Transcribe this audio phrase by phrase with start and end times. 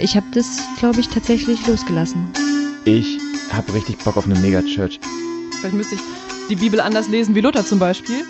[0.00, 2.32] Ich habe das, glaube ich, tatsächlich losgelassen.
[2.84, 3.18] Ich
[3.52, 5.00] habe richtig Bock auf eine Megachurch.
[5.58, 6.00] Vielleicht müsste ich
[6.48, 8.24] die Bibel anders lesen wie Luther zum Beispiel.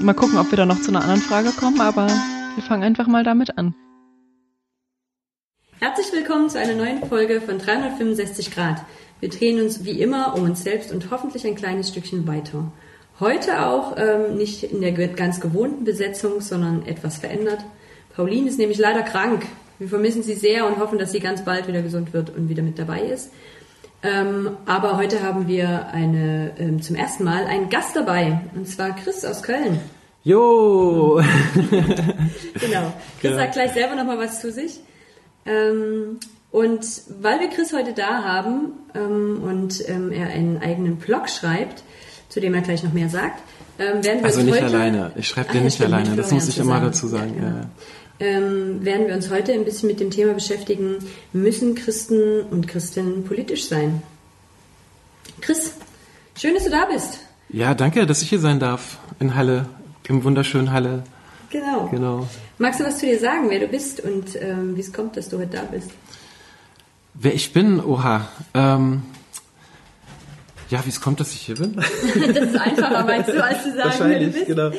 [0.00, 3.06] Mal gucken, ob wir da noch zu einer anderen Frage kommen, aber wir fangen einfach
[3.06, 3.74] mal damit an.
[5.80, 8.82] Herzlich willkommen zu einer neuen Folge von 365 Grad.
[9.20, 12.72] Wir drehen uns wie immer um uns selbst und hoffentlich ein kleines Stückchen weiter.
[13.20, 17.62] Heute auch ähm, nicht in der ganz gewohnten Besetzung, sondern etwas verändert.
[18.14, 19.46] Pauline ist nämlich leider krank.
[19.78, 22.62] Wir vermissen sie sehr und hoffen, dass sie ganz bald wieder gesund wird und wieder
[22.62, 23.30] mit dabei ist.
[24.02, 28.94] Ähm, aber heute haben wir eine, ähm, zum ersten Mal einen Gast dabei, und zwar
[28.94, 29.80] Chris aus Köln.
[30.22, 31.20] Jo!
[32.60, 32.92] genau.
[33.20, 34.80] Chris sagt gleich selber nochmal was zu sich.
[35.44, 36.18] Ähm,
[36.50, 36.84] und
[37.20, 41.82] weil wir Chris heute da haben ähm, und ähm, er einen eigenen Blog schreibt,
[42.28, 43.42] zu dem er gleich noch mehr sagt,
[43.78, 45.12] ähm, werden wir also nicht heute, alleine.
[45.16, 46.16] Ich schreibe den ja, nicht alleine.
[46.16, 46.92] Das muss ich immer zusammen.
[46.92, 47.34] dazu sagen.
[47.40, 47.66] Ja, Ja, genau.
[48.20, 50.96] Ähm, werden wir uns heute ein bisschen mit dem Thema beschäftigen,
[51.32, 54.02] müssen Christen und Christinnen politisch sein?
[55.40, 55.74] Chris,
[56.36, 57.20] schön, dass du da bist.
[57.50, 58.98] ja, danke, dass ich hier sein darf.
[59.18, 59.66] In Halle,
[60.08, 61.02] im wunderschönen Halle.
[61.50, 61.88] Genau.
[61.90, 62.28] Genau.
[62.58, 65.28] Magst du was zu dir sagen, wer du bist und ähm, wie es kommt, dass
[65.28, 65.90] du heute da bist?
[67.14, 68.28] Wer ich bin, oha.
[68.54, 69.02] Ähm,
[70.68, 71.76] ja, wie es kommt, dass ich hier bin?
[72.34, 74.46] Das ist einfacher, meinst du, als zu sagen, wer du bist?
[74.46, 74.70] genau.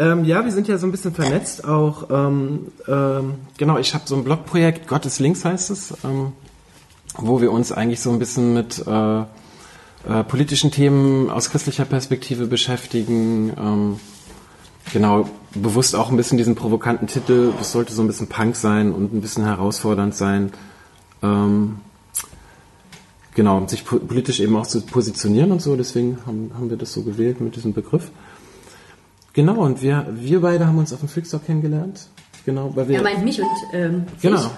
[0.00, 2.08] Ähm, ja, wir sind ja so ein bisschen vernetzt auch.
[2.10, 6.32] Ähm, ähm, genau, ich habe so ein Blogprojekt, Gottes Links heißt es, ähm,
[7.18, 12.46] wo wir uns eigentlich so ein bisschen mit äh, äh, politischen Themen aus christlicher Perspektive
[12.46, 13.52] beschäftigen.
[13.58, 14.00] Ähm,
[14.90, 17.52] genau, bewusst auch ein bisschen diesen provokanten Titel.
[17.58, 20.50] Das sollte so ein bisschen Punk sein und ein bisschen herausfordernd sein.
[21.22, 21.76] Ähm,
[23.34, 25.76] genau, sich po politisch eben auch zu positionieren und so.
[25.76, 28.10] Deswegen haben, haben wir das so gewählt mit diesem Begriff.
[29.32, 32.08] Genau, und wir, wir beide haben uns auf dem Freakstock kennengelernt.
[32.44, 32.96] Genau, weil wir.
[32.96, 34.50] Er meint mich und ähm, Genau.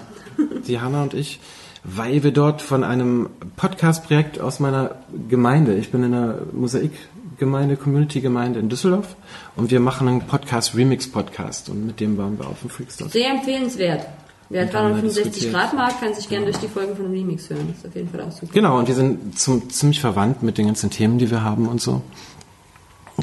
[0.67, 1.39] Die Hanna und ich,
[1.83, 4.95] weil wir dort von einem Podcast-Projekt aus meiner
[5.29, 9.15] Gemeinde, ich bin in einer Mosaik-Gemeinde, Community-Gemeinde in Düsseldorf
[9.55, 13.11] und wir machen einen Podcast-Remix-Podcast und mit dem waren wir auf dem Freakstock.
[13.11, 14.07] Sehr empfehlenswert.
[14.49, 15.53] Wer Und haben wir 365 diskutiert.
[15.53, 17.67] Grad mag, kann sich gerne durch die Folgen von Remix hören.
[17.69, 18.53] Das ist auf jeden Fall auch super.
[18.53, 21.81] Genau, und wir sind zum, ziemlich verwandt mit den ganzen Themen, die wir haben und
[21.81, 22.01] so.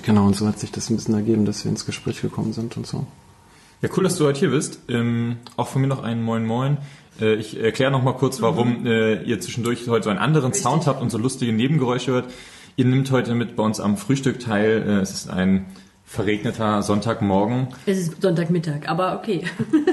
[0.02, 2.76] Genau, und so hat sich das ein bisschen ergeben, dass wir ins Gespräch gekommen sind
[2.76, 3.06] und so.
[3.82, 4.80] Ja, cool, dass du heute hier bist.
[4.88, 6.78] Ähm, auch von mir noch einen Moin Moin.
[7.20, 10.62] Äh, ich erkläre noch mal kurz, warum äh, ihr zwischendurch heute so einen anderen Richtig.
[10.62, 12.30] Sound habt und so lustige Nebengeräusche hört.
[12.76, 14.84] Ihr nimmt heute mit bei uns am Frühstück teil.
[14.86, 15.66] Äh, es ist ein
[16.04, 17.68] verregneter Sonntagmorgen.
[17.86, 19.44] Es ist Sonntagmittag, aber okay.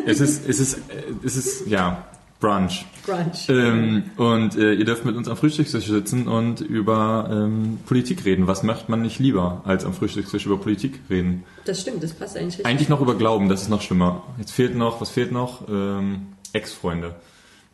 [0.06, 2.06] Es ist, es ist, äh, es ist, ja,
[2.40, 2.86] Brunch.
[3.06, 3.50] Brunch.
[3.50, 8.46] Ähm, und äh, ihr dürft mit uns am Frühstückstisch sitzen und über ähm, Politik reden.
[8.46, 11.44] Was macht man nicht lieber, als am Frühstückstisch über Politik reden?
[11.66, 12.66] Das stimmt, das passt eigentlich richtig.
[12.68, 14.24] Eigentlich noch über Glauben, das ist noch schlimmer.
[14.38, 15.68] Jetzt fehlt noch, was fehlt noch?
[15.68, 17.16] Ähm, Ex-Freunde.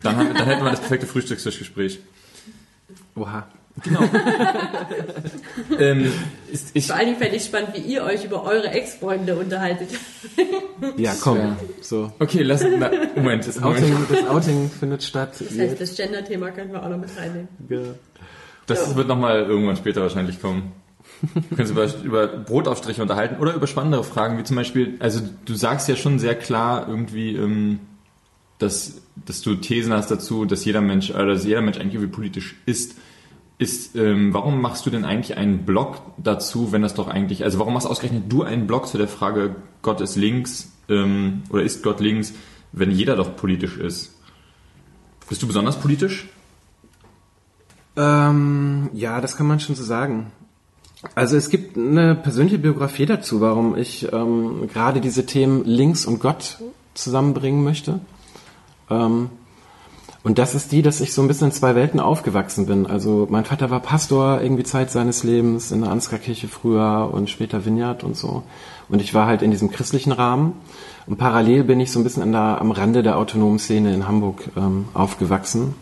[0.02, 2.00] Dann, dann hätten wir das perfekte Frühstückstischgespräch.
[3.16, 3.48] Oha.
[5.80, 6.12] Ähm,
[6.52, 9.90] ist, ich, Vor allen Dingen fände ich spannend, wie ihr euch über eure Ex-Freunde unterhaltet.
[10.98, 11.38] Ja, komm.
[11.38, 11.58] Ja.
[11.82, 12.12] So.
[12.20, 13.62] okay, lass, na, Moment, Das.
[13.64, 15.34] Outing, das Outing findet statt.
[15.40, 17.48] Das heißt, das Gender-Thema können wir auch noch mit reinnehmen.
[18.66, 20.74] Das wird nochmal irgendwann später wahrscheinlich kommen.
[21.22, 25.22] Wir können uns über, über Brotaufstriche unterhalten oder über spannendere Fragen, wie zum Beispiel, also
[25.46, 27.80] du sagst ja schon sehr klar irgendwie, ähm,
[28.60, 32.14] dass, dass du Thesen hast dazu, dass jeder Mensch, äh, dass jeder Mensch eigentlich irgendwie
[32.14, 32.96] politisch ist.
[33.64, 37.60] Ist, ähm, warum machst du denn eigentlich einen Blog dazu, wenn das doch eigentlich, also
[37.60, 41.82] warum machst ausgerechnet du einen Blog zu der Frage, Gott ist links ähm, oder ist
[41.82, 42.34] Gott links,
[42.74, 44.16] wenn jeder doch politisch ist?
[45.30, 46.28] Bist du besonders politisch?
[47.96, 50.34] Ähm, ja, das kann man schon so sagen.
[51.16, 56.20] Also es gibt eine persönliche Biografie dazu, warum ich ähm, gerade diese Themen Links und
[56.20, 56.58] Gott
[56.96, 58.02] zusammenbringen möchte.
[58.90, 59.30] Ähm,
[60.24, 62.88] und das ist die, dass ich so ein bisschen in zwei Welten aufgewachsen bin.
[62.88, 67.66] Also mein Vater war Pastor irgendwie Zeit seines Lebens in der Ansgar-Kirche früher und später
[67.66, 68.44] Vineyard und so.
[68.88, 70.54] Und ich war halt in diesem christlichen Rahmen.
[71.08, 74.08] Und parallel bin ich so ein bisschen an der, am Rande der autonomen Szene in
[74.08, 75.76] Hamburg ähm, aufgewachsen.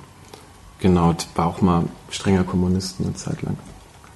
[0.79, 3.57] Genau, war auch mal strenger Kommunist eine Zeit lang.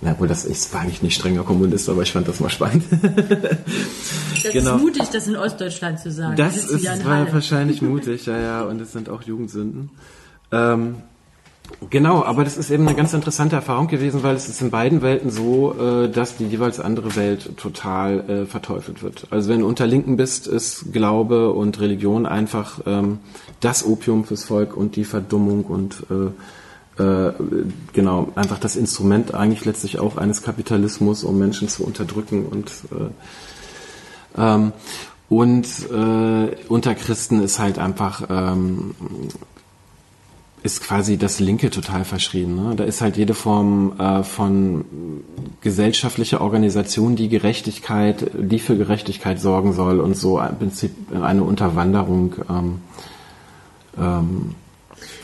[0.06, 2.84] Na wohl, das ich war eigentlich nicht strenger Kommunist, aber ich fand das mal spannend.
[4.44, 4.75] Das Genau.
[4.75, 6.36] ist mutig, das in Ostdeutschland zu sagen.
[6.36, 7.34] Das sitzen ist Halle.
[7.34, 9.90] wahrscheinlich mutig, ja, ja, und es sind auch Jugendsünden.
[10.52, 10.98] Ähm,
[11.90, 15.02] genau, aber das ist eben eine ganz interessante Erfahrung gewesen, weil es ist in beiden
[15.02, 19.25] Welten so, äh, dass die jeweils andere Welt total äh, verteufelt wird.
[19.31, 23.18] Also wenn du unter Linken bist, ist Glaube und Religion einfach ähm,
[23.62, 26.04] das Opium fürs Volk und die Verdummung und
[26.97, 27.31] äh,
[27.94, 32.71] genau, einfach das Instrument eigentlich letztlich auch eines Kapitalismus, um Menschen zu unterdrücken und
[34.38, 34.74] äh, ähm,
[35.27, 38.94] Und äh, unter Christen ist halt einfach ähm,
[40.62, 42.56] ist quasi das Linke total verschrien.
[42.56, 42.75] Ne?
[42.75, 44.86] Da ist halt jede Form äh, von
[45.62, 52.36] gesellschaftlicher Organisation, die Gerechtigkeit, die für Gerechtigkeit sorgen soll und so im Prinzip eine Unterwanderung
[52.50, 52.81] ähm,
[53.97, 54.56] ähm,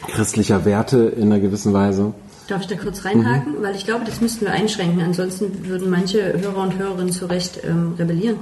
[0.07, 2.13] christlicher Werte in einer gewissen Weise.
[2.47, 3.59] Darf ich da kurz reinhaken?
[3.59, 3.63] Mhm.
[3.63, 5.01] Weil ich glaube, das müssten wir einschränken.
[5.01, 8.37] Ansonsten würden manche Hörer und Hörerinnen zu Recht ähm, rebellieren.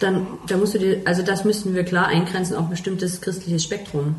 [0.00, 3.64] Dann, da musst du dir, also das müssten wir klar eingrenzen auf ein bestimmtes christliches
[3.64, 4.16] Spektrum.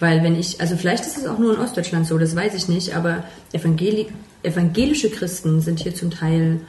[0.00, 2.68] Weil wenn ich, also vielleicht ist es auch nur in Ostdeutschland so, das weiß ich
[2.68, 4.08] nicht, aber Evangeli
[4.42, 6.60] evangelische Christen sind hier zum Teil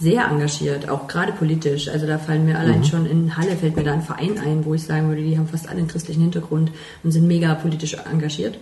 [0.00, 1.88] sehr engagiert, auch gerade politisch.
[1.88, 2.84] Also da fallen mir allein mhm.
[2.84, 5.48] schon in Halle fällt mir da ein Verein ein, wo ich sagen würde, die haben
[5.48, 6.70] fast alle einen christlichen Hintergrund
[7.02, 8.58] und sind mega politisch engagiert.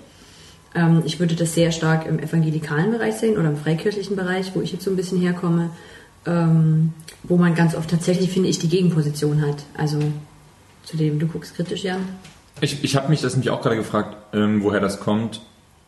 [0.76, 4.60] Ähm, ich würde das sehr stark im evangelikalen Bereich sehen oder im freikirchlichen Bereich, wo
[4.60, 5.70] ich jetzt so ein bisschen herkomme,
[6.26, 6.92] ähm,
[7.22, 9.64] wo man ganz oft tatsächlich, finde ich, die Gegenposition hat.
[9.76, 9.98] Also
[10.84, 12.02] zu dem, du guckst kritisch, Jan.
[12.60, 15.40] Ich, ich habe mich das nämlich auch gerade gefragt, ähm, woher das kommt.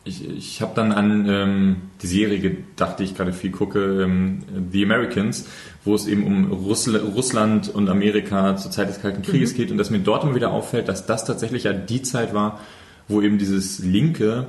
[0.05, 4.43] Ich, ich habe dann an ähm, die Serie gedacht, die ich gerade viel gucke, ähm,
[4.71, 5.45] The Americans,
[5.83, 9.57] wo es eben um Russl Russland und Amerika zur Zeit des Kalten Krieges mhm.
[9.57, 12.59] geht und dass mir dort immer wieder auffällt, dass das tatsächlich ja die Zeit war,
[13.07, 14.47] wo eben dieses Linke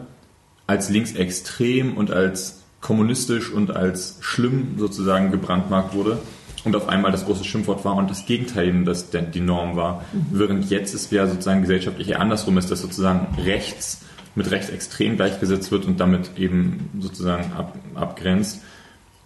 [0.71, 6.19] als linksextrem und als kommunistisch und als schlimm sozusagen gebrandmarkt wurde
[6.65, 10.05] und auf einmal das große Schimpfwort war und das Gegenteil eben das die Norm war.
[10.13, 10.27] Mhm.
[10.31, 14.03] Während jetzt es ja sozusagen gesellschaftlich eher andersrum ist, dass sozusagen rechts
[14.37, 18.61] mit rechtsextrem gleichgesetzt wird und damit eben sozusagen ab, abgrenzt.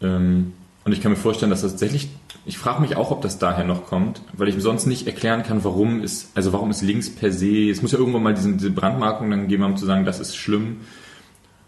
[0.00, 0.55] Ähm,
[0.87, 2.08] und ich kann mir vorstellen, dass das tatsächlich,
[2.47, 5.62] ich frage mich auch, ob das daher noch kommt, weil ich sonst nicht erklären kann,
[5.62, 9.31] warum ist, also warum ist links per se, es muss ja irgendwann mal diese Brandmarkung
[9.31, 10.79] dann geben, um zu sagen, das ist schlimm.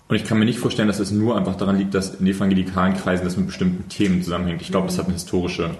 [0.08, 2.96] Und ich kann mir nicht vorstellen, dass es nur einfach daran liegt, dass in evangelikalen
[2.96, 4.62] Kreisen das mit bestimmten Themen zusammenhängt.
[4.62, 5.70] Ich glaube, das hat eine historische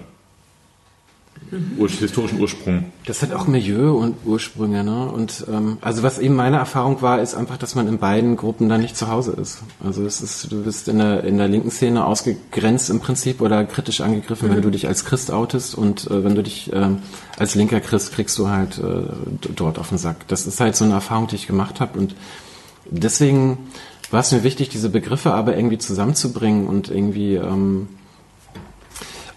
[1.51, 1.87] mhm.
[1.87, 2.91] historischen Ursprung.
[3.05, 5.09] Das hat auch Milieu und Ursprünge, ne?
[5.09, 8.67] Und ähm, also was eben meine Erfahrung war, ist einfach, dass man in beiden Gruppen
[8.67, 9.59] dann nicht zu Hause ist.
[9.83, 13.63] Also es ist, du bist in der in der linken Szene ausgegrenzt im Prinzip oder
[13.63, 14.55] kritisch angegriffen, mhm.
[14.55, 16.99] wenn du dich als Christ outest und äh, wenn du dich ähm,
[17.37, 19.03] als linker Christ kriegst du halt äh,
[19.55, 20.27] dort auf den Sack.
[20.27, 22.15] Das ist halt so eine Erfahrung, die ich gemacht habe und
[22.89, 23.57] deswegen
[24.11, 27.87] war es mir wichtig, diese Begriffe aber irgendwie zusammenzubringen und irgendwie ähm,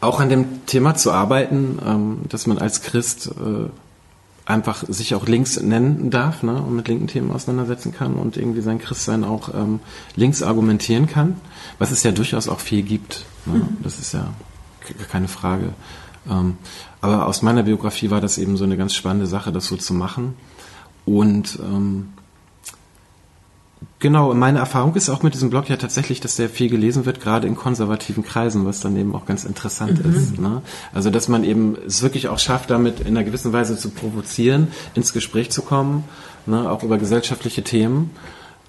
[0.00, 3.68] auch an dem Thema zu arbeiten, ähm, dass man als Christ äh,
[4.46, 8.62] einfach sich auch links nennen darf ne, und mit linken Themen auseinandersetzen kann und irgendwie
[8.62, 9.80] sein Christsein auch ähm,
[10.16, 11.36] links argumentieren kann,
[11.78, 13.24] was es ja durchaus auch viel gibt.
[13.46, 13.58] Ne?
[13.58, 13.76] Mhm.
[13.82, 14.28] Das ist ja
[15.10, 15.70] keine Frage.
[16.28, 16.58] Ähm,
[17.00, 19.94] aber aus meiner Biografie war das eben so eine ganz spannende Sache, das so zu
[19.94, 20.34] machen.
[21.06, 22.08] Und ähm,
[23.98, 27.20] Genau, meine Erfahrung ist auch mit diesem Blog ja tatsächlich, dass sehr viel gelesen wird,
[27.20, 30.14] gerade in konservativen Kreisen, was dann eben auch ganz interessant mhm.
[30.14, 30.38] ist.
[30.38, 30.62] Ne?
[30.92, 34.68] Also, dass man eben es wirklich auch schafft, damit in einer gewissen Weise zu provozieren,
[34.94, 36.04] ins Gespräch zu kommen,
[36.46, 36.70] ne?
[36.70, 38.10] auch über gesellschaftliche Themen.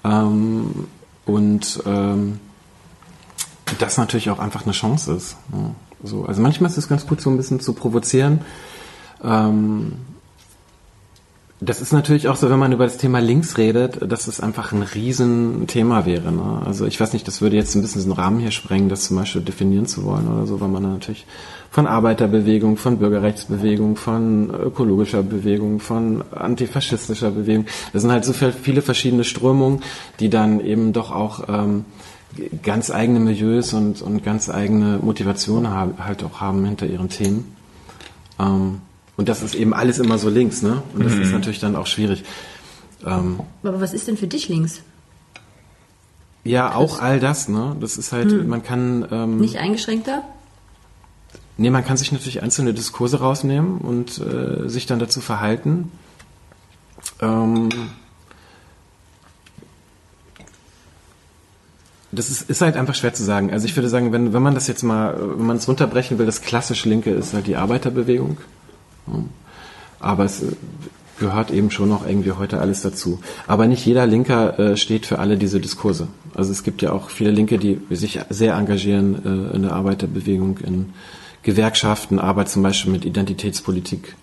[0.03, 0.87] Ähm,
[1.25, 2.39] und ähm,
[3.79, 5.37] das natürlich auch einfach eine Chance ist.
[5.51, 5.75] Ne?
[6.03, 8.41] So, also manchmal ist es ganz gut, so ein bisschen zu provozieren.
[9.23, 9.93] Ähm,
[11.63, 14.71] das ist natürlich auch so, wenn man über das Thema Links redet, dass es einfach
[14.71, 16.31] ein Riesenthema wäre.
[16.31, 16.63] Ne?
[16.65, 19.17] Also ich weiß nicht, das würde jetzt ein bisschen den Rahmen hier sprengen, das zum
[19.17, 21.27] Beispiel definieren zu wollen oder so, weil man natürlich
[21.69, 28.81] von Arbeiterbewegung, von Bürgerrechtsbewegung, von ökologischer Bewegung, von antifaschistischer Bewegung, das sind halt so viele
[28.81, 29.83] verschiedene Strömungen,
[30.19, 31.85] die dann eben doch auch ähm,
[32.63, 37.55] ganz eigene Milieus und, und ganz eigene Motivationen halt auch haben hinter ihren Themen.
[38.39, 38.81] Ähm,
[39.21, 40.81] und das ist eben alles immer so links, ne?
[40.95, 41.21] Und das mhm.
[41.21, 42.23] ist natürlich dann auch schwierig.
[43.05, 44.81] Ähm, Aber was ist denn für dich links?
[46.43, 47.75] Ja, auch all das, ne?
[47.79, 48.47] Das ist halt, hm.
[48.47, 49.07] man kann.
[49.11, 50.23] Ähm, Nicht eingeschränkter?
[51.57, 55.91] Nee, man kann sich natürlich einzelne Diskurse rausnehmen und äh, sich dann dazu verhalten.
[57.21, 57.69] Ähm,
[62.11, 63.51] das ist, ist halt einfach schwer zu sagen.
[63.51, 66.25] Also ich würde sagen, wenn, wenn man das jetzt mal, wenn man es runterbrechen will,
[66.25, 68.37] das klassisch Linke ist halt die Arbeiterbewegung.
[69.99, 70.43] Aber es
[71.21, 73.21] gehört eben schon noch irgendwie heute alles dazu.
[73.47, 76.09] Aber nicht jeder Linker äh, steht für alle diese Diskurse.
[76.33, 80.57] Also es gibt ja auch viele Linke, die sich sehr engagieren äh, in der Arbeiterbewegung,
[80.57, 80.91] in
[81.43, 84.17] Gewerkschaften, Arbeit zum Beispiel mit Identitätspolitik,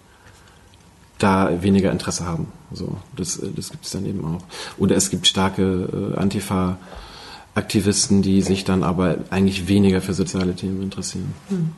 [1.18, 2.49] da weniger Interesse haben.
[2.73, 4.42] So, das, äh, das gibt es dann eben auch.
[4.76, 10.82] Oder es gibt starke äh, Antifa-Aktivisten, die sich dann aber eigentlich weniger für soziale Themen
[10.82, 11.32] interessieren.
[11.49, 11.70] Hm.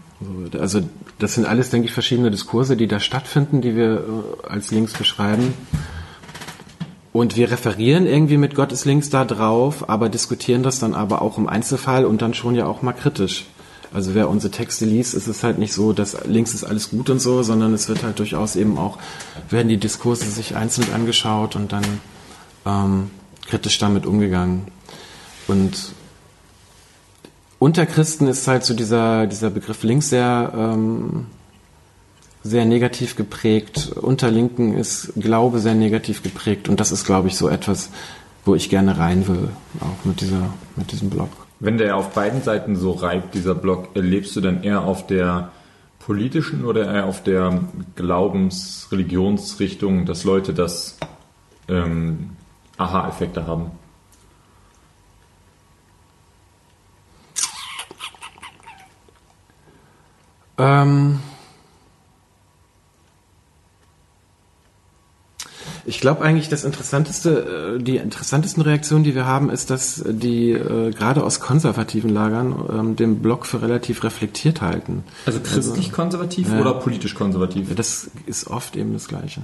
[0.59, 0.83] Also
[1.19, 4.05] das sind alles, denke ich, verschiedene Diskurse, die da stattfinden, die wir
[4.45, 5.55] äh, als links beschreiben.
[7.13, 11.39] Und wir referieren irgendwie mit Gottes links da drauf, aber diskutieren das dann aber auch
[11.39, 13.47] im Einzelfall und dann schon ja auch mal kritisch.
[13.93, 17.11] Also wer unsere Texte liest, ist es halt nicht so, dass links ist alles gut
[17.11, 18.99] und so, sondern es wird halt durchaus eben auch,
[19.49, 21.85] werden die Diskurse sich einzeln angeschaut und dann
[22.65, 23.11] ähm,
[23.47, 24.67] kritisch damit umgegangen.
[25.49, 25.93] Und
[27.61, 31.27] unter Christen ist halt so dieser, dieser Begriff links sehr, ähm,
[32.43, 33.93] sehr negativ geprägt.
[34.01, 36.71] Unter Linken ist Glaube sehr negativ geprägt.
[36.71, 37.91] Und das ist, glaube ich, so etwas,
[38.47, 39.51] wo ich gerne rein will,
[39.81, 41.29] auch mit, dieser, mit diesem Blog.
[41.61, 45.51] Wenn der auf beiden Seiten so reibt, dieser Blog, erlebst du dann eher auf der
[45.99, 47.61] politischen oder eher auf der
[47.95, 50.97] Glaubens-, Religionsrichtung, dass Leute das
[51.69, 52.31] ähm,
[52.79, 53.71] Aha-Effekte haben?
[60.61, 61.19] Ähm
[65.87, 70.53] ich glaube eigentlich, das interessanteste, äh, die interessantesten Reaktionen, die wir haben, ist, dass die
[70.53, 75.05] äh, gerade aus konservativen Lagern ähm, den Blog für relativ reflektiert halten.
[75.27, 76.61] Also christlich konservativ ja.
[76.61, 77.75] oder politisch konservativ?
[77.75, 79.43] Das ist oft eben das Gleiche.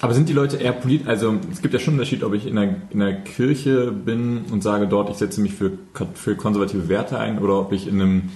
[0.00, 2.46] Aber sind die Leute eher politisch, also es gibt ja schon einen Unterschied, ob ich
[2.46, 5.72] in der, in der Kirche bin und sage dort, ich setze mich für,
[6.14, 8.30] für konservative Werte ein oder ob ich in einem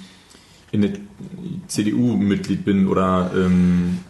[0.73, 0.93] in der
[1.69, 4.01] CDU-Mitglied bin oder ähm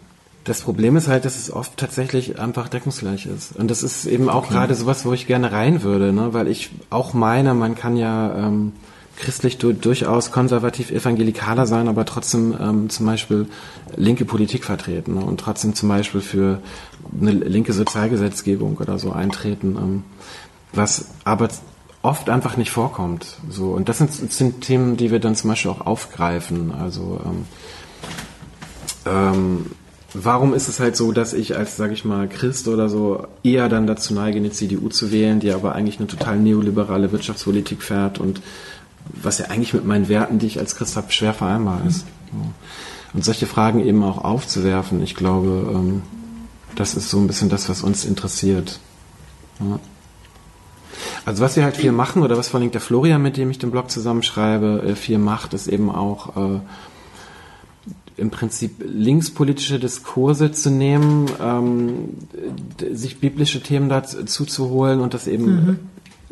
[0.43, 3.55] das Problem ist halt, dass es oft tatsächlich einfach deckungsgleich ist.
[3.55, 4.53] Und das ist eben auch okay.
[4.53, 6.33] gerade sowas, wo ich gerne rein würde, ne?
[6.33, 8.71] weil ich auch meine, man kann ja ähm,
[9.17, 13.45] christlich du durchaus konservativ evangelikaler sein, aber trotzdem ähm, zum Beispiel
[13.95, 15.23] linke Politik vertreten ne?
[15.23, 16.59] und trotzdem zum Beispiel für
[17.19, 20.03] eine linke Sozialgesetzgebung oder so eintreten, ähm,
[20.73, 21.49] was aber
[22.01, 23.37] oft einfach nicht vorkommt.
[23.49, 26.71] So und das sind, sind Themen, die wir dann zum Beispiel auch aufgreifen.
[26.71, 27.45] Also ähm,
[29.05, 29.65] ähm,
[30.13, 33.69] warum ist es halt so, dass ich als, sage ich mal, Christ oder so eher
[33.69, 38.19] dann dazu neige, eine CDU zu wählen, die aber eigentlich eine total neoliberale Wirtschaftspolitik fährt
[38.19, 38.41] und
[39.13, 42.05] was ja eigentlich mit meinen Werten, die ich als Christ habe, schwer vereinbar ist.
[43.13, 46.01] Und solche Fragen eben auch aufzuwerfen, ich glaube, ähm,
[46.75, 48.79] das ist so ein bisschen das, was uns interessiert.
[49.59, 49.79] Ja.
[51.25, 53.59] Also was wir halt viel machen oder was vor allem der Florian, mit dem ich
[53.59, 56.59] den Blog zusammenschreibe, äh, viel macht, ist eben auch äh,
[58.17, 62.09] im Prinzip linkspolitische Diskurse zu nehmen, ähm,
[62.91, 65.79] sich biblische Themen dazu zu holen und das eben mhm.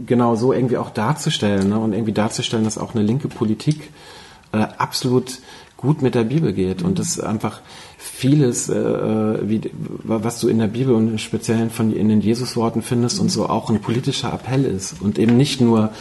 [0.06, 1.80] genau so irgendwie auch darzustellen ne?
[1.80, 3.90] und irgendwie darzustellen, dass auch eine linke Politik
[4.52, 5.40] äh, absolut
[5.78, 7.62] gut mit der Bibel geht und das einfach
[8.02, 9.62] vieles, äh, wie,
[10.04, 13.48] was du in der Bibel und im Speziellen von in den Jesusworten findest und so
[13.48, 15.92] auch ein politischer Appell ist und eben nicht nur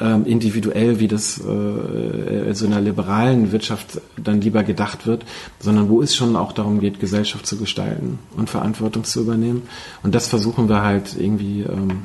[0.00, 5.26] ähm, individuell, wie das äh, in so einer liberalen Wirtschaft dann lieber gedacht wird,
[5.60, 9.62] sondern wo es schon auch darum geht, Gesellschaft zu gestalten und Verantwortung zu übernehmen.
[10.02, 12.04] Und das versuchen wir halt irgendwie, ähm,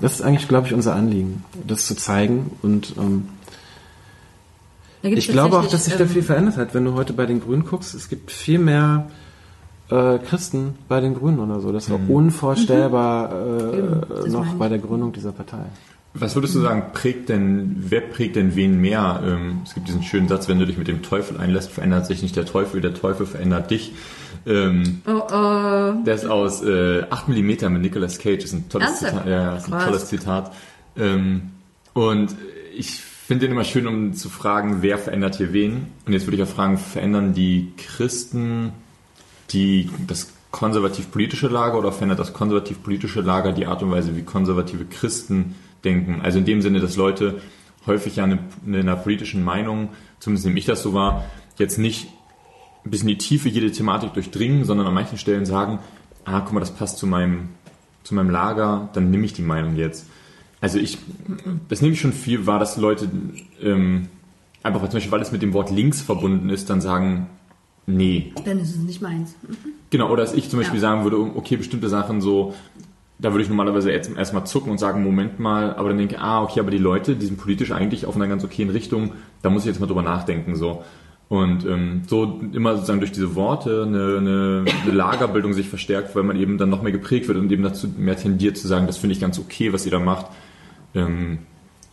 [0.00, 3.24] das ist eigentlich, glaube ich, unser Anliegen, das zu zeigen und ähm,
[5.04, 6.74] ich glaube auch, dass sich da viel ähm, verändert hat.
[6.74, 9.06] Wenn du heute bei den Grünen guckst, es gibt viel mehr
[9.90, 11.72] äh, Christen bei den Grünen oder so.
[11.72, 12.10] Das war mhm.
[12.10, 15.64] unvorstellbar äh, noch bei der Gründung dieser Partei.
[16.16, 19.20] Was würdest du sagen, prägt denn, wer prägt denn wen mehr?
[19.26, 22.22] Ähm, es gibt diesen schönen Satz, wenn du dich mit dem Teufel einlässt, verändert sich
[22.22, 23.92] nicht der Teufel, der Teufel verändert dich.
[24.46, 25.92] Ähm, oh, oh.
[26.06, 29.26] Der ist aus äh, 8 mm mit Nicolas Cage, ist ein tolles Zitat.
[29.26, 30.52] Ja, ist ein tolles Zitat.
[30.96, 31.50] Ähm,
[31.94, 32.36] und
[32.76, 35.86] ich finde den immer schön, um zu fragen, wer verändert hier wen.
[36.04, 38.72] Und jetzt würde ich auch fragen, verändern die Christen
[39.50, 44.84] die, das konservativ-politische Lager oder verändert das konservativ-politische Lager die Art und Weise, wie konservative
[44.84, 45.54] Christen
[45.84, 46.20] denken?
[46.22, 47.40] Also in dem Sinne, dass Leute
[47.86, 49.88] häufig ja eine, in einer politischen Meinung,
[50.20, 51.24] zumindest nehme ich das so wahr,
[51.58, 52.08] jetzt nicht
[52.84, 55.78] bis in die Tiefe jede Thematik durchdringen, sondern an manchen Stellen sagen,
[56.24, 57.48] ah, guck mal, das passt zu meinem,
[58.02, 60.06] zu meinem Lager, dann nehme ich die Meinung jetzt.
[60.64, 60.96] Also ich,
[61.68, 63.06] das nehme ich schon viel wahr, dass Leute
[63.60, 64.08] ähm,
[64.62, 67.26] einfach zum Beispiel, weil es mit dem Wort links verbunden ist, dann sagen,
[67.84, 68.32] nee.
[68.46, 69.36] Dann ist es nicht meins.
[69.46, 69.56] Mhm.
[69.90, 70.80] Genau, oder dass ich zum Beispiel ja.
[70.80, 72.54] sagen würde, okay, bestimmte Sachen so,
[73.18, 76.20] da würde ich normalerweise jetzt erstmal zucken und sagen, Moment mal, aber dann denke ich,
[76.22, 79.50] ah, okay, aber die Leute, die sind politisch eigentlich auf einer ganz okayen Richtung, da
[79.50, 80.82] muss ich jetzt mal drüber nachdenken, so.
[81.28, 86.22] Und ähm, so immer sozusagen durch diese Worte eine, eine, eine Lagerbildung sich verstärkt, weil
[86.22, 88.96] man eben dann noch mehr geprägt wird und eben dazu mehr tendiert zu sagen, das
[88.96, 90.28] finde ich ganz okay, was ihr da macht
[90.94, 91.38] ähm,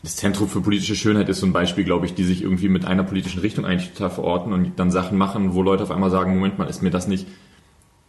[0.04, 2.86] das Zentrum für politische Schönheit ist so ein Beispiel, glaube ich, die sich irgendwie mit
[2.86, 6.34] einer politischen Richtung eigentlich total verorten und dann Sachen machen, wo Leute auf einmal sagen,
[6.34, 7.28] Moment mal, ist mir das nicht,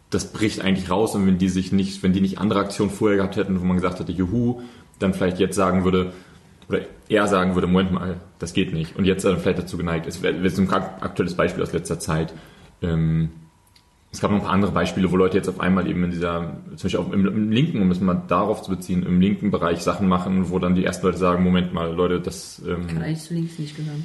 [0.09, 3.17] das bricht eigentlich raus und wenn die sich nicht, wenn die nicht andere Aktionen vorher
[3.17, 4.61] gehabt hätten, wo man gesagt hätte, juhu,
[4.99, 6.13] dann vielleicht jetzt sagen würde,
[6.69, 8.95] oder er sagen würde, Moment mal, das geht nicht.
[8.95, 12.33] Und jetzt dann vielleicht dazu geneigt ist, wäre so ein aktuelles Beispiel aus letzter Zeit.
[12.81, 13.29] Ähm,
[14.13, 16.55] es gab noch ein paar andere Beispiele, wo Leute jetzt auf einmal eben in dieser,
[16.75, 19.79] zum Beispiel auch im, im linken, um es mal darauf zu beziehen, im linken Bereich
[19.81, 23.21] Sachen machen, wo dann die ersten Leute sagen, Moment mal, Leute, das ähm, Kann eigentlich
[23.23, 24.03] zu links nicht gehören.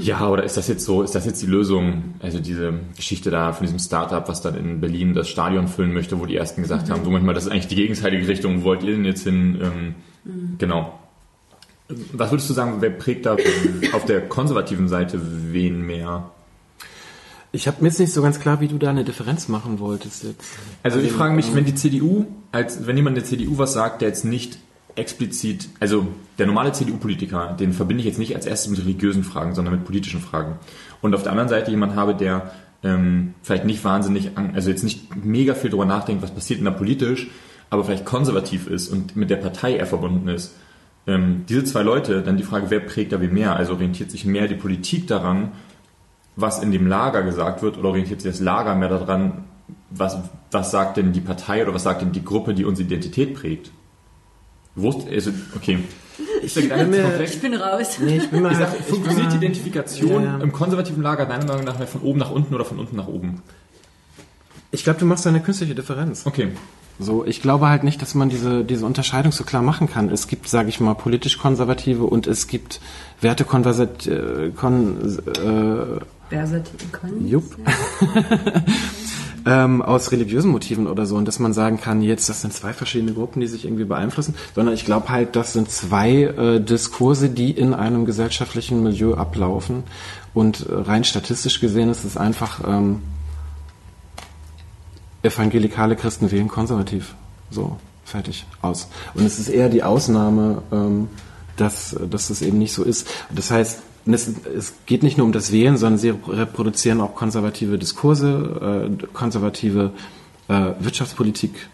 [0.00, 2.14] ja, oder ist das jetzt so, ist das jetzt die Lösung?
[2.20, 6.18] Also diese Geschichte da von diesem Startup, was dann in Berlin das Stadion füllen möchte,
[6.18, 8.82] wo die ersten gesagt haben, Moment mal, das ist eigentlich die gegenseitige Richtung, wo wollt
[8.82, 9.58] ihr denn jetzt hin?
[9.62, 9.94] Ähm,
[10.58, 10.98] Genau.
[12.12, 13.36] Was würdest du sagen, wer prägt da
[13.92, 15.20] auf der konservativen Seite
[15.52, 16.30] wen mehr?
[17.52, 20.22] Ich habe mir jetzt nicht so ganz klar, wie du da eine Differenz machen wolltest
[20.22, 20.44] jetzt.
[20.82, 24.08] Also ich frage mich, wenn die CDU, als wenn jemand der CDU was sagt, der
[24.08, 24.58] jetzt nicht
[24.94, 26.06] explizit, also
[26.38, 29.84] der normale CDU-Politiker, den verbinde ich jetzt nicht als erstes mit religiösen Fragen, sondern mit
[29.84, 30.58] politischen Fragen.
[31.00, 32.52] Und auf der anderen Seite jemand habe, der
[32.82, 36.70] ähm, vielleicht nicht wahnsinnig, also jetzt nicht mega viel drüber nachdenkt, was passiert denn da
[36.70, 37.28] politisch,
[37.68, 40.54] aber vielleicht konservativ ist und mit der Partei eher verbunden ist.
[41.06, 43.56] Ähm, diese zwei Leute, dann die Frage, wer prägt da wie mehr?
[43.56, 45.52] Also orientiert sich mehr die Politik daran,
[46.36, 49.44] was in dem Lager gesagt wird, oder orientiert sich das Lager mehr daran,
[49.90, 50.18] was,
[50.50, 53.70] was sagt denn die Partei oder was sagt denn die Gruppe, die unsere Identität prägt?
[54.74, 55.80] Wusst, also, okay.
[56.42, 57.20] Der Gedanke bin mir-?
[57.20, 57.98] Ich bin raus.
[58.00, 60.38] Nee, ich bin mal, Ich sag, ich bin funktioniert Identifikation Ja, ja.
[60.38, 63.08] im konservativen Lager deiner Meinung nach mehr von oben nach unten oder von unten nach
[63.08, 63.42] oben?
[64.72, 66.26] ich glaube, du machst da eine künstliche Differenz.
[66.26, 66.52] Okay.
[66.98, 70.10] So, ich glaube halt nicht, dass man diese, diese Unterscheidung so klar machen kann.
[70.10, 72.80] Es gibt, sage ich mal, politisch Konservative und es gibt
[73.20, 77.28] Werte äh, kon, äh, Versatil können.
[77.28, 77.56] Jupp.
[79.46, 82.72] ähm, aus religiösen Motiven oder so und dass man sagen kann, jetzt das sind zwei
[82.72, 87.28] verschiedene Gruppen, die sich irgendwie beeinflussen, sondern ich glaube halt, das sind zwei äh, Diskurse,
[87.28, 89.82] die in einem gesellschaftlichen Milieu ablaufen
[90.34, 93.02] und äh, rein statistisch gesehen ist es einfach ähm,
[95.22, 97.14] evangelikale Christen wählen konservativ.
[97.50, 98.88] So, fertig, aus.
[99.14, 101.08] Und es ist eher die Ausnahme, ähm,
[101.56, 103.08] dass, dass das eben nicht so ist.
[103.30, 107.78] Das heißt, es, es geht nicht nur um das Wählen, sondern sie reproduzieren auch konservative
[107.78, 109.92] Diskurse, äh, konservative
[110.48, 111.68] äh, Wirtschaftspolitik,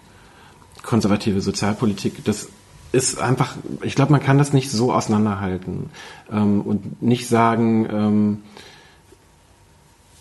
[0.83, 2.25] konservative Sozialpolitik.
[2.25, 2.49] Das
[2.93, 5.91] ist einfach, ich glaube, man kann das nicht so auseinanderhalten
[6.31, 8.39] ähm, und nicht sagen, ähm,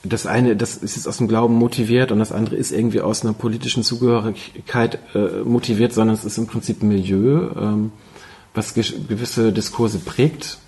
[0.03, 3.23] das eine, das ist jetzt aus dem Glauben motiviert und das andere ist irgendwie aus
[3.23, 7.91] einer politischen Zugehörigkeit äh, motiviert, sondern es ist im Prinzip ein Milieu, ähm,
[8.53, 10.59] was ge gewisse Diskurse prägt.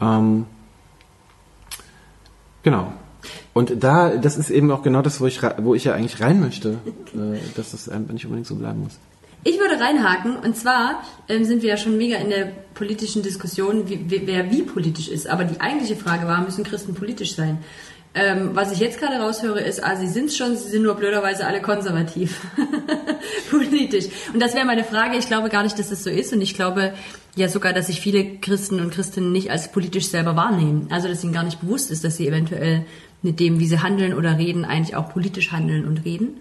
[0.00, 0.46] Ähm,
[2.66, 2.92] genau.
[3.54, 6.40] Und da, das ist eben auch genau das, wo ich, wo ich ja eigentlich rein
[6.40, 6.78] möchte,
[7.14, 8.98] äh, dass das einfach nicht unbedingt so bleiben muss.
[9.44, 13.88] Ich würde reinhaken und zwar ähm, sind wir ja schon mega in der politischen Diskussion,
[13.88, 15.28] wie, wer wie politisch ist.
[15.28, 17.58] Aber die eigentliche Frage war, müssen Christen politisch sein?
[18.18, 21.46] Ähm, was ich jetzt gerade raushöre, ist, ah, sie sind schon, sie sind nur blöderweise
[21.46, 22.40] alle konservativ.
[23.50, 24.06] politisch.
[24.32, 25.18] Und das wäre meine Frage.
[25.18, 26.32] Ich glaube gar nicht, dass das so ist.
[26.32, 26.94] Und ich glaube
[27.34, 30.86] ja sogar, dass sich viele Christen und Christinnen nicht als politisch selber wahrnehmen.
[30.88, 32.86] Also, dass ihnen gar nicht bewusst ist, dass sie eventuell
[33.20, 36.38] mit dem, wie sie handeln oder reden, eigentlich auch politisch handeln und reden.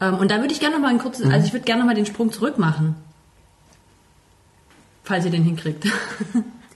[0.00, 1.86] Ähm, und da würde ich gerne noch mal einen kurzen, also ich würde gerne noch
[1.86, 2.96] mal den Sprung zurück machen.
[5.04, 5.86] Falls ihr den hinkriegt.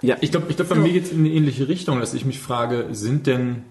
[0.04, 2.24] Ja, Ich glaube, ich glaub, bei mir geht es in eine ähnliche Richtung, dass ich
[2.24, 3.62] mich frage, sind denn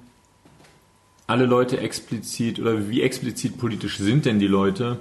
[1.28, 4.98] alle Leute explizit oder wie explizit politisch sind denn die Leute?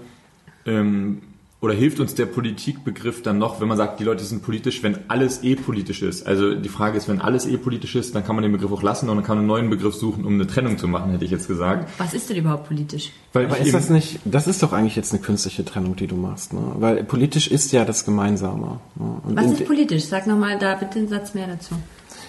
[0.66, 1.22] Ähm,
[1.62, 4.96] oder hilft uns der Politikbegriff dann noch, wenn man sagt, die Leute sind politisch, wenn
[5.08, 6.26] alles eh politisch ist?
[6.26, 8.82] Also die Frage ist, wenn alles eh politisch ist, dann kann man den Begriff auch
[8.82, 11.24] lassen und dann kann man einen neuen Begriff suchen, um eine Trennung zu machen, hätte
[11.26, 11.90] ich jetzt gesagt.
[11.98, 13.10] Was ist denn überhaupt politisch?
[13.34, 16.06] Weil Aber ist eben- das nicht, das ist doch eigentlich jetzt eine künstliche Trennung, die
[16.06, 16.60] du machst, ne?
[16.76, 18.80] Weil politisch ist ja das Gemeinsame.
[18.94, 19.20] Ne?
[19.24, 20.04] Und Was ist politisch?
[20.04, 21.74] Sag noch mal da bitte einen Satz mehr dazu.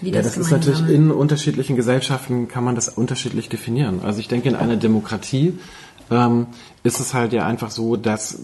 [0.01, 4.01] Wie Ja, das ist natürlich in unterschiedlichen Gesellschaften kann man das unterschiedlich definieren.
[4.03, 5.57] Also ich denke, in einer Demokratie
[6.09, 6.47] ähm,
[6.83, 8.39] ist es halt ja einfach so, dass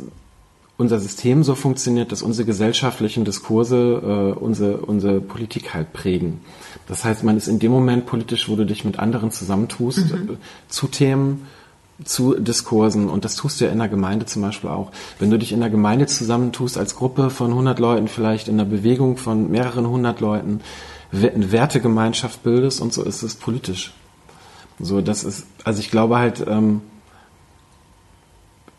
[0.78, 6.39] unser System so funktioniert, dass unsere gesellschaftlichen Diskurse äh, unsere, unsere Politik halt prägen.
[6.88, 10.38] Das heißt, man ist in dem Moment politisch, wo du dich mit anderen zusammentust, äh,
[10.70, 11.48] zu Themen,
[12.04, 14.91] zu Diskursen und das tust du ja in der Gemeinde zum Beispiel auch.
[15.17, 18.70] Wenn du dich in der Gemeinde zusammentust als Gruppe von 100 Leuten, vielleicht in einer
[18.70, 20.62] Bewegung von mehreren hundert Leuten,
[21.12, 23.93] Wertegemeinschaft bildest und so ist es politisch.
[24.80, 26.82] So, das ist, also ich glaube halt, ähm,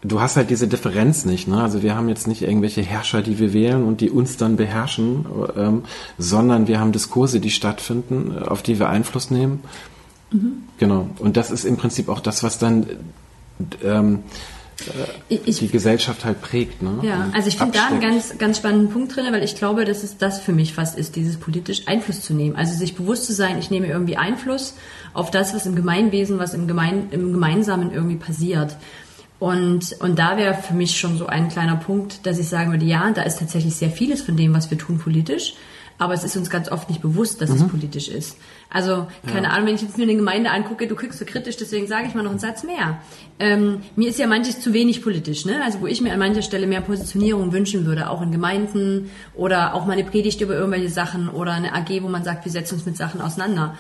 [0.02, 1.48] du hast halt diese Differenz nicht.
[1.48, 1.60] Ne?
[1.60, 5.26] Also wir haben jetzt nicht irgendwelche Herrscher, die wir wählen und die uns dann beherrschen,
[5.56, 5.84] ähm,
[6.18, 9.64] sondern wir haben Diskurse, die stattfinden, äh, auf die wir Einfluss nehmen.
[10.78, 11.08] Genau.
[11.18, 12.86] Und das ist im Prinzip auch das, was dann
[13.82, 14.20] ähm,
[15.28, 16.82] Ich, ich, die Gesellschaft halt prägt.
[16.82, 17.00] Ne?
[17.02, 20.04] Ja, also ich finde da einen ganz, ganz spannenden Punkt drin, weil ich glaube, dass
[20.04, 22.54] es das für mich fast ist, dieses politisch Einfluss zu nehmen.
[22.54, 24.74] Also sich bewusst zu sein, ich nehme irgendwie Einfluss
[25.14, 28.76] auf das, was im Gemeinwesen, was im, Gemein, im Gemeinsamen irgendwie passiert.
[29.40, 32.84] Und, und da wäre für mich schon so ein kleiner Punkt, dass ich sagen würde,
[32.84, 35.54] ja, da ist tatsächlich sehr vieles von dem, was wir tun, politisch.
[35.98, 38.36] aber es ist uns ganz oft nicht bewusst, dass es politisch ist.
[38.70, 41.86] Also, keine Ahnung, wenn ich jetzt mir eine Gemeinde angucke, du kriegst so kritisch, deswegen
[41.86, 43.00] sage ich mal noch einen Satz mehr.
[43.38, 45.62] Ähm, mir ist ja manches zu wenig politisch, ne?
[45.64, 49.72] Also, wo ich mir an mancher Stelle mehr Positionierung wünschen würde, auch in Gemeinden oder
[49.72, 52.74] auch mal eine Predigt über irgendwelche Sachen oder eine AG, wo man sagt, wir setzen
[52.74, 53.74] uns mit Sachen auseinander.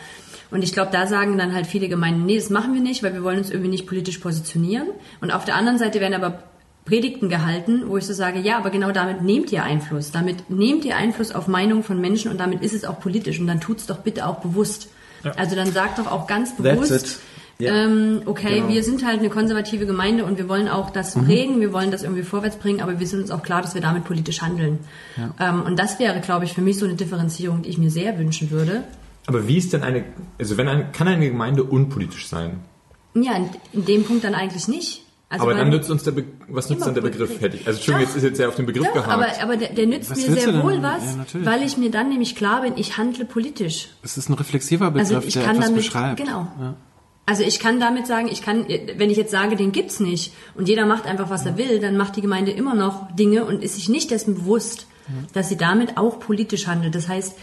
[0.50, 3.12] Und ich glaube, da sagen dann halt viele Gemeinden, nee, das machen wir nicht, weil
[3.12, 4.88] wir wollen uns irgendwie nicht politisch positionieren.
[5.20, 6.42] Und auf der anderen Seite werden aber
[6.88, 10.10] Predigten gehalten, wo ich so sage, ja, aber genau damit nehmt ihr Einfluss.
[10.10, 13.38] Damit nehmt ihr Einfluss auf Meinungen von Menschen und damit ist es auch politisch.
[13.38, 14.88] Und dann tut's doch bitte auch bewusst.
[15.36, 17.20] Also dann sagt doch auch ganz bewusst.
[17.58, 17.74] Ja.
[17.74, 18.66] ähm, okay, Genau.
[18.66, 18.72] Mhm.
[18.72, 22.04] wir sind halt eine konservative Gemeinde und wir wollen auch das prägen, wir wollen das
[22.04, 24.78] irgendwie vorwärts bringen, aber wir sind uns auch klar, dass wir damit politisch handeln.
[25.40, 28.16] Ähm, und das wäre, glaube ich, für mich so eine Differenzierung, die ich mir sehr
[28.18, 28.84] wünschen würde.
[29.26, 30.04] Aber wie ist denn eine,
[30.38, 32.60] also wenn ein, kann eine Gemeinde unpolitisch sein?
[33.14, 35.02] Ja, in, in dem Punkt dann eigentlich nicht.
[35.30, 37.38] Also aber dann nützt uns der, Be was nützt dann der Begriff?
[37.40, 38.14] Hätte ich, also Entschuldigung, Doch.
[38.14, 39.12] jetzt ist jetzt sehr auf den Begriff Doch, gehakt.
[39.12, 41.02] aber, aber der, der nützt Was mir sehr wohl was,
[41.34, 43.88] Ja, weil ich mir dann nämlich klar bin, ich handle politisch.
[44.02, 46.16] Es ist ein reflexiver Begriff, Also ich der kann etwas damit, beschreibt.
[46.18, 46.48] genau.
[46.58, 46.76] Ja.
[47.26, 48.64] Also ich kann damit sagen, ich kann,
[48.96, 51.98] wenn ich jetzt sage, den gibt's nicht und jeder macht einfach, was er will, dann
[51.98, 54.86] macht die Gemeinde immer noch Dinge und ist sich nicht dessen bewusst,
[55.34, 56.94] dass sie damit auch politisch handelt.
[56.94, 57.34] Das heißt,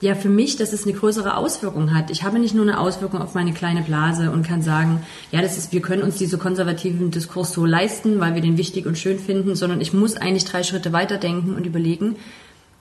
[0.00, 2.10] ja, für mich, dass es eine größere Auswirkung hat.
[2.10, 5.58] Ich habe nicht nur eine Auswirkung auf meine kleine Blase und kann sagen, ja, das
[5.58, 9.18] ist, wir können uns diese konservativen Diskurs so leisten, weil wir den wichtig und schön
[9.18, 12.16] finden, sondern ich muss eigentlich drei Schritte weiterdenken und überlegen,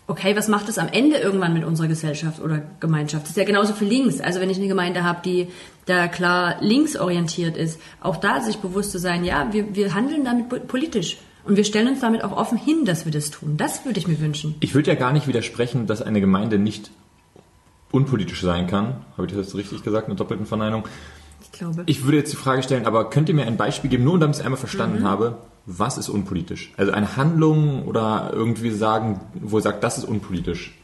[0.07, 3.23] okay, was macht es am Ende irgendwann mit unserer Gesellschaft oder Gemeinschaft?
[3.23, 4.21] Das ist ja genauso für links.
[4.21, 5.49] Also wenn ich eine Gemeinde habe, die
[5.85, 10.49] da klar linksorientiert ist, auch da sich bewusst zu sein, ja, wir, wir handeln damit
[10.49, 11.17] po- politisch.
[11.45, 13.55] Und wir stellen uns damit auch offen hin, dass wir das tun.
[13.57, 14.55] Das würde ich mir wünschen.
[14.59, 16.91] Ich würde ja gar nicht widersprechen, dass eine Gemeinde nicht
[17.91, 18.95] unpolitisch sein kann.
[19.17, 20.83] Habe ich das jetzt richtig gesagt, eine doppelten Verneinung?
[21.41, 21.83] Ich glaube.
[21.85, 24.35] Ich würde jetzt die Frage stellen, aber könnt ihr mir ein Beispiel geben, nur damit
[24.35, 26.71] ich es einmal verstanden habe, was ist unpolitisch?
[26.77, 30.75] Also eine Handlung oder irgendwie sagen, wo ihr sagt, das ist unpolitisch.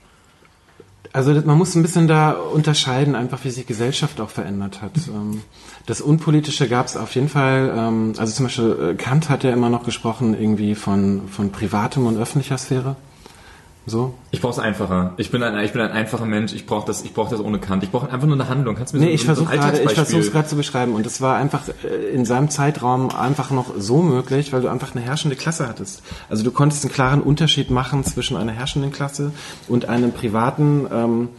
[1.13, 4.91] Also man muss ein bisschen da unterscheiden, einfach wie sich Gesellschaft auch verändert hat.
[5.07, 5.41] Ähm,
[5.85, 9.51] Das Unpolitische gab es auf jeden Fall, ähm, also zum Beispiel äh, Kant hat ja
[9.51, 12.95] immer noch gesprochen irgendwie von, von privatem und öffentlicher Sphäre.
[13.87, 14.15] So.
[14.31, 15.13] Ich brauche es einfacher.
[15.17, 16.53] Ich bin ein, ich bin ein einfacher Mensch.
[16.53, 17.83] Ich brauche das, ich brauche das ohne Kant.
[17.83, 18.75] Ich brauche einfach nur eine Handlung.
[18.75, 20.95] Kannst du mir Nee, so, ich so versuche gerade, ich versuche es gerade zu beschreiben
[20.95, 24.95] und es war einfach äh, in seinem Zeitraum einfach noch so möglich, weil du einfach
[24.95, 26.01] eine herrschende Klasse hattest.
[26.29, 29.31] Also du konntest einen klaren Unterschied machen zwischen einer herrschenden Klasse
[29.67, 31.29] und einem privaten, ähm,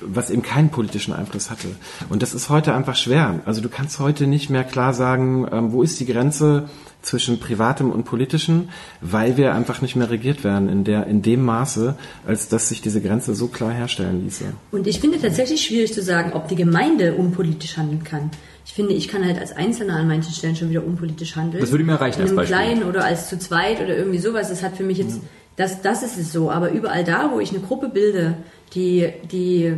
[0.00, 1.68] was eben keinen politischen Einfluss hatte.
[2.08, 3.40] Und das ist heute einfach schwer.
[3.44, 6.68] Also du kannst heute nicht mehr klar sagen, ähm, wo ist die Grenze
[7.02, 8.68] zwischen privatem und politischen,
[9.00, 12.82] weil wir einfach nicht mehr regiert werden in der in dem Maße, als dass sich
[12.82, 14.44] diese Grenze so klar herstellen ließe.
[14.70, 18.30] Und ich finde tatsächlich schwierig zu sagen, ob die Gemeinde unpolitisch handeln kann.
[18.66, 21.60] Ich finde, ich kann halt als Einzelner an manchen Stellen schon wieder unpolitisch handeln.
[21.60, 22.56] Das würde mir reichen als Beispiel.
[22.56, 24.48] Kleinen oder als zu zweit oder irgendwie sowas.
[24.48, 25.20] Das hat für mich jetzt,
[25.60, 26.50] das, das ist es so.
[26.50, 28.34] Aber überall da, wo ich eine Gruppe bilde,
[28.74, 29.74] die, die,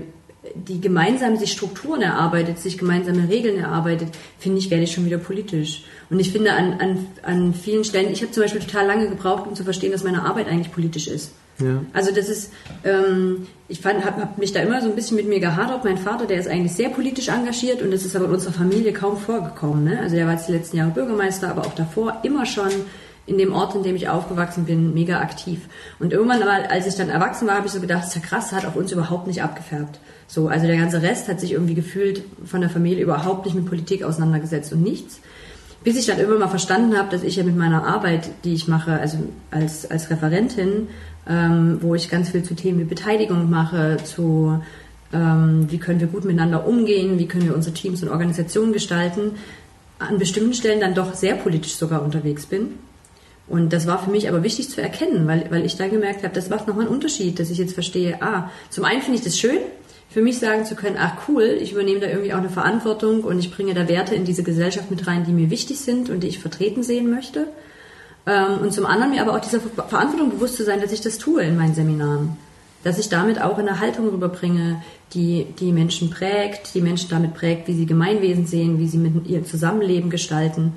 [0.55, 5.19] die gemeinsam sich Strukturen erarbeitet, sich gemeinsame Regeln erarbeitet, finde ich, werde ich schon wieder
[5.19, 5.85] politisch.
[6.09, 9.49] Und ich finde an, an, an vielen Stellen, ich habe zum Beispiel total lange gebraucht,
[9.49, 11.33] um zu verstehen, dass meine Arbeit eigentlich politisch ist.
[11.59, 11.83] Ja.
[11.93, 12.53] Also das ist,
[12.85, 15.85] ähm, ich habe hab mich da immer so ein bisschen mit mir gehadert.
[15.85, 18.93] Mein Vater, der ist eigentlich sehr politisch engagiert und das ist aber in unserer Familie
[18.93, 19.85] kaum vorgekommen.
[19.85, 19.99] Ne?
[20.01, 22.71] Also der war jetzt die letzten Jahre Bürgermeister, aber auch davor immer schon
[23.27, 25.61] in dem Ort, in dem ich aufgewachsen bin, mega aktiv.
[26.01, 28.53] Und irgendwann, aber, als ich dann erwachsen war, habe ich so gedacht, ist ja krass,
[28.53, 30.01] hat auf uns überhaupt nicht abgefärbt.
[30.27, 33.67] So, also der ganze Rest hat sich irgendwie gefühlt von der Familie überhaupt nicht mit
[33.67, 35.21] Politik auseinandergesetzt und nichts.
[35.85, 38.69] Bis ich dann irgendwann mal verstanden habe, dass ich ja mit meiner Arbeit, die ich
[38.69, 39.19] mache, also
[39.51, 40.89] als, als Referentin,
[41.29, 44.61] ähm, wo ich ganz viel zu Themen wie Beteiligung mache, zu
[45.13, 49.33] ähm, wie können wir gut miteinander umgehen, wie können wir unsere Teams und Organisationen gestalten,
[49.99, 52.79] an bestimmten Stellen dann doch sehr politisch sogar unterwegs bin.
[53.49, 56.35] Und das war für mich aber wichtig zu erkennen, weil, weil ich dann gemerkt habe,
[56.35, 59.39] das macht nochmal einen Unterschied, dass ich jetzt verstehe, ah, zum einen finde ich das
[59.39, 59.59] schön,
[60.09, 63.39] für mich sagen zu können, ach cool, ich übernehme da irgendwie auch eine Verantwortung und
[63.39, 66.29] ich bringe da Werte in diese Gesellschaft mit rein, die mir wichtig sind und die
[66.29, 67.49] ich vertreten sehen möchte.
[68.27, 71.01] Ähm, und zum anderen mir aber auch dieser Ver Verantwortung bewusst zu sein, dass ich
[71.01, 72.37] das tue in meinen Seminaren.
[72.85, 74.83] Dass ich damit auch eine Haltung rüberbringe,
[75.15, 79.27] die die Menschen prägt, die Menschen damit prägt, wie sie Gemeinwesen sehen, wie sie mit
[79.27, 80.75] ihr Zusammenleben gestalten.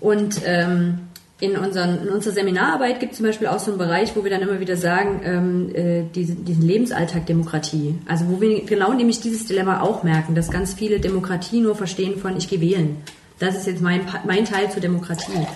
[0.00, 1.05] Und ähm,
[1.38, 4.30] in, unseren, in unserer Seminararbeit gibt es zum Beispiel auch so einen Bereich, wo wir
[4.30, 7.94] dann immer wieder sagen, ähm, äh, diesen, diesen Lebensalltag Demokratie.
[8.06, 12.18] Also wo wir genau nämlich dieses Dilemma auch merken, dass ganz viele Demokratie nur verstehen
[12.18, 12.96] von ich gehe wählen.
[13.38, 15.46] Das ist jetzt mein, mein Teil zur Demokratie.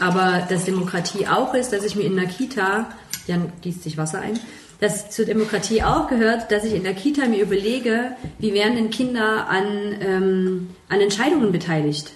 [0.00, 2.90] Aber dass Demokratie auch ist, dass ich mir in einer Kita,
[3.28, 4.40] Jan gießt sich Wasser ein,
[4.80, 8.90] dass zur Demokratie auch gehört, dass ich in der Kita mir überlege, wie werden denn
[8.90, 12.10] Kinder an, ähm, an Entscheidungen beteiligt.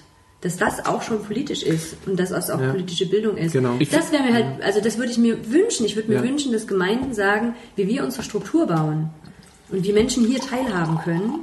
[0.47, 2.71] Dass das auch schon politisch ist und dass das auch Ja.
[2.71, 3.53] politische Bildung ist.
[3.53, 3.75] Genau.
[3.91, 5.85] Das wäre mir halt, also das würde ich mir wünschen.
[5.87, 6.23] Ich würde mir Ja.
[6.23, 9.11] wünschen, dass Gemeinden sagen, wie wir unsere Struktur bauen
[9.71, 11.41] und wie Menschen hier teilhaben können.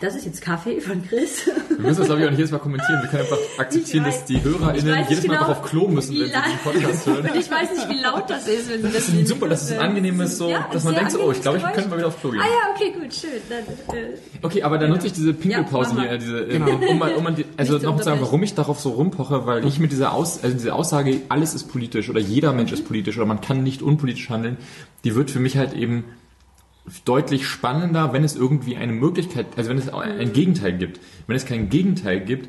[0.00, 1.46] Das ist jetzt Kaffee von Chris.
[1.68, 3.02] Wir müssen das, glaube ich, auch nicht jedes Mal kommentieren.
[3.02, 6.26] Wir können einfach akzeptieren, dass die HörerInnen jedes Mal genau, noch auf Klo müssen, wenn
[6.26, 7.26] sie diesen Podcast hören.
[7.26, 8.70] Und ich weiß nicht, wie laut das ist.
[8.70, 11.32] Wenn Das ist super, das ist ein angenehmes so, Ja, dass man denkt so, oh,
[11.32, 12.40] ich glaube, ich könnte mal wieder aufs Klo gehen.
[12.40, 13.30] Ah ja, okay, gut, schön.
[13.50, 17.14] Dann, äh, Okay, aber dann nutze ich diese Pinkelpausen Ja, hier, diese, äh, um, mal,
[17.14, 19.92] um mal die, also noch zu sagen, warum ich darauf so rumpoche, weil ich mit
[19.92, 23.42] dieser, Aus, also diese Aussage, alles ist politisch oder jeder Mensch ist politisch oder man
[23.42, 24.56] kann nicht unpolitisch handeln,
[25.04, 26.04] die wird für mich halt eben
[27.04, 31.00] deutlich spannender, wenn es irgendwie eine Möglichkeit, also wenn es ein Gegenteil gibt.
[31.26, 32.48] Wenn es kein Gegenteil gibt,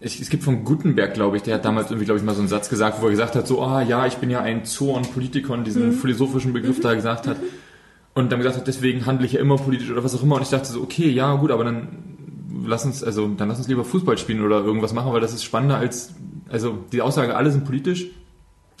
[0.00, 2.48] es, gibt von Gutenberg, glaube ich, der hat damals irgendwie, glaube ich, mal so einen
[2.48, 5.62] Satz gesagt, wo er gesagt hat, so, ah ja, ich bin ja ein Zorn Politikon,
[5.62, 7.36] diesen philosophischen Begriff da gesagt hat.
[8.14, 10.36] Und dann gesagt hat, deswegen handle ich ja immer politisch oder was auch immer.
[10.36, 11.88] Und ich dachte so, okay, ja, gut, aber dann
[12.64, 15.44] lass uns, also dann lass uns lieber Fußball spielen oder irgendwas machen, weil das ist
[15.44, 16.14] spannender als,
[16.48, 18.06] also die Aussage, alle sind politisch.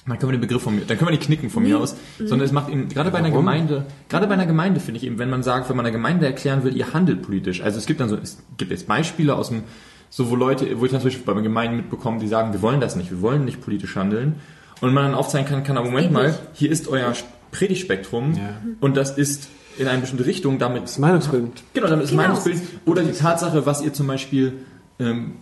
[0.06, 1.94] Dann können wir den Begriff von mir, dann können wir nicht knicken von mir aus,
[2.18, 3.44] sondern es macht eben, gerade bei einer Warum?
[3.44, 6.26] Gemeinde, gerade bei einer Gemeinde finde ich eben, wenn man sagt, wenn man einer Gemeinde
[6.26, 7.60] erklären will, ihr handelt politisch.
[7.62, 9.62] Also es gibt dann so, es gibt jetzt Beispiele aus dem,
[10.08, 12.96] so wo Leute, wo ich zum Beispiel bei Gemeinden mitbekomme, die sagen, wir wollen das
[12.96, 14.36] nicht, wir wollen nicht politisch handeln.
[14.80, 17.12] Und man dann aufzeigen kann, kann, aber Moment mal, hier ist euer
[17.52, 18.54] Predigtspektrum Ja.
[18.80, 21.62] und das ist in eine bestimmte Richtung, damit Das ist Meinungsbildend.
[21.74, 22.22] Genau, damit ist Genau.
[22.22, 22.60] Meinungsbild.
[22.86, 24.54] Oder die Tatsache, was ihr zum Beispiel,
[24.98, 25.34] ähm,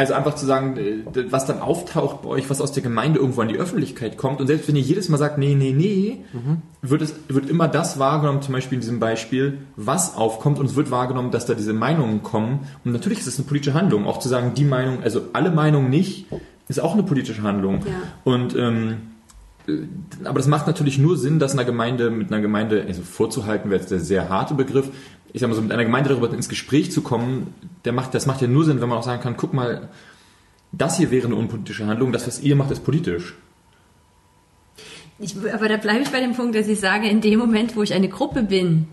[0.00, 3.42] also einfach zu sagen, äh, was dann auftaucht bei euch, was aus der Gemeinde irgendwo
[3.42, 4.40] an die Öffentlichkeit kommt.
[4.40, 6.24] Und selbst wenn ihr jedes Mal sagt, nee, nee, nee,
[6.80, 10.58] wird es, wird immer das wahrgenommen, zum Beispiel in diesem Beispiel, was aufkommt.
[10.58, 12.60] Und es wird wahrgenommen, dass da diese Meinungen kommen.
[12.82, 14.06] Und natürlich ist es eine politische Handlung.
[14.06, 16.26] Auch zu sagen, die Meinung, also alle Meinungen nicht,
[16.68, 17.80] ist auch eine politische Handlung.
[17.86, 17.92] Ja.
[18.24, 18.96] Und, ähm,
[20.24, 23.80] aber das macht natürlich nur Sinn, dass einer Gemeinde, mit einer Gemeinde, also vorzuhalten wäre
[23.80, 24.88] jetzt der sehr harte Begriff,
[25.32, 28.26] ich sag mal so, mit einer Gemeinde darüber ins Gespräch zu kommen, der macht, das
[28.26, 29.88] macht ja nur Sinn, wenn man auch sagen kann, guck mal,
[30.72, 33.34] das hier wäre eine unpolitische Handlung, das, was ihr macht, ist politisch.
[35.18, 37.82] Ich, aber da bleibe ich bei dem Punkt, dass ich sage, in dem Moment, wo
[37.82, 38.86] ich eine Gruppe bin,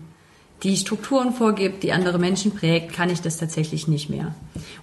[0.62, 4.34] die Strukturen vorgibt, die andere Menschen prägt, kann ich das tatsächlich nicht mehr.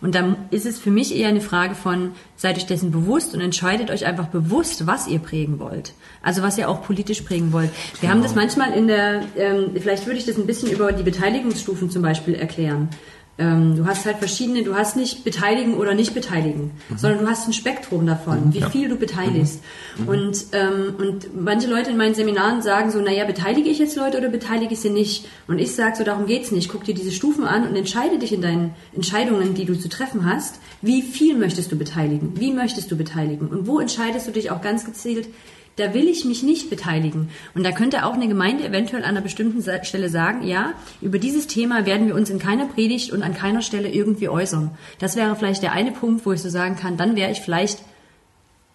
[0.01, 3.41] Und dann ist es für mich eher eine Frage von, seid euch dessen bewusst und
[3.41, 5.93] entscheidet euch einfach bewusst, was ihr prägen wollt.
[6.21, 7.71] Also was ihr auch politisch prägen wollt.
[7.99, 11.03] Wir haben das manchmal in der, ähm, vielleicht würde ich das ein bisschen über die
[11.03, 12.89] Beteiligungsstufen zum Beispiel erklären.
[13.37, 17.47] Ähm, du hast halt verschiedene, du hast nicht beteiligen oder nicht beteiligen, sondern du hast
[17.47, 19.61] ein Spektrum davon, wie viel du beteiligst.
[20.07, 24.19] Und, ähm, und manche Leute in meinen Seminaren sagen so, naja, beteilige ich jetzt Leute
[24.19, 25.27] oder beteilige ich sie nicht?
[25.47, 26.69] Und ich sage so, darum geht's nicht.
[26.69, 30.25] Guck dir diese Stufen an und entscheide dich in deinen Entscheidungen, die du zu treffen
[30.25, 32.39] hast, wie viel möchtest du beteiligen?
[32.39, 33.49] Wie möchtest du beteiligen?
[33.49, 35.27] Und wo entscheidest du dich auch ganz gezielt,
[35.75, 37.29] da will ich mich nicht beteiligen.
[37.53, 41.47] Und da könnte auch eine Gemeinde eventuell an einer bestimmten Stelle sagen, ja, über dieses
[41.47, 44.71] Thema werden wir uns in keiner Predigt und an keiner Stelle irgendwie äußern.
[44.99, 47.79] Das wäre vielleicht der eine Punkt, wo ich so sagen kann, dann wäre ich vielleicht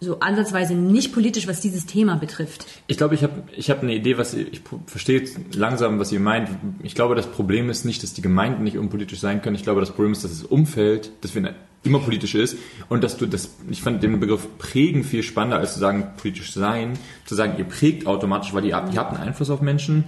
[0.03, 2.65] so ansatzweise nicht politisch, was dieses Thema betrifft.
[2.87, 6.49] Ich glaube, ich habe ich hab eine Idee, was ich verstehe langsam, was ihr meint.
[6.81, 9.55] Ich glaube, das Problem ist nicht, dass die Gemeinden nicht unpolitisch sein können.
[9.55, 12.57] Ich glaube, das Problem ist, dass das Umfeld, das wir immer politisch ist
[12.89, 16.53] und dass du das, ich fand den Begriff prägen viel spannender, als zu sagen politisch
[16.53, 16.93] sein,
[17.25, 20.05] zu sagen, ihr prägt automatisch, weil ihr, ihr habt einen Einfluss auf Menschen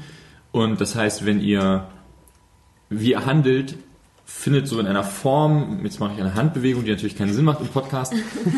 [0.51, 1.87] und das heißt, wenn ihr,
[2.89, 3.75] wie ihr handelt,
[4.25, 7.59] findet so in einer Form, jetzt mache ich eine Handbewegung, die natürlich keinen Sinn macht
[7.59, 8.13] im Podcast,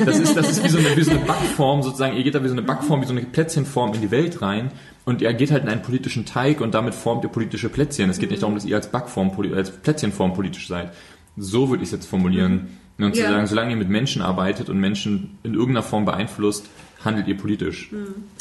[0.06, 2.43] das ist, das ist wie so eine, wie so eine Backform sozusagen, ihr geht da
[2.43, 4.71] wie so eine Backform, wie so eine Plätzchenform in die Welt rein
[5.06, 8.10] und ihr geht halt in einen politischen Teig und damit formt ihr politische Plätzchen.
[8.10, 10.91] Es geht nicht darum, dass ihr als Backform, als Plätzchenform politisch seid.
[11.38, 12.80] So würde ich es jetzt formulieren.
[12.97, 13.29] Und zu Ja.
[13.29, 16.69] sagen, solange ihr mit Menschen arbeitet und Menschen in irgendeiner Form beeinflusst,
[17.06, 17.89] handelt ihr politisch.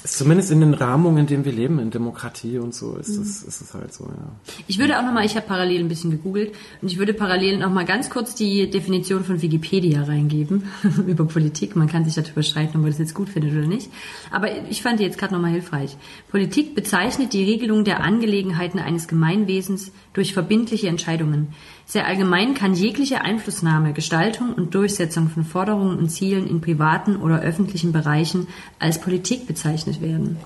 [0.02, 3.60] Zumindest in den Rahmungen, in denen wir leben, in Demokratie und so, ist das, ist
[3.60, 4.32] es halt so, ja.
[4.66, 7.84] Ich würde auch nochmal, ich habe parallel ein bisschen gegoogelt und ich würde parallel nochmal
[7.84, 10.64] ganz kurz die Definition von Wikipedia reingeben
[11.06, 11.76] über Politik.
[11.76, 13.90] Man kann sich darüber streiten, ob man das jetzt gut findet oder nicht.
[14.30, 15.96] Aber ich fand die jetzt gerade nochmal hilfreich.
[16.30, 21.48] Politik bezeichnet die Regelung der Angelegenheiten eines Gemeinwesens durch verbindliche Entscheidungen.
[21.86, 27.40] Sehr allgemein kann jegliche Einflussnahme, Gestaltung und Durchsetzung von Forderungen und Zielen in privaten oder
[27.40, 28.46] öffentlichen Bereichen
[28.78, 30.36] als Politik bezeichnet werden.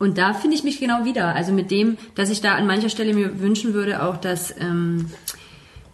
[0.00, 1.34] Und da finde ich mich genau wieder.
[1.34, 5.10] Also mit dem, dass ich da an mancher Stelle mir wünschen würde, auch, dass, ähm,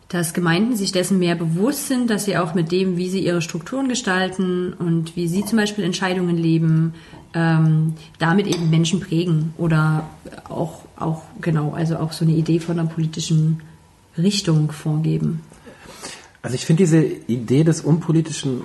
[0.08, 3.42] dass Gemeinden sich dessen mehr bewusst sind, dass sie auch mit dem, wie sie ihre
[3.42, 6.94] Strukturen gestalten und wie sie zum Beispiel Entscheidungen leben,
[7.34, 10.08] ähm, damit eben Menschen prägen oder
[10.48, 13.60] auch, auch, genau, also auch so eine Idee von einer politischen
[14.16, 15.40] Richtung vorgeben.
[16.42, 18.62] Also ich finde diese Idee des Unpolitischen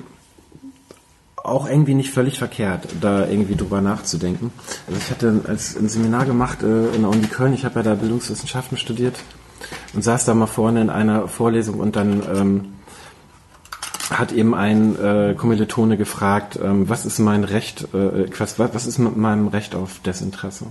[1.43, 4.51] auch irgendwie nicht völlig verkehrt, da irgendwie drüber nachzudenken.
[4.87, 7.83] Also ich hatte als ein Seminar gemacht äh, in der Uni Köln, ich habe ja
[7.83, 9.15] da Bildungswissenschaften studiert
[9.93, 12.65] und saß da mal vorne in einer Vorlesung und dann ähm,
[14.11, 18.97] hat eben ein äh, Kommilitone gefragt, ähm, was ist mein Recht, äh, was, was ist
[18.99, 20.67] mit meinem Recht auf Desinteresse?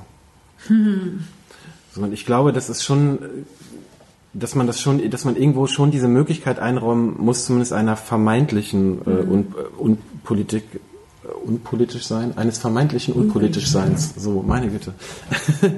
[1.93, 3.19] So, und ich glaube, das ist schon,
[4.33, 9.01] dass man das schon, dass man irgendwo schon diese Möglichkeit einräumen muss, zumindest einer vermeintlichen
[9.07, 14.14] äh, un, äh, Unpolitik, äh, unpolitisch sein, eines vermeintlichen unpolitisch Seins.
[14.16, 14.95] So, meine Güte.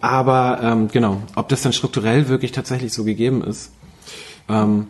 [0.00, 3.72] Aber ähm, genau, ob das dann strukturell wirklich tatsächlich so gegeben ist.
[4.48, 4.86] Ähm,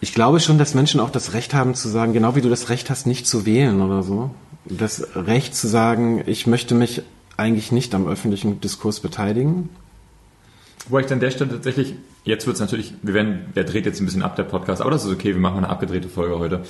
[0.00, 2.68] ich glaube schon, dass Menschen auch das Recht haben zu sagen, genau wie du das
[2.68, 4.30] Recht hast, nicht zu wählen oder so.
[4.64, 7.02] Das Recht zu sagen, ich möchte mich
[7.36, 9.68] eigentlich nicht am öffentlichen Diskurs beteiligen.
[10.88, 14.00] Wo ich an der Stelle tatsächlich, jetzt wird es natürlich, wir werden, der dreht jetzt
[14.00, 16.62] ein bisschen ab, der Podcast, aber das ist okay, wir machen eine abgedrehte Folge heute.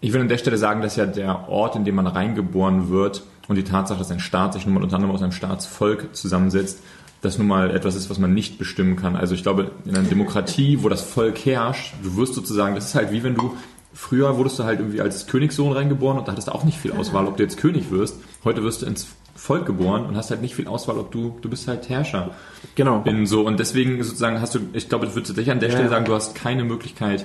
[0.00, 3.22] Ich will an der Stelle sagen, dass ja der Ort, in dem man reingeboren wird
[3.48, 6.80] und die Tatsache, dass ein Staat sich nun mal unter anderem aus einem Staatsvolk zusammensetzt,
[7.20, 9.14] das nun mal etwas ist, was man nicht bestimmen kann.
[9.14, 12.94] Also ich glaube, in einer Demokratie, wo das Volk herrscht, du wirst sozusagen, das ist
[12.94, 13.54] halt wie wenn du,
[13.92, 16.92] früher wurdest du halt irgendwie als Königssohn reingeboren und da hattest du auch nicht viel
[16.92, 18.16] Auswahl, ob du jetzt König wirst.
[18.42, 19.06] Heute wirst du ins
[19.40, 22.30] Volk geboren und hast halt nicht viel Auswahl, ob du, du bist halt Herrscher.
[22.74, 23.02] Genau.
[23.06, 25.76] In so, und deswegen sozusagen hast du, ich glaube, ich würde tatsächlich an der Ja.
[25.76, 27.24] Stelle sagen, du hast keine Möglichkeit,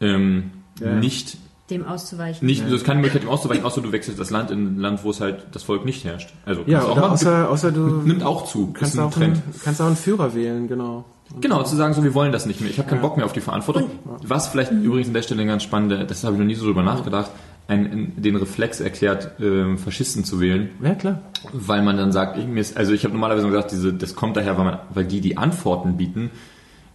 [0.00, 0.92] ähm, Ja.
[0.92, 1.38] nicht
[1.70, 2.46] Dem auszuweichen.
[2.46, 5.02] nicht, du hast keine Möglichkeit, ihm auszuweichen, außer du wechselst das Land in ein Land,
[5.04, 6.32] wo es halt das Volk nicht herrscht.
[6.46, 7.12] Also Ja, auch oder machen.
[7.12, 8.68] außer, außer du nimmt auch zu.
[8.72, 9.36] kannst ist ein auch Trend.
[9.36, 11.04] einen, kannst auch einen Führer wählen, genau.
[11.40, 12.70] Genau, zu sagen, so wir wollen das nicht mehr.
[12.70, 13.90] Ich habe keinen Bock mehr auf die Verantwortung.
[14.22, 16.82] Was vielleicht übrigens an der Stelle ganz spannende, das habe ich noch nie so drüber
[16.82, 17.30] nachgedacht,
[17.68, 21.20] ein, den Reflex erklärt, ähm, Faschisten zu wählen, Ja, klar.
[21.52, 24.64] weil man dann sagt, ist, also ich habe normalerweise gesagt, diese, das kommt daher, weil,
[24.64, 26.30] man, weil die die Antworten bieten.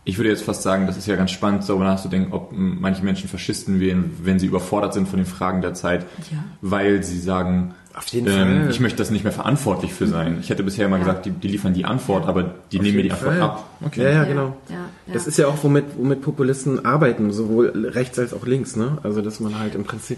[0.06, 3.30] Ich würde jetzt fast sagen, das ist ja ganz spannend, darüber nachzudenken, ob manche Menschen
[3.30, 6.44] Faschisten wählen, wenn sie überfordert sind von den Fragen der Zeit, Ja.
[6.62, 8.34] weil sie sagen, Auf jeden ähm,
[8.64, 8.68] Fall.
[8.72, 10.40] ich möchte das nicht mehr verantwortlich für sein.
[10.42, 13.12] Ich hätte bisher immer gesagt, die, die liefern die Antwort, aber die nehmen mir die
[13.14, 13.64] Antwort ab.
[13.96, 14.58] Ja, ja, genau.
[14.70, 14.76] Ja,
[15.08, 15.14] ja.
[15.14, 18.98] Das ist ja auch, womit, womit Populisten arbeiten, sowohl rechts als auch links, ne?
[19.04, 20.18] Also, dass man halt im Prinzip.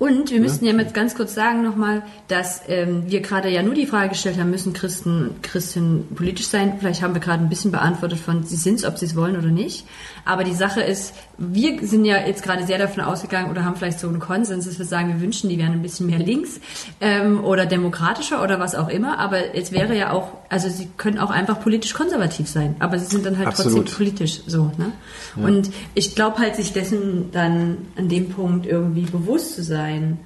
[0.00, 3.74] Und wir müssten ja jetzt ganz kurz sagen nochmal, dass ähm, wir gerade ja nur
[3.74, 6.78] die Frage gestellt haben, müssen Christen, Christen politisch sein?
[6.80, 9.36] Vielleicht haben wir gerade ein bisschen beantwortet von, sie sind es, ob sie es wollen
[9.36, 9.86] oder nicht.
[10.24, 14.00] Aber die Sache ist, wir sind ja jetzt gerade sehr davon ausgegangen oder haben vielleicht
[14.00, 16.60] so einen Konsens, dass wir sagen, wir wünschen, die wären ein bisschen mehr links
[17.00, 19.18] ähm, oder demokratischer oder was auch immer.
[19.18, 23.06] Aber es wäre ja auch, also sie können auch einfach politisch konservativ sein, aber sie
[23.06, 23.86] sind dann halt Absolut.
[23.86, 24.70] trotzdem politisch so.
[24.76, 24.92] Ne?
[25.36, 30.18] Und ich glaube halt, sich dessen dann an dem Punkt irgendwie bewusst zu sein,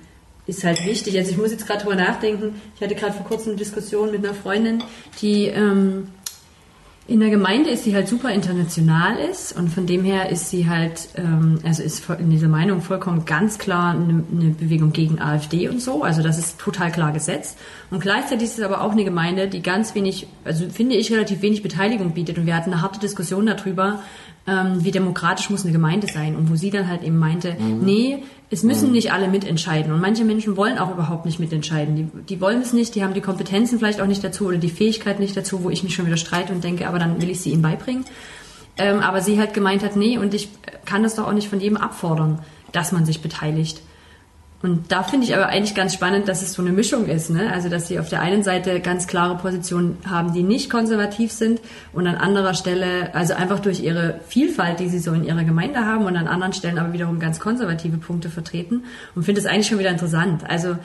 [0.47, 1.17] ist halt wichtig.
[1.17, 2.61] Also ich muss jetzt gerade drüber nachdenken.
[2.77, 4.83] Ich hatte gerade vor kurzem eine Diskussion mit einer Freundin,
[5.21, 6.09] die ähm,
[7.07, 10.71] in der Gemeinde ist, die halt super international ist und von dem her ist sie
[10.71, 15.69] halt, ähm, also ist in dieser Meinung vollkommen ganz klar eine, eine Bewegung gegen AfD
[15.69, 16.03] und so.
[16.03, 17.59] Also das ist total klar gesetzt.
[17.91, 21.43] Und gleichzeitig ist es aber auch eine Gemeinde, die ganz wenig, also finde ich relativ
[21.43, 22.39] wenig Beteiligung bietet.
[22.39, 24.01] Und wir hatten eine harte Diskussion darüber,
[24.47, 26.35] ähm, wie demokratisch muss eine Gemeinde sein.
[26.35, 29.93] Und wo sie dann halt eben meinte, nee, es müssen nicht alle mitentscheiden.
[29.93, 31.97] Und manche Menschen wollen auch überhaupt nicht mitentscheiden.
[31.97, 34.71] Die, die wollen es nicht, die haben die Kompetenzen vielleicht auch nicht dazu oder die
[34.71, 37.41] Fähigkeit nicht dazu, wo ich mich schon wieder streite und denke, aber dann will ich
[37.41, 38.05] sie ihnen beibringen.
[38.77, 40.49] Ähm, aber sie halt gemeint hat, nee, und ich
[40.85, 42.41] kann das doch auch nicht von jedem abfordern,
[42.73, 43.81] dass man sich beteiligt.
[44.65, 47.29] Und da finde ich aber eigentlich ganz spannend, dass es so eine Mischung ist.
[47.29, 47.53] Ne?
[47.53, 51.61] Also, dass sie auf der einen Seite ganz klare Positionen haben, die nicht konservativ sind
[51.93, 55.85] und an anderer Stelle, also einfach durch ihre Vielfalt, die sie so in ihrer Gemeinde
[55.85, 58.85] haben und an anderen Stellen aber wiederum ganz konservative Punkte vertreten.
[59.15, 60.49] Und finde es eigentlich schon wieder interessant.
[60.49, 60.79] Also,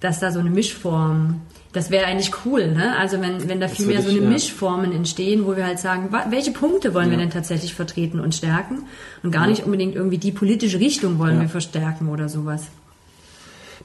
[0.00, 1.42] dass da so eine Mischform,
[1.74, 2.72] das wäre eigentlich cool.
[2.72, 2.96] Ne?
[2.98, 4.30] Also, wenn, wenn da viel mehr so eine ja.
[4.30, 8.84] Mischformen entstehen, wo wir halt sagen, welche Punkte wollen wir denn tatsächlich vertreten und stärken
[9.22, 11.42] und gar nicht unbedingt irgendwie die politische Richtung wollen Ja.
[11.42, 12.68] wir verstärken oder sowas.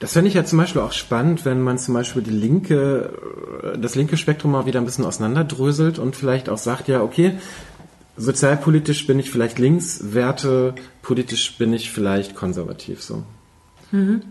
[0.02, 3.14] Das fände ich ja zum Beispiel auch spannend, wenn man zum Beispiel die linke,
[3.64, 7.36] äh, das linke Spektrum mal wieder ein bisschen auseinanderdröselt und vielleicht auch sagt, ja, okay,
[8.18, 13.24] sozialpolitisch bin ich vielleicht links, wertepolitisch bin ich vielleicht konservativ, so.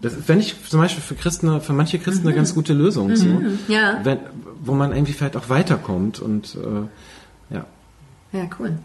[0.00, 3.28] Das fände ich zum Beispiel für Christen, für manche Christen eine ganz gute Lösung, so.
[3.68, 4.00] Ja.
[4.02, 4.18] Wenn,
[4.60, 7.66] wo man irgendwie vielleicht auch weiterkommt und, äh, ja.
[8.32, 8.76] Ja, cool.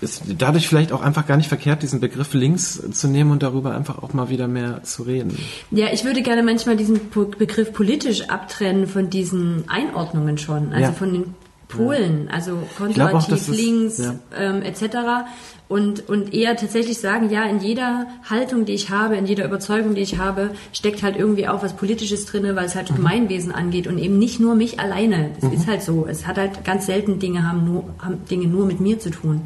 [0.00, 3.74] Ist dadurch vielleicht auch einfach gar nicht verkehrt, diesen Begriff links zu nehmen und darüber
[3.74, 5.36] einfach auch mal wieder mehr zu reden.
[5.70, 7.00] Ja, ich würde gerne manchmal diesen
[7.38, 10.92] Begriff politisch abtrennen von diesen Einordnungen schon, also Ja.
[10.92, 11.34] von den
[11.68, 14.14] Polen, also auch, konservativ, ist- links ja.
[14.38, 15.26] ähm, etc.
[15.68, 19.96] Und, und eher tatsächlich sagen, ja, in jeder Haltung, die ich habe, in jeder Überzeugung,
[19.96, 22.96] die ich habe, steckt halt irgendwie auch was Politisches drinne, weil es halt Mhm.
[22.96, 25.30] Gemeinwesen angeht und eben nicht nur mich alleine.
[25.40, 26.06] Das ist halt so.
[26.08, 29.40] Es hat halt ganz selten Dinge haben nur haben Dinge nur mit mir zu tun.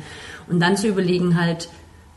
[0.50, 1.68] Und dann zu überlegen halt,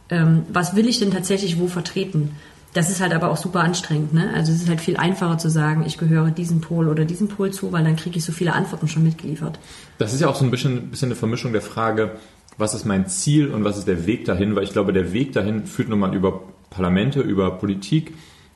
[0.10, 2.32] ähm, was will ich denn tatsächlich wo vertreten?
[2.74, 4.14] Das ist halt aber auch super anstrengend.
[4.14, 4.32] Ne?
[4.34, 7.52] Also es ist halt viel einfacher zu sagen, ich gehöre diesem Pol oder diesem Pol
[7.52, 9.60] zu, weil dann kriege ich so viele Antworten schon mitgeliefert.
[10.00, 12.18] Das ist ja auch so ein bisschen, bisschen eine Vermischung der Frage,
[12.58, 15.34] was ist mein Ziel und was ist der Weg dahin, weil ich glaube, der Weg
[15.34, 18.14] dahin führt nun mal über Parlamente, über Politik,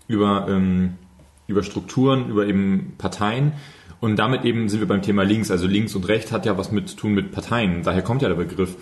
[0.07, 0.95] über, ähm,
[1.45, 3.53] über Strukturen, über eben Parteien.
[3.99, 5.49] Und damit eben sind wir beim Thema links.
[5.49, 7.83] Also links und rechts hat ja was mit zu tun mit Parteien.
[7.83, 8.75] Daher kommt ja der Begriff.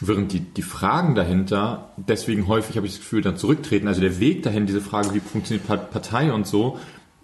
[0.00, 3.86] Während die, die Fragen dahinter, deswegen häufig habe ich das Gefühl, dann zurücktreten.
[3.86, 6.78] Also der Weg dahin, diese Frage, wie funktioniert Partei und so,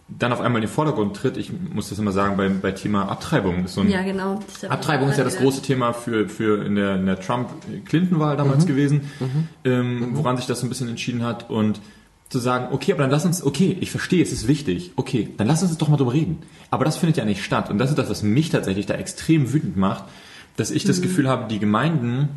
[0.09, 1.37] dann auf einmal in den Vordergrund tritt.
[1.37, 3.91] Ich muss das immer sagen, bei, bei Thema Abtreibung ist so ein.
[3.91, 4.41] Ja, genau.
[4.69, 8.69] Abtreibung ist ja das große Thema für, für in der, in der Trump-Clinton-Wahl damals Mhm.
[8.69, 9.01] gewesen,
[9.65, 11.51] Ähm, woran sich das so ein bisschen entschieden hat.
[11.51, 11.81] Und
[12.29, 15.47] zu sagen, okay, aber dann lass uns, okay, ich verstehe, es ist wichtig, okay, dann
[15.47, 16.39] lass uns doch mal drüber reden.
[16.71, 17.71] Aber das findet ja nicht statt.
[17.71, 20.05] Und das ist das, was mich tatsächlich da extrem wütend macht,
[20.57, 22.29] dass ich das Gefühl habe, die Gemeinden,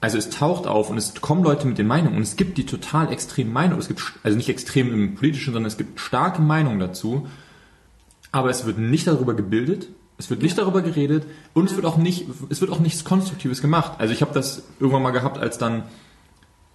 [0.00, 2.64] also es taucht auf und es kommen Leute mit den Meinungen und es gibt die
[2.64, 3.80] total extremen Meinungen.
[3.80, 7.26] Es gibt, also nicht extrem im politischen, sondern es gibt starke Meinungen dazu.
[8.32, 11.96] Aber es wird nicht darüber gebildet, es wird nicht darüber geredet und es wird auch
[11.96, 13.94] nicht, es wird auch nichts Konstruktives gemacht.
[13.98, 15.82] Also ich habe das irgendwann mal gehabt, als dann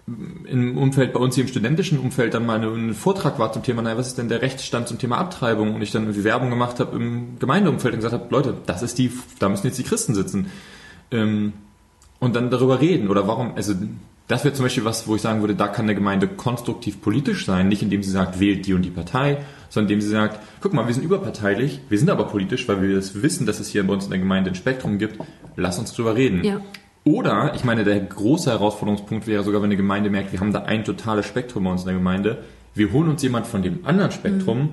[0.06, 3.82] im Umfeld bei uns hier im studentischen Umfeld dann mal ein Vortrag war zum Thema,
[3.82, 6.78] naja, was ist denn der Rechtsstand zum Thema Abtreibung und ich dann irgendwie Werbung gemacht
[6.78, 9.10] habe im Gemeindeumfeld und gesagt habe, Leute, das ist die,
[9.40, 10.46] da müssen jetzt die Christen sitzen
[11.10, 11.54] ähm,
[12.18, 13.08] und dann darüber reden.
[13.08, 13.74] Oder warum, also
[14.28, 17.46] das wäre zum Beispiel was, wo ich sagen würde, da kann eine Gemeinde konstruktiv politisch
[17.46, 19.38] sein, nicht indem sie sagt, wählt die und die Partei,
[19.68, 22.96] sondern indem sie sagt, guck mal, wir sind überparteilich, wir sind aber politisch, weil wir
[22.96, 25.18] das wissen, dass es hier bei uns in der Gemeinde ein Spektrum gibt,
[25.56, 26.42] lass uns drüber reden.
[26.44, 26.60] Ja.
[27.04, 30.62] Oder, ich meine, der große Herausforderungspunkt wäre sogar, wenn eine Gemeinde merkt, wir haben da
[30.62, 32.42] ein totales Spektrum bei uns in der Gemeinde,
[32.74, 34.70] wir holen uns jemand von dem anderen Spektrum,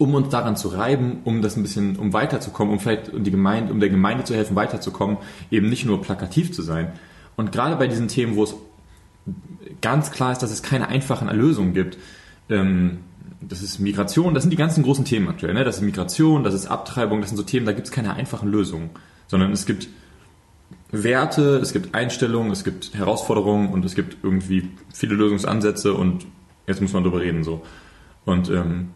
[0.00, 3.70] um uns daran zu reiben, um das ein bisschen, um weiterzukommen, um vielleicht die Gemeinde,
[3.70, 5.18] um der Gemeinde zu helfen, weiterzukommen,
[5.50, 6.92] eben nicht nur plakativ zu sein.
[7.36, 8.54] Und gerade bei diesen Themen, wo es
[9.82, 11.98] ganz klar ist, dass es keine einfachen Lösungen gibt,
[12.48, 13.00] ähm,
[13.42, 15.64] das ist Migration, das sind die ganzen großen Themen aktuell, ne?
[15.64, 18.50] Das ist Migration, das ist Abtreibung, das sind so Themen, da gibt es keine einfachen
[18.50, 18.88] Lösungen,
[19.26, 19.88] sondern es gibt
[20.92, 26.24] Werte, es gibt Einstellungen, es gibt Herausforderungen und es gibt irgendwie viele Lösungsansätze und
[26.66, 27.60] jetzt muss man drüber reden so.
[28.24, 28.88] Und ähm,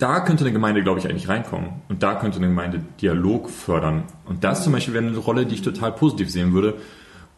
[0.00, 1.70] da könnte eine Gemeinde, glaube ich, eigentlich reinkommen.
[1.88, 4.04] Und da könnte eine Gemeinde Dialog fördern.
[4.26, 6.74] Und das zum Beispiel wäre eine Rolle, die ich total positiv sehen würde,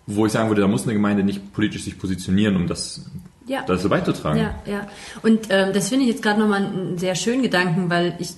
[0.06, 3.04] wo ich sagen würde, da muss eine Gemeinde nicht politisch sich positionieren, um das,
[3.46, 3.64] Ja.
[3.76, 4.38] so beizutragen.
[4.38, 4.86] Ja, ja.
[5.22, 8.30] Und ähm, das finde ich jetzt gerade nochmal einen sehr schönen Gedanken, weil ich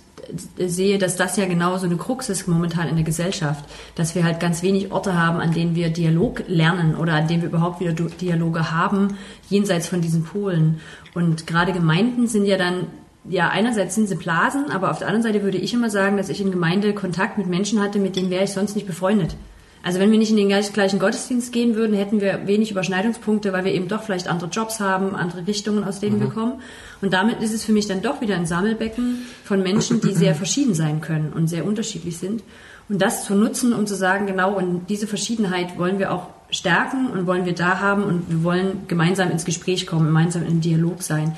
[0.59, 3.65] äh, sehe, dass das ja genau so eine Krux ist momentan in der Gesellschaft,
[3.95, 7.43] dass wir halt ganz wenig Orte haben, an denen wir Dialog lernen oder an denen
[7.43, 9.17] wir überhaupt wieder Dialoge haben,
[9.51, 10.81] jenseits von diesen Polen.
[11.15, 12.87] Und gerade Gemeinden sind ja dann,
[13.29, 16.29] ja, einerseits sind sie Blasen, aber auf der anderen Seite würde ich immer sagen, dass
[16.29, 19.37] ich in Gemeinde Kontakt mit Menschen hatte, mit denen wäre ich sonst nicht befreundet.
[19.83, 23.53] Also wenn wir nicht in den gleich- gleichen Gottesdienst gehen würden, hätten wir wenig Überschneidungspunkte,
[23.53, 26.55] weil wir eben doch vielleicht andere Jobs haben, andere Richtungen, aus denen wir kommen.
[27.03, 30.35] Und damit ist es für mich dann doch wieder ein Sammelbecken von Menschen, die sehr
[30.35, 32.43] verschieden sein können und sehr unterschiedlich sind.
[32.89, 37.09] Und das zu nutzen, um zu sagen, genau, und diese Verschiedenheit wollen wir auch stärken
[37.09, 41.03] und wollen wir da haben und wir wollen gemeinsam ins Gespräch kommen, gemeinsam im Dialog
[41.03, 41.37] sein.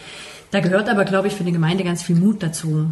[0.51, 2.89] Da gehört aber, glaube ich, für eine Gemeinde ganz viel Mut dazu.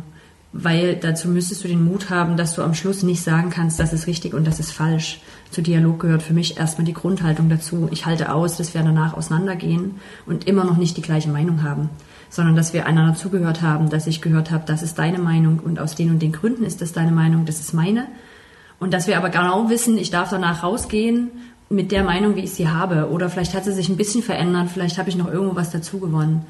[0.57, 3.93] Weil dazu müsstest du den Mut haben, dass du am Schluss nicht sagen kannst, das
[3.93, 5.21] ist richtig und das ist falsch.
[5.51, 7.89] Zu Dialog gehört für mich erstmal die Grundhaltung dazu.
[7.91, 9.97] Ich halte aus, dass wir danach auseinandergehen
[10.27, 11.91] und immer noch nicht die gleiche Meinung haben,
[12.31, 15.81] sondern dass wir einander zugehört haben, dass ich gehört habe, das ist deine Meinung und
[15.81, 18.07] aus den und den Gründen ist das deine Meinung, das ist meine.
[18.79, 21.33] Und dass wir aber genau wissen, ich darf danach rausgehen
[21.69, 23.11] mit der Meinung, wie ich sie habe.
[23.11, 25.99] Oder vielleicht hat sie sich ein bisschen verändert, vielleicht habe ich noch irgendwo was dazu
[25.99, 26.47] gewonnen.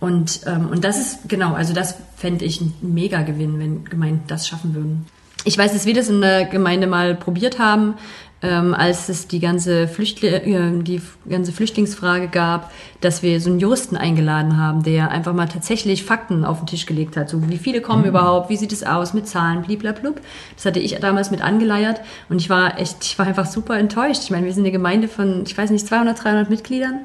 [0.00, 4.48] Und, ähm, und das ist, genau, also das fände ich ein Mega-Gewinn, wenn Gemeinden das
[4.48, 5.06] schaffen würden.
[5.44, 7.94] Ich weiß, dass wir das in der Gemeinde mal probiert haben,
[8.42, 12.70] ähm, als es die ganze, Flüchtli äh, die ganze Flüchtlingsfrage gab,
[13.00, 16.86] dass wir so einen Juristen eingeladen haben, der einfach mal tatsächlich Fakten auf den Tisch
[16.86, 17.28] gelegt hat.
[17.28, 20.20] So, wie viele kommen überhaupt, wie sieht es aus mit Zahlen, bliblablub.
[20.56, 24.22] Das hatte ich damals mit angeleiert und ich war echt, ich war einfach super enttäuscht.
[24.24, 27.00] Ich meine, wir sind eine Gemeinde von, ich weiß nicht, 200, 300 Mitgliedern.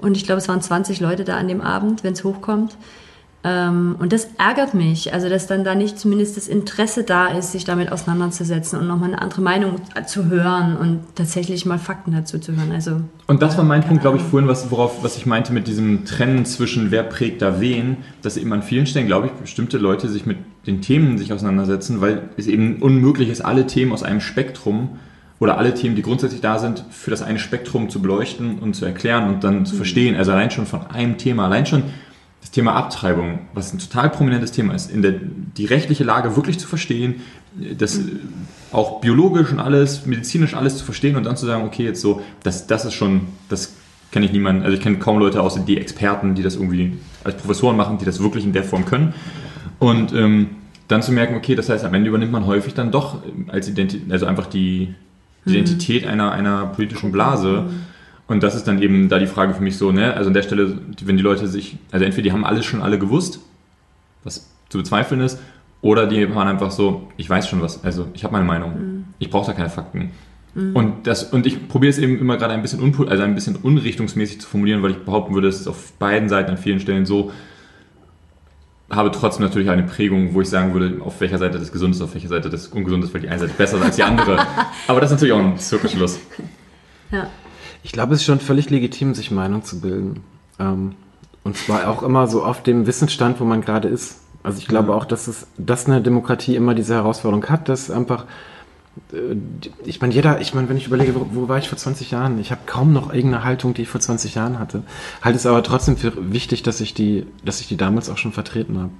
[0.00, 2.76] Und ich glaube, es waren 20 Leute da an dem Abend, wenn es hochkommt.
[3.42, 7.52] Ähm, und das ärgert mich, also dass dann da nicht zumindest das Interesse da ist,
[7.52, 12.38] sich damit auseinanderzusetzen und nochmal eine andere Meinung zu hören und tatsächlich mal Fakten dazu
[12.38, 12.70] zu hören.
[12.70, 15.68] Also Und das war mein Punkt, glaube ich, vorhin, was, worauf, was ich meinte mit
[15.68, 19.78] diesem Trennen zwischen wer prägt da wen, dass eben an vielen Stellen, glaube ich, bestimmte
[19.78, 20.36] Leute sich mit
[20.66, 24.98] den Themen sich auseinandersetzen, weil es eben unmöglich ist, alle Themen aus einem Spektrum
[25.40, 28.84] oder alle Themen, die grundsätzlich da sind, für das eine Spektrum zu beleuchten und zu
[28.84, 30.14] erklären und dann zu verstehen.
[30.14, 31.84] Also allein schon von einem Thema, allein schon
[32.42, 35.14] das Thema Abtreibung, was ein total prominentes Thema ist, in der,
[35.56, 37.22] die rechtliche Lage wirklich zu verstehen,
[37.76, 38.02] das äh,
[38.70, 42.22] auch biologisch und alles, medizinisch alles zu verstehen und dann zu sagen, okay, jetzt so,
[42.42, 43.74] das, das ist schon, das
[44.12, 47.36] kenne ich niemanden, also ich kenne kaum Leute außer die Experten, die das irgendwie als
[47.36, 49.14] Professoren machen, die das wirklich in der Form können.
[49.78, 50.50] Und ähm,
[50.88, 53.18] dann zu merken, okay, das heißt, am Ende übernimmt man häufig dann doch
[53.48, 54.94] als Identität, also einfach die
[55.46, 57.66] Identität einer, einer politischen Blase.
[58.26, 60.42] Und das ist dann eben da die Frage für mich so, ne, also an der
[60.42, 63.40] Stelle, wenn die Leute sich, also entweder die haben alles schon alle gewusst,
[64.22, 65.40] was zu bezweifeln ist,
[65.82, 69.30] oder die waren einfach so, ich weiß schon was, also ich habe meine Meinung, ich
[69.30, 70.10] brauche da keine Fakten.
[70.74, 74.40] Und, das, und ich probiere es eben immer gerade ein bisschen, also ein bisschen unrichtungsmäßig
[74.40, 77.30] zu formulieren, weil ich behaupten würde, es ist auf beiden Seiten an vielen Stellen so,
[78.90, 82.02] habe trotzdem natürlich eine Prägung, wo ich sagen würde, auf welcher Seite das gesund ist,
[82.02, 84.38] auf welcher Seite das ungesund ist, weil die eine Seite besser ist als die andere.
[84.88, 86.18] Aber das ist natürlich auch ein Zirkelschluss.
[87.12, 87.28] Ja.
[87.82, 90.24] Ich glaube, es ist schon völlig legitim, sich Meinung zu bilden.
[90.58, 90.94] Ähm,
[91.44, 94.20] und zwar auch immer so auf dem Wissensstand, wo man gerade ist.
[94.42, 98.26] Also ich glaube auch, dass es, dass eine Demokratie immer diese Herausforderung hat, dass einfach,
[99.84, 102.38] ich meine, jeder, ich meine, wenn ich überlege, wo, wo war ich vor 20 Jahren?
[102.38, 104.82] Ich habe kaum noch irgendeine Haltung, die ich vor 20 Jahren hatte.
[105.22, 108.32] Halte es aber trotzdem für wichtig, dass ich die, dass ich die damals auch schon
[108.32, 108.92] vertreten habe.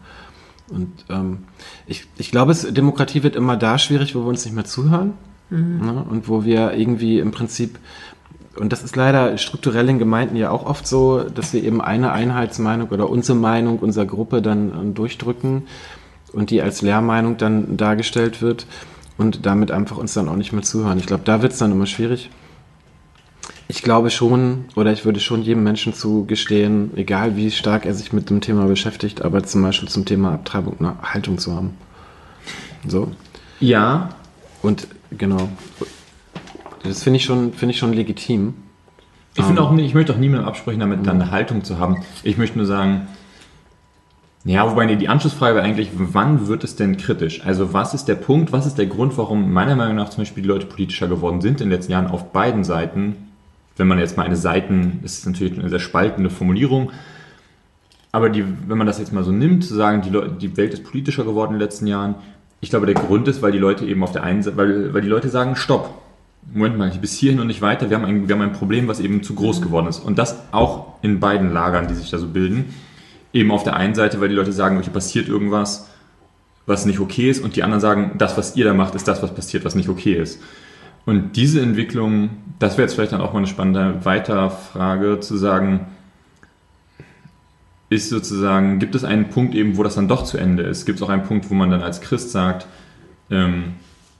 [0.69, 1.39] Und ähm,
[1.87, 5.15] ich, ich glaube, es, Demokratie wird immer da schwierig, wo wir uns nicht mehr zuhören.
[5.51, 6.05] Ne?
[6.09, 7.79] Und wo wir irgendwie im Prinzip,
[8.57, 12.13] und das ist leider strukturell in Gemeinden ja auch oft so, dass wir eben eine
[12.13, 15.65] Einheitsmeinung oder unsere Meinung unserer Gruppe dann äh, durchdrücken
[16.33, 18.67] und die als Lehrmeinung dann dargestellt wird
[19.21, 20.99] und damit einfach uns dann auch nicht mehr zuhören.
[20.99, 22.31] Ich glaube, da wird es dann immer schwierig.
[23.69, 28.13] Ich glaube schon, oder ich würde schon jedem Menschen zugestehen, egal wie stark er sich
[28.15, 31.75] mit dem Thema beschäftigt, aber zum Beispiel zum Thema Abtreibung eine Haltung zu haben.
[32.89, 33.13] So.
[33.61, 34.09] Ja,
[34.63, 35.49] Und genau.
[36.83, 38.55] Das finde ich schon, finde ich schon legitim.
[39.37, 42.03] Ich finde auch, nicht- ich möchte auch niemandem absprechen, damit dann eine Haltung zu haben.
[42.25, 43.07] Ich möchte nur sagen,
[44.45, 47.45] ja, wobei die Anschlussfrage wäre eigentlich, wann wird es denn kritisch?
[47.45, 50.43] Also was ist der Punkt, was ist der Grund, warum meiner Meinung nach zum Beispiel
[50.43, 53.17] die Leute politischer geworden sind in den letzten Jahren auf beiden Seiten?
[53.77, 56.91] Wenn man jetzt mal eine Seiten, das ist natürlich eine sehr spaltende Formulierung,
[58.13, 60.73] aber die, wenn man das jetzt mal so nimmt, zu sagen, die, Leute, die Welt
[60.73, 62.17] ist politischer geworden in den letzten Jahren,
[62.61, 65.03] ich glaube, der Grund ist, weil die Leute eben auf der einen Seite, weil, weil
[65.03, 65.95] die Leute sagen, stopp,
[66.53, 69.01] Moment mal, bis hierhin und nicht weiter, wir haben, ein, wir haben ein Problem, was
[69.01, 70.01] eben zu groß geworden ist.
[70.01, 72.75] Und das auch in beiden Lagern, die sich da so bilden.
[73.33, 75.89] Eben auf der einen Seite, weil die Leute sagen, hier passiert irgendwas,
[76.67, 79.23] was nicht okay ist, und die anderen sagen, das, was ihr da macht, ist das,
[79.23, 80.41] was passiert, was nicht okay ist.
[81.07, 85.87] Und diese Entwicklung, das wäre jetzt vielleicht dann auch mal eine spannende Weiterfrage, zu sagen,
[87.89, 90.87] ist sozusagen, gibt es einen Punkt eben, wo das dann doch zu Ende ist?
[90.87, 92.67] Gibt es auch einen Punkt, wo man dann als Christ sagt,
[93.31, 93.75] ähm,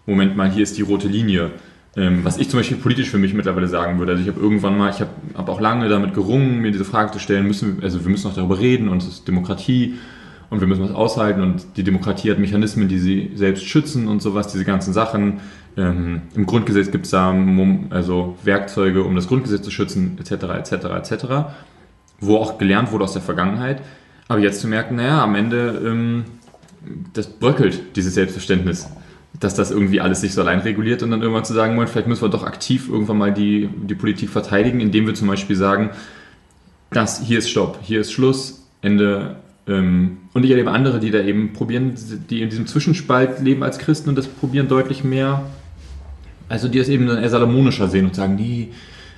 [0.07, 1.53] Moment mal, hier ist die rote Linie.
[1.97, 4.13] Ähm, was ich zum Beispiel politisch für mich mittlerweile sagen würde.
[4.13, 7.11] Also ich habe irgendwann mal, ich habe hab auch lange damit gerungen, mir diese Frage
[7.11, 9.97] zu stellen, müssen also wir müssen noch darüber reden und es ist Demokratie
[10.51, 14.23] und wir müssen was aushalten und die Demokratie hat Mechanismen, die sie selbst schützen und
[14.23, 15.41] sowas, diese ganzen Sachen.
[15.77, 17.35] Ähm, Im Grundgesetz gibt es da
[17.91, 21.27] also Werkzeuge, um das Grundgesetz zu schützen, etc., etc., etc.,
[22.21, 23.83] wo auch gelernt wurde aus der Vergangenheit.
[24.29, 26.25] Aber jetzt zu merken, naja, am Ende, ähm,
[27.15, 28.89] das bröckelt, dieses Selbstverständnis
[29.39, 32.23] dass das irgendwie alles sich so allein reguliert und dann irgendwann zu sagen, vielleicht müssen
[32.23, 35.91] wir doch aktiv irgendwann mal die, die Politik verteidigen, indem wir zum Beispiel sagen,
[36.91, 39.37] das, hier ist Stopp, hier ist Schluss, Ende.
[39.69, 41.95] Ähm, und ich erlebe andere, die da eben probieren,
[42.29, 45.47] die in diesem Zwischenspalt leben als Christen und das probieren deutlich mehr,
[46.49, 48.71] also die das eben eher salomonischer sehen und sagen, die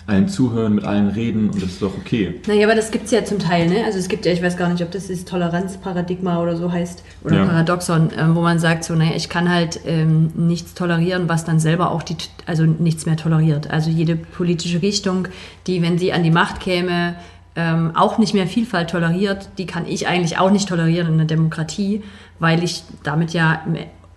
[0.07, 2.41] allen zuhören, mit allen reden und das ist doch okay.
[2.47, 3.85] Naja, aber das gibt es ja zum Teil, ne?
[3.85, 7.05] Also es gibt ja, ich weiß gar nicht, ob das das Toleranzparadigma oder so heißt,
[7.25, 7.47] oder Ja.
[7.47, 11.61] Paradoxon, ähm, wo man sagt, so, naja, ich kann halt ähm, nichts tolerieren, was dann
[11.61, 13.71] selber auch die, also nichts mehr toleriert.
[13.71, 15.29] Also jede politische Richtung,
[15.67, 17.15] die, wenn sie an die Macht käme,
[17.55, 21.27] ähm, auch nicht mehr Vielfalt toleriert, die kann ich eigentlich auch nicht tolerieren in einer
[21.27, 22.03] Demokratie,
[22.39, 23.61] weil ich damit ja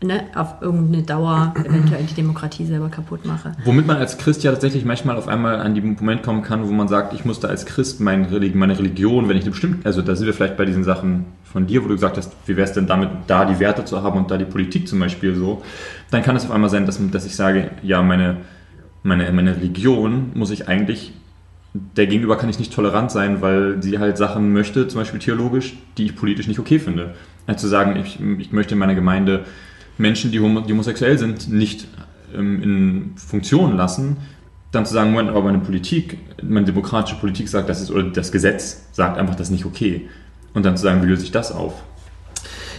[0.06, 3.53] ne, auf irgendeine Dauer eventuell die Demokratie selber kaputt mache.
[3.64, 6.72] Womit man als Christ ja tatsächlich manchmal auf einmal an den Moment kommen kann, wo
[6.72, 10.16] man sagt, ich muss da als Christ meine Religion, wenn ich eine bestimmte, also da
[10.16, 12.74] sind wir vielleicht bei diesen Sachen von dir, wo du gesagt hast, wie wäre es
[12.74, 15.62] denn damit, da die Werte zu haben und da die Politik zum Beispiel so,
[16.12, 18.38] dann kann es auf einmal sein, dass, dass ich sage, ja, meine,
[19.03, 21.14] meine, meine Religion muss ich eigentlich,
[21.74, 25.78] der Gegenüber kann ich nicht tolerant sein, weil sie halt Sachen möchte, zum Beispiel theologisch,
[25.97, 27.14] die ich politisch nicht okay finde.
[27.47, 29.45] Also zu sagen, ich, ich möchte in meiner Gemeinde
[29.98, 31.88] Menschen, die, homo, die homosexuell sind, nicht
[32.34, 34.18] ähm, in Funktion lassen,
[34.72, 38.32] dann zu sagen, Moment, aber meine Politik, meine demokratische Politik sagt, das ist, oder das
[38.32, 40.10] Gesetz sagt einfach, das ist nicht okay.
[40.54, 41.74] Und dann zu sagen, wie löse ich das auf?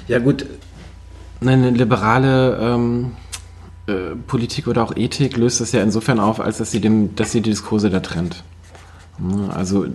[0.09, 0.47] Ja gut,
[1.41, 3.13] eine liberale ähm,
[3.87, 7.33] äh, Politik oder auch Ethik löst das ja insofern auf, als dass sie, dem, dass
[7.33, 8.43] sie die Diskurse da trennt.
[9.19, 9.87] Ja, Also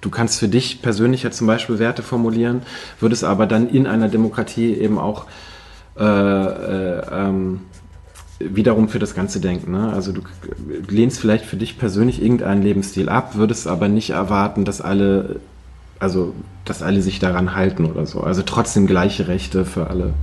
[0.00, 2.62] du kannst für dich persönlich ja zum Beispiel Werte formulieren,
[3.00, 5.26] würdest aber dann in einer Demokratie eben auch
[6.00, 7.60] äh, äh, ähm,
[8.38, 9.72] wiederum für das Ganze denken.
[9.72, 9.92] Ne?
[9.92, 10.22] Also du
[10.88, 15.40] lehnst vielleicht für dich persönlich irgendeinen Lebensstil ab, würdest aber nicht erwarten, dass alle,
[15.98, 16.32] also
[16.64, 18.22] dass alle sich daran halten oder so.
[18.22, 20.14] Also trotzdem gleiche Rechte für alle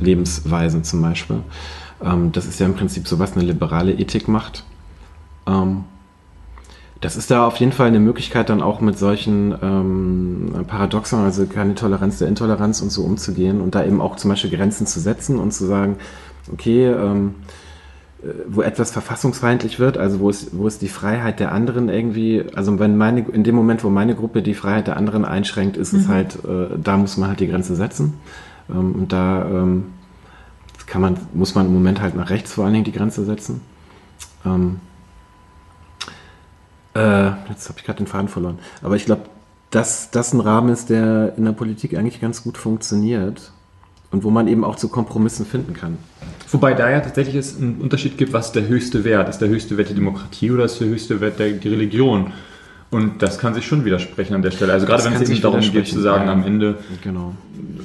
[0.00, 1.40] Lebensweisen zum Beispiel.
[2.02, 4.64] Ähm, das ist ja im Prinzip so, was eine liberale Ethik macht.
[5.46, 5.84] Ähm,
[7.00, 11.46] das ist da auf jeden Fall eine Möglichkeit, dann auch mit solchen ähm, Paradoxon, also
[11.46, 15.00] keine Toleranz der Intoleranz und so umzugehen und da eben auch zum Beispiel Grenzen zu
[15.00, 15.96] setzen und zu sagen,
[16.52, 17.36] okay, ähm,
[18.22, 22.44] äh, wo etwas verfassungsfeindlich wird, also wo es, wo es die Freiheit der anderen irgendwie,
[22.54, 25.94] also wenn meine, in dem Moment, wo meine Gruppe die Freiheit der anderen einschränkt, ist
[25.94, 28.14] es halt, äh, da muss man halt die Grenze setzen.
[28.68, 29.86] Ähm, und da ähm,
[30.86, 33.62] kann man, muss man im Moment halt nach rechts vor allen Dingen die Grenze setzen.
[34.44, 34.80] Ähm,
[36.94, 38.58] äh, jetzt habe ich gerade den Faden verloren.
[38.82, 39.22] Aber ich glaube,
[39.70, 43.52] dass das ein Rahmen ist, der in der Politik eigentlich ganz gut funktioniert
[44.10, 45.98] und wo man eben auch zu Kompromissen finden kann.
[46.50, 49.28] Wobei da ja tatsächlich es einen Unterschied gibt, was der höchste Wert?
[49.28, 52.32] Ist der höchste Wert die Demokratie oder ist der höchste Wert der, die Religion?
[52.90, 54.72] Und das kann sich schon widersprechen an der Stelle.
[54.72, 56.32] Also gerade wenn es eben darum geht zu sagen, ja.
[56.32, 57.34] am Ende, Genau.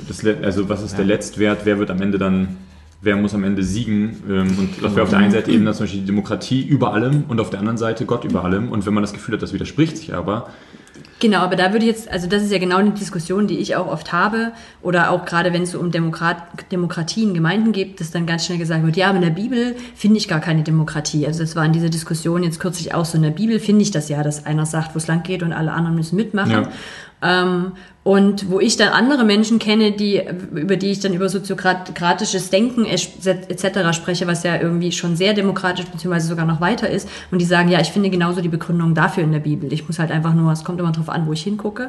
[0.08, 0.98] das, also was ist Ja.
[0.98, 2.58] der Letztwert, wer wird am Ende dann,
[3.06, 4.24] wer muss am Ende siegen?
[4.28, 7.24] Ähm, Und das wäre auf der einen Seite eben zum Beispiel die Demokratie über allem
[7.28, 8.72] und auf der anderen Seite Gott über allem.
[8.72, 10.50] Und wenn man das Gefühl hat, das widerspricht sich aber,
[11.20, 13.78] Genau, aber da würde ich jetzt, also das ist ja genau eine Diskussion, die ich
[13.78, 14.52] auch oft habe,
[14.82, 16.38] oder auch gerade wenn es so um Demokrat,
[16.74, 20.18] Demokratien, Gemeinden geht, dass dann ganz schnell gesagt wird, ja, aber in der Bibel finde
[20.18, 21.26] ich gar keine Demokratie.
[21.26, 23.92] Also das war in dieser Diskussion jetzt kürzlich auch so, in der Bibel finde ich
[23.92, 26.52] das ja, dass einer sagt, wo es lang geht und alle anderen müssen mitmachen.
[26.52, 26.70] Ja.
[27.26, 27.72] Ähm,
[28.04, 30.22] und wo ich dann andere Menschen kenne, die,
[30.54, 33.94] über die ich dann über soziokratisches Denken etc.
[33.94, 37.70] spreche, was ja irgendwie schon sehr demokratisch beziehungsweise sogar noch weiter ist, und die sagen,
[37.70, 39.74] ja, ich finde genauso die Begründung dafür in der Bibel.
[39.74, 41.88] Ich muss halt einfach nur, es kommt immer drauf an, wo ich hingucke.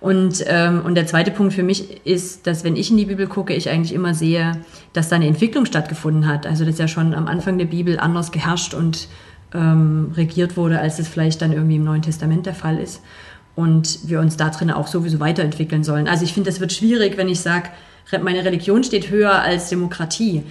[0.00, 3.26] Und, ähm, und der zweite Punkt für mich ist, dass wenn ich in die Bibel
[3.26, 4.52] gucke, ich eigentlich immer sehe,
[4.94, 6.46] dass da eine Entwicklung stattgefunden hat.
[6.46, 9.08] Also das ja schon am Anfang der Bibel anders geherrscht und
[9.54, 13.02] ähm, regiert wurde, als es vielleicht dann irgendwie im Neuen Testament der Fall ist.
[13.56, 16.08] Und wir uns da drin auch sowieso weiterentwickeln sollen.
[16.08, 17.68] Also ich finde, das wird schwierig, wenn ich sage,
[18.22, 20.42] meine Religion steht höher als Demokratie.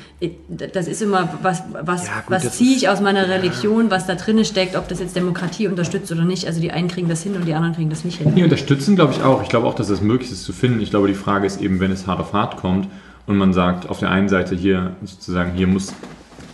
[0.74, 4.08] Das ist immer, was, was, Ja, gut, was das ziehe ich aus meiner Religion, was
[4.08, 6.48] da drin steckt, ob das jetzt Demokratie unterstützt oder nicht.
[6.48, 8.34] Also die einen kriegen das hin und die anderen kriegen das nicht hin.
[8.36, 9.44] Die unterstützen, glaube ich, auch.
[9.44, 10.82] Ich glaube auch, dass es möglich ist zu finden.
[10.82, 12.88] Ich glaube, die Frage ist eben, wenn es hart auf hart kommt
[13.28, 15.94] und man sagt, auf der einen Seite hier sozusagen, hier muss,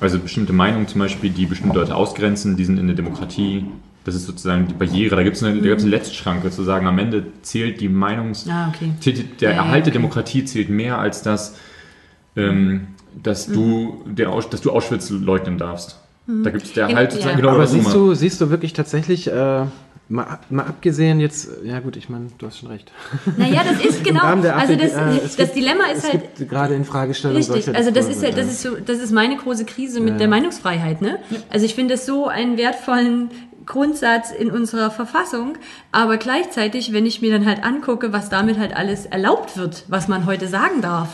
[0.02, 3.66] also bestimmte Meinungen zum Beispiel, die bestimmte Leute ausgrenzen, die sind in der Demokratie.
[4.06, 5.16] Das ist sozusagen die Barriere.
[5.18, 8.48] Da gibt es eine, da gibt's eine Letztschranke, zu sagen, am Ende zählt die Meinungs...
[8.50, 8.92] Ah, okay.
[9.02, 9.98] zählt Der Ja, ja, Erhalt der okay.
[10.00, 11.56] Demokratie zählt mehr als das,
[12.36, 12.88] ähm,
[13.22, 16.00] dass, du, der, dass du Auschwitz leugnen darfst.
[16.44, 17.42] Da gibt es der Erhalt sozusagen ja.
[17.42, 19.66] genau Aber das siehst du, siehst du wirklich tatsächlich, äh,
[20.10, 22.92] mal, mal abgesehen jetzt, ja gut, ich meine, du hast schon recht.
[23.36, 24.36] Naja, das ist genau.
[24.36, 26.36] Der Also das, äh, das gibt- Dilemma ist es halt.
[26.38, 28.52] gibt gerade in Fragestellungen Richtig, also das ist halt, das ja.
[28.52, 30.18] ist so, das ist meine große Krise mit Ja.
[30.20, 31.18] der Meinungsfreiheit, ne?
[31.50, 33.32] Also ich finde es so einen wertvollen
[33.70, 35.58] Grundsatz in unserer Verfassung,
[35.92, 40.08] aber gleichzeitig, wenn ich mir dann halt angucke, was damit halt alles erlaubt wird, was
[40.10, 41.08] man heute sagen darf,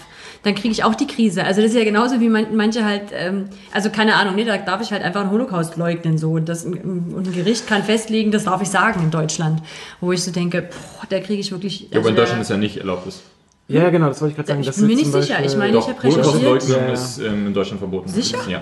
[0.44, 1.44] dann kriege ich auch die Krise.
[1.44, 4.58] Also das ist ja genauso wie man, manche halt, ähm, also keine Ahnung, ne, da
[4.58, 8.32] darf ich halt einfach einen Holocaust leugnen so und, das, und ein Gericht kann festlegen,
[8.32, 9.62] das darf ich sagen in Deutschland,
[10.00, 11.90] wo ich so denke, boah, da kriege ich wirklich.
[11.92, 13.06] Ja, aber in also Deutschland ist ja nicht erlaubt.
[13.06, 13.22] Ist.
[13.68, 14.60] Ja, ja, genau, das wollte ich gerade sagen.
[14.62, 15.18] Ich das bin mir nicht sicher.
[15.20, 16.36] Beispiel- Ich meine, Doch, ich habe recherchiert.
[16.36, 16.94] Holocaust-Leugnung Ja, ja.
[16.94, 18.08] ist ähm, in Deutschland verboten.
[18.08, 18.38] Sicher?
[18.48, 18.62] Ja.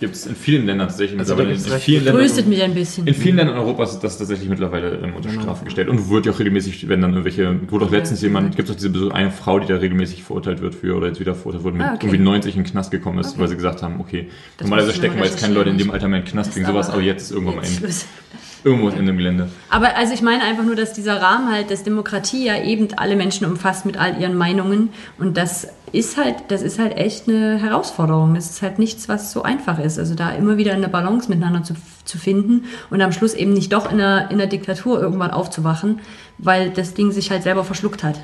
[0.00, 1.58] Gibt es in vielen Ländern tatsächlich Also mittlerweile.
[1.62, 3.06] In recht vielen, Ländern, Tröstet mich ein bisschen.
[3.06, 5.42] in vielen Ländern Europas ist das tatsächlich mittlerweile ähm, unter Genau.
[5.42, 5.88] Strafe gestellt.
[5.90, 8.80] Und wird ja auch regelmäßig, wenn dann irgendwelche, wurde auch letztens jemand, gibt es auch
[8.80, 11.86] diese eine Frau, die da regelmäßig verurteilt wird für, oder jetzt wieder verurteilt wurde, mit
[11.86, 12.06] Ah, okay.
[12.06, 13.40] irgendwie 90 in den Knast gekommen ist, Okay.
[13.40, 16.08] weil sie gesagt haben, okay, Das normalerweise stecken wir jetzt keine Leute in dem Alter
[16.08, 18.06] mehr in den Knast wegen sowas, aber- jetzt ist irgendwann mal in, Schluss.
[18.64, 19.48] irgendwo in dem Gelände.
[19.70, 23.16] Aber also ich meine einfach nur, dass dieser Rahmen halt, dass Demokratie ja eben alle
[23.16, 27.58] Menschen umfasst mit all ihren Meinungen und das ist halt, das ist halt echt eine
[27.58, 28.34] Herausforderung.
[28.34, 29.98] Das ist halt nichts, was so einfach ist.
[29.98, 31.74] Also da immer wieder eine Balance miteinander zu,
[32.04, 36.00] zu finden und am Schluss eben nicht doch in einer, in einer Diktatur irgendwann aufzuwachen,
[36.38, 38.20] weil das Ding sich halt selber verschluckt hat.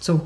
[0.00, 0.20] So.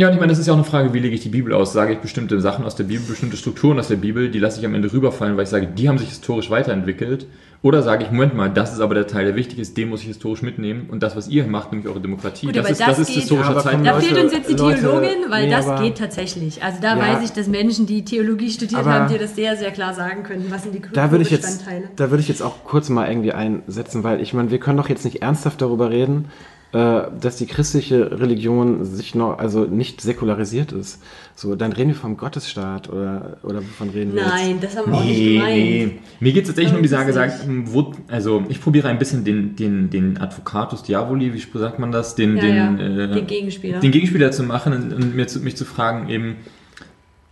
[0.00, 1.52] Ja, und ich meine, das ist ja auch eine Frage, wie lege ich die Bibel
[1.52, 1.74] aus?
[1.74, 4.64] Sage ich bestimmte Sachen aus der Bibel, bestimmte Strukturen aus der Bibel, die lasse ich
[4.64, 7.26] am Ende rüberfallen, weil ich sage, die haben sich historisch weiterentwickelt.
[7.60, 10.00] Oder sage ich, Moment mal, das ist aber der Teil, der wichtig ist, den muss
[10.00, 10.88] ich historisch mitnehmen.
[10.90, 13.50] Und das, was ihr macht, nämlich eure Demokratie, Gut, das, ist, das das ist historischer
[13.52, 13.92] Ja, aber komm, Da.
[13.96, 16.62] Leute, fehlt uns jetzt die Leute, Theologin, weil nee, das aber- geht tatsächlich.
[16.62, 17.02] Also da Ja.
[17.18, 20.22] weiß ich, dass Menschen, die Theologie studiert Aber- haben, dir das sehr, sehr klar sagen
[20.22, 23.06] können, was sind die Da würde ich jetzt, da würde ich jetzt auch kurz mal
[23.10, 26.24] irgendwie einsetzen, weil ich meine, wir können doch jetzt nicht ernsthaft darüber reden,
[26.72, 31.02] dass die christliche Religion sich noch, also nicht säkularisiert ist.
[31.34, 34.30] So, dann reden wir vom Gottesstaat oder, oder wovon reden wir jetzt?
[34.32, 35.54] Nein, das haben wir auch nicht Nee, gemeint.
[35.56, 35.98] nee.
[36.20, 37.32] Mir geht es tatsächlich nur um die Sage,
[37.64, 42.14] wo, also ich probiere ein bisschen den, den, den Advocatus Diaboli, wie sagt man das,
[42.14, 43.80] den, Ja, den, ja, äh, den Gegenspieler.
[43.80, 46.36] den Gegenspieler zu machen und, und mir zu, mich zu fragen, eben,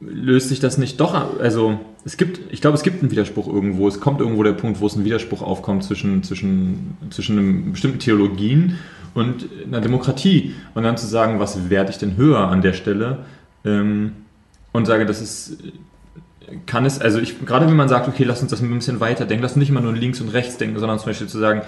[0.00, 3.88] löst sich das nicht doch, also es gibt, ich glaube, es gibt einen Widerspruch irgendwo,
[3.88, 7.98] es kommt irgendwo der Punkt, wo es ein Widerspruch aufkommt zwischen, zwischen, zwischen einem bestimmten
[7.98, 8.78] Theologien
[9.14, 13.18] und einer Demokratie und dann zu sagen, was werte ich denn höher an der Stelle
[13.64, 14.12] ähm,
[14.72, 15.58] und sage, das ist
[16.66, 19.26] kann es, also ich, gerade wenn man sagt, okay, lass uns das ein bisschen weiter
[19.26, 21.62] denken, lass uns nicht immer nur links und rechts denken, sondern zum Beispiel zu sagen,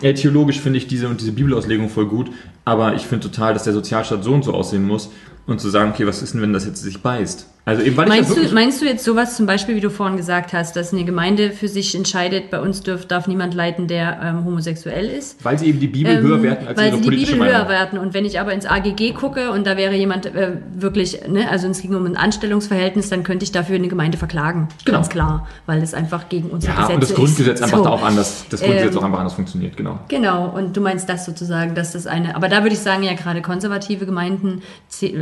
[0.00, 2.30] ey, theologisch finde ich diese und diese Bibelauslegung voll gut,
[2.64, 5.10] aber ich finde total, dass der Sozialstaat so und so aussehen muss
[5.46, 7.46] und zu sagen, okay, was ist denn, wenn das jetzt sich beißt?
[7.64, 10.16] Also eben, weil Meinst ich du, meinst du jetzt sowas zum Beispiel, wie du vorhin
[10.16, 14.18] gesagt hast, dass eine Gemeinde für sich entscheidet, bei uns dürf, darf niemand leiten, der
[14.20, 15.44] ähm, homosexuell ist?
[15.44, 17.54] weil sie eben die Bibel Ähm, höher werten als weil ihre sie die Bibel Meinung.
[17.54, 17.98] höher werten.
[17.98, 21.68] Und wenn ich aber ins AGG gucke und da wäre jemand äh, wirklich, ne, also
[21.68, 24.66] es ging um ein Anstellungsverhältnis, dann könnte ich dafür eine Gemeinde verklagen.
[24.84, 24.98] Genau.
[24.98, 25.46] Ganz klar.
[25.66, 27.16] Weil das einfach gegen unsere Ja, Gesetze und das ist.
[27.16, 27.84] Grundgesetz einfach So.
[27.84, 30.00] da auch anders, das Grundgesetz Ähm, auch einfach anders funktioniert, genau.
[30.08, 33.12] Genau, und du meinst das sozusagen, dass das eine, aber da würde ich sagen, ja,
[33.14, 34.62] gerade konservative Gemeinden
[35.00, 35.12] äh,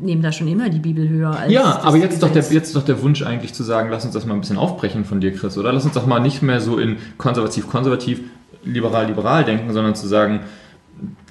[0.00, 2.76] nehmen da schon immer die Bibel höher als Ja, aber jetzt ist, doch der, jetzt
[2.76, 5.32] doch der Wunsch eigentlich zu sagen, lass uns das mal ein bisschen aufbrechen von dir,
[5.34, 5.72] Chris, oder?
[5.72, 8.20] Lass uns doch mal nicht mehr so in konservativ, konservativ,
[8.64, 10.40] liberal, liberal denken, sondern zu sagen,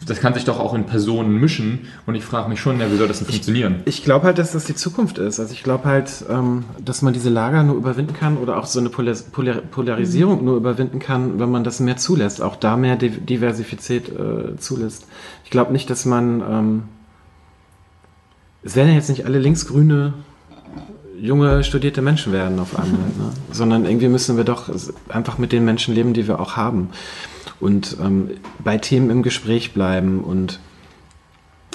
[0.06, 2.98] das kann sich doch auch in Personen mischen und ich frage mich schon, ja, wie
[2.98, 3.76] soll das denn funktionieren?
[3.86, 5.40] Ich glaube halt, dass das die Zukunft ist.
[5.40, 8.82] Also ich glaube halt, ähm, dass man diese Lager nur überwinden kann oder auch so
[8.82, 12.98] eine Polar Polar Polarisierung nur überwinden kann, wenn man das mehr zulässt, auch da mehr
[12.98, 15.08] Di- Diversität äh, zulässt.
[15.46, 16.84] Ich glaube nicht, dass man ähm,
[18.64, 20.14] es werden ja jetzt nicht alle linksgrüne
[21.20, 23.32] junge studierte Menschen werden auf einmal, ne?
[23.52, 24.70] sondern irgendwie müssen wir doch
[25.10, 26.90] einfach mit den Menschen leben, die wir auch haben
[27.60, 28.32] und ähm,
[28.64, 30.60] bei Themen im Gespräch bleiben und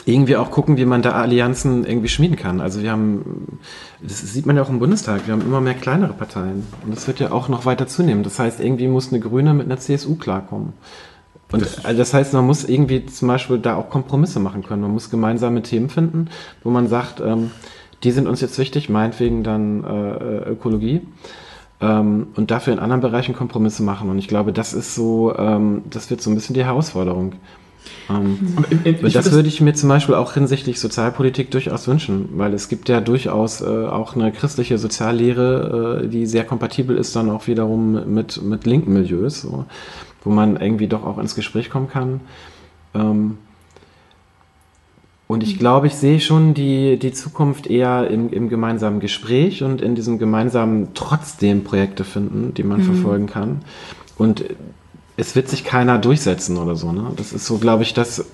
[0.05, 2.61] irgendwie auch gucken, wie man da Allianzen irgendwie schmieden kann.
[2.61, 3.59] Also wir haben,
[4.01, 7.07] das sieht man ja auch im Bundestag, wir haben immer mehr kleinere Parteien und das
[7.07, 8.23] wird ja auch noch weiter zunehmen.
[8.23, 10.73] Das heißt, irgendwie muss eine Grüne mit einer CSU klarkommen.
[11.51, 14.83] Und das, also das heißt, man muss irgendwie zum Beispiel da auch Kompromisse machen können.
[14.83, 16.29] Man muss gemeinsame Themen finden,
[16.63, 17.51] wo man sagt, ähm,
[18.05, 21.03] die sind uns jetzt wichtig, meinetwegen dann äh, Ökologie.
[21.81, 24.11] Ähm, und dafür in anderen Bereichen Kompromisse machen.
[24.11, 27.35] Und ich glaube, das ist so, ähm, das wird so ein bisschen die Herausforderung.
[28.11, 28.39] Ähm,
[28.85, 32.53] Ich und das find würde ich mir zum Beispiel auch hinsichtlich Sozialpolitik durchaus wünschen, weil
[32.53, 37.31] es gibt ja durchaus äh, auch eine christliche Soziallehre, äh, die sehr kompatibel ist dann
[37.31, 39.65] auch wiederum mit, mit linken Milieus, so,
[40.25, 42.21] wo man irgendwie doch auch ins Gespräch kommen kann.
[42.95, 43.39] Ähm,
[45.29, 49.83] und ich glaube, ich sehe schon die, die Zukunft eher im, im gemeinsamen Gespräch und
[49.83, 53.61] in diesem gemeinsamen trotzdem Projekte finden, die man verfolgen kann.
[54.17, 54.43] Und
[55.19, 56.93] es wird sich keiner durchsetzen oder so.
[56.93, 57.13] Ne?
[57.17, 58.25] Das ist so, glaube ich, das,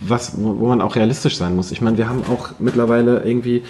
[0.00, 1.70] was, wo, man auch realistisch sein muss.
[1.70, 3.62] Ich meine, wir haben auch mittlerweile irgendwie,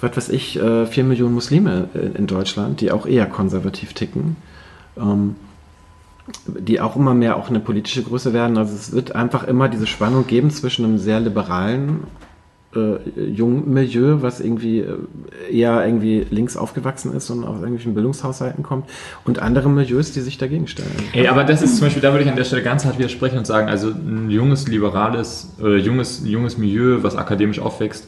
[0.00, 4.36] was weiß ich, äh, vier Millionen Muslime in in Deutschland, die auch eher konservativ ticken.
[4.96, 5.34] Ähm,
[6.46, 8.58] die auch immer mehr auch eine politische Größe werden.
[8.58, 12.04] Also es wird einfach immer diese Spannung geben zwischen einem sehr liberalen
[12.74, 14.96] äh, jungen Milieu, was irgendwie äh,
[15.50, 18.88] eher irgendwie links aufgewachsen ist und aus irgendwelchen Bildungshaushalten kommt,
[19.24, 20.90] und andere Milieus, die sich dagegen stellen.
[21.12, 23.38] Ey, aber das ist zum Beispiel, da würde ich an der Stelle ganz hart widersprechen
[23.38, 28.06] und sagen, also ein junges, liberales, äh, junges, junges Milieu, was akademisch aufwächst,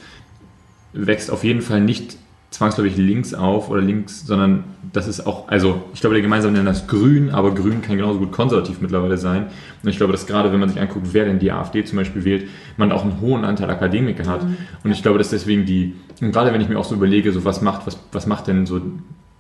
[0.93, 2.19] wächst auf jeden Fall nicht
[2.51, 6.73] zwangsläufig links auf oder links, sondern das ist auch, also ich glaube, der gemeinsame Nenner
[6.73, 9.47] ist grün, aber grün kann genauso gut konservativ mittlerweile sein.
[9.83, 12.25] Und ich glaube, dass gerade wenn man sich anguckt, wer denn die AfD zum Beispiel
[12.25, 14.41] wählt, man auch einen hohen Anteil Akademiker hat.
[14.83, 17.45] Und ich glaube, dass deswegen die, und gerade wenn ich mir auch so überlege, so
[17.45, 18.81] was macht, was, was macht denn so,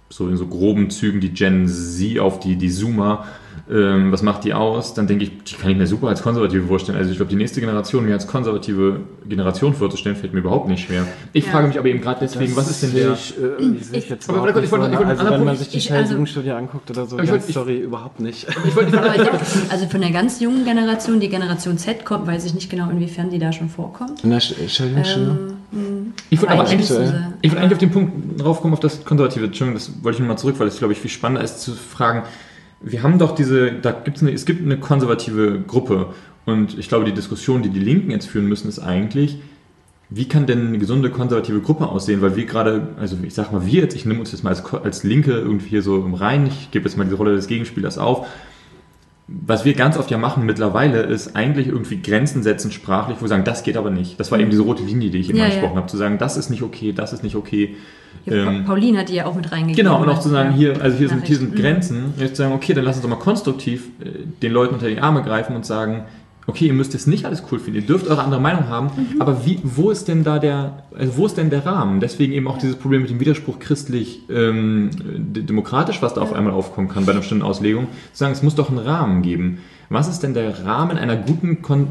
[0.08, 3.26] so in so groben Zügen die Gen Z auf die, die Zoomer,
[3.72, 6.66] ähm, was macht die aus, dann denke ich, die kann ich mir super als Konservative
[6.66, 6.98] vorstellen.
[6.98, 10.84] Also ich glaube, die nächste Generation mir als konservative Generation vorzustellen, fällt mir überhaupt nicht
[10.86, 11.06] schwer.
[11.32, 11.52] Ich Ja.
[11.52, 13.12] frage mich aber eben gerade deswegen, was ist denn der...
[13.12, 15.68] Ich, äh, ich, ich jetzt Aber überhaupt ich nicht wollte- so, also wenn man sich
[15.68, 16.16] die Shell also-
[16.56, 18.46] anguckt oder so, ich ganz wollte- ich- sorry, überhaupt nicht.
[18.66, 19.00] Ich wollte
[19.70, 23.30] also von der ganz jungen Generation, die Generation Z kommt, weiß ich nicht genau, inwiefern
[23.30, 24.24] die da schon vorkommt.
[24.24, 25.30] In der Shell Jugendstudie?
[25.72, 26.96] Ähm, Ich wollte aber Eigentlich ich
[27.50, 29.44] wollte eigentlich auf den Punkt draufkommen, auf das Konservative.
[29.46, 32.22] Entschuldigung, das wollte ich nochmal zurück, weil es, glaube ich, viel spannender ist zu fragen.
[32.82, 36.14] Wir haben doch diese, da gibt's eine, es gibt eine konservative Gruppe
[36.46, 39.38] und ich glaube, die Diskussion, die die Linken jetzt führen müssen, ist eigentlich,
[40.08, 42.20] wie kann denn eine gesunde konservative Gruppe aussehen?
[42.20, 44.64] Weil wir gerade, also ich sag mal, wir jetzt, ich nehme uns jetzt mal als,
[44.74, 47.98] als Linke irgendwie hier so im Rein, ich gebe jetzt mal diese Rolle des Gegenspielers
[47.98, 48.26] auf.
[49.32, 53.28] Was wir ganz oft ja machen mittlerweile, ist eigentlich irgendwie Grenzen setzen sprachlich, wo wir
[53.28, 54.18] sagen, das geht aber nicht.
[54.18, 55.80] Das war eben diese rote Linie, die ich eben Ja, angesprochen ja.
[55.80, 57.76] habe, zu sagen, das ist nicht okay, das ist nicht okay.
[58.26, 59.76] Ähm, Pauline hat die ja auch mit reingegeben.
[59.76, 61.62] Genau, und auch zu sagen, hier, also hier sind, hier sind Nachricht.
[61.62, 62.14] Grenzen.
[62.18, 64.98] Jetzt zu sagen, okay, dann lass uns doch mal konstruktiv äh, den Leuten unter die
[64.98, 66.06] Arme greifen und sagen,
[66.50, 69.20] okay, ihr müsst jetzt nicht alles cool finden, ihr dürft eure andere Meinung haben, Mhm.
[69.22, 72.00] aber wie, wo ist denn da der, also wo ist denn der Rahmen?
[72.00, 74.90] Deswegen eben auch dieses Problem mit dem Widerspruch christlich ähm,
[76.02, 78.68] was da auf einmal aufkommen kann bei einer bestimmten Auslegung, zu sagen, es muss doch
[78.68, 79.58] einen Rahmen geben.
[79.88, 81.86] Was ist denn der Rahmen einer guten, Kon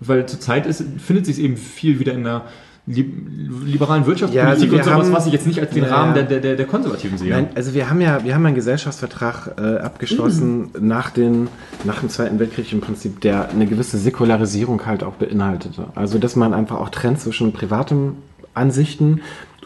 [0.00, 2.42] weil zurzeit ist, findet sich eben viel wieder in der li-
[2.86, 6.14] liberalen Wirtschaftspolitik Ja, also und sowas, haben- was ich jetzt nicht als den Ja, Rahmen
[6.14, 7.30] der, der, der Konservativen sehe.
[7.30, 11.48] Nein, also wir haben ja, wir haben einen Gesellschaftsvertrag äh, abgeschlossen nach, den,
[11.84, 15.86] nach dem Zweiten Weltkrieg im Prinzip, der eine gewisse Säkularisierung halt auch beinhaltete.
[15.94, 18.16] Also dass man einfach auch trennt zwischen privatem
[18.52, 19.20] Ansichten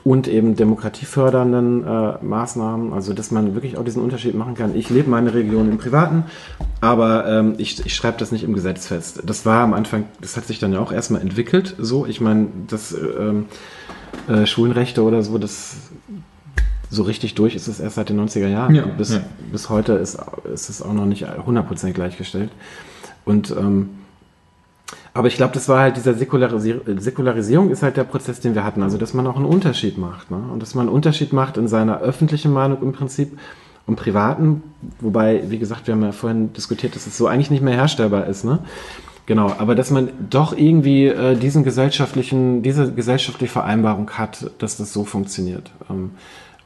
[0.04, 4.74] und eben demokratiefördernden äh, Maßnahmen, also dass man wirklich auch diesen Unterschied machen kann.
[4.76, 6.24] Ich lebe meine Region im Privaten,
[6.80, 9.22] aber ähm, ich, ich schreibe das nicht im Gesetz fest.
[9.24, 12.06] Das war am Anfang, das hat sich dann ja auch erstmal entwickelt, so.
[12.06, 13.46] Ich meine, das ähm,
[14.28, 15.76] äh, Schulenrechte oder so, das
[16.90, 18.74] so richtig durch ist es erst seit den 90er Jahren.
[18.74, 19.20] Ja, bis, ja.
[19.52, 20.18] bis heute ist,
[20.52, 22.50] ist es auch noch nicht 100% gleichgestellt.
[23.24, 23.90] Und ähm,
[25.18, 28.62] aber ich glaube, das war halt dieser Säkularisier Säkularisierung ist halt der Prozess, den wir
[28.62, 28.84] hatten.
[28.84, 30.30] Also, dass man auch einen Unterschied macht.
[30.30, 30.36] Ne?
[30.52, 33.36] Und dass man einen Unterschied macht in seiner öffentlichen Meinung im Prinzip
[33.86, 34.62] und privaten.
[35.00, 38.26] Wobei, wie gesagt, wir haben ja vorhin diskutiert, dass es so eigentlich nicht mehr herstellbar
[38.26, 38.44] ist.
[38.44, 38.60] Ne?
[39.26, 44.92] Genau, aber dass man doch irgendwie äh, diesen gesellschaftlichen, diese gesellschaftliche Vereinbarung hat, dass das
[44.92, 45.72] so funktioniert.
[45.90, 46.12] Ähm,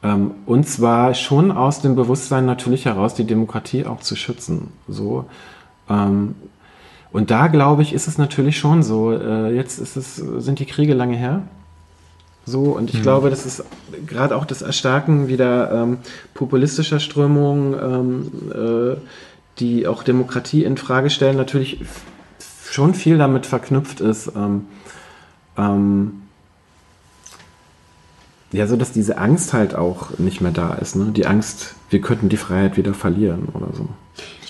[0.02, 4.72] ähm, und zwar schon aus dem Bewusstsein natürlich heraus, die Demokratie auch zu schützen.
[4.88, 5.24] So.
[5.88, 6.34] Ähm,
[7.12, 9.12] und da glaube ich, ist es natürlich schon so.
[9.12, 11.42] Äh, jetzt ist es, sind die Kriege lange her.
[12.44, 13.02] So, und ich Mhm.
[13.02, 13.64] glaube, das ist
[14.06, 15.98] gerade auch das Erstarken wieder ähm,
[16.34, 18.96] populistischer Strömungen, ähm, äh,
[19.60, 21.80] die auch Demokratie in Frage stellen, natürlich
[22.68, 24.32] schon viel damit verknüpft ist.
[24.34, 24.64] Ähm,
[25.56, 26.22] ähm,
[28.50, 30.96] ja, so dass diese Angst halt auch nicht mehr da ist.
[30.96, 31.12] Ne?
[31.14, 33.88] Die Angst, wir könnten die Freiheit wieder verlieren oder so.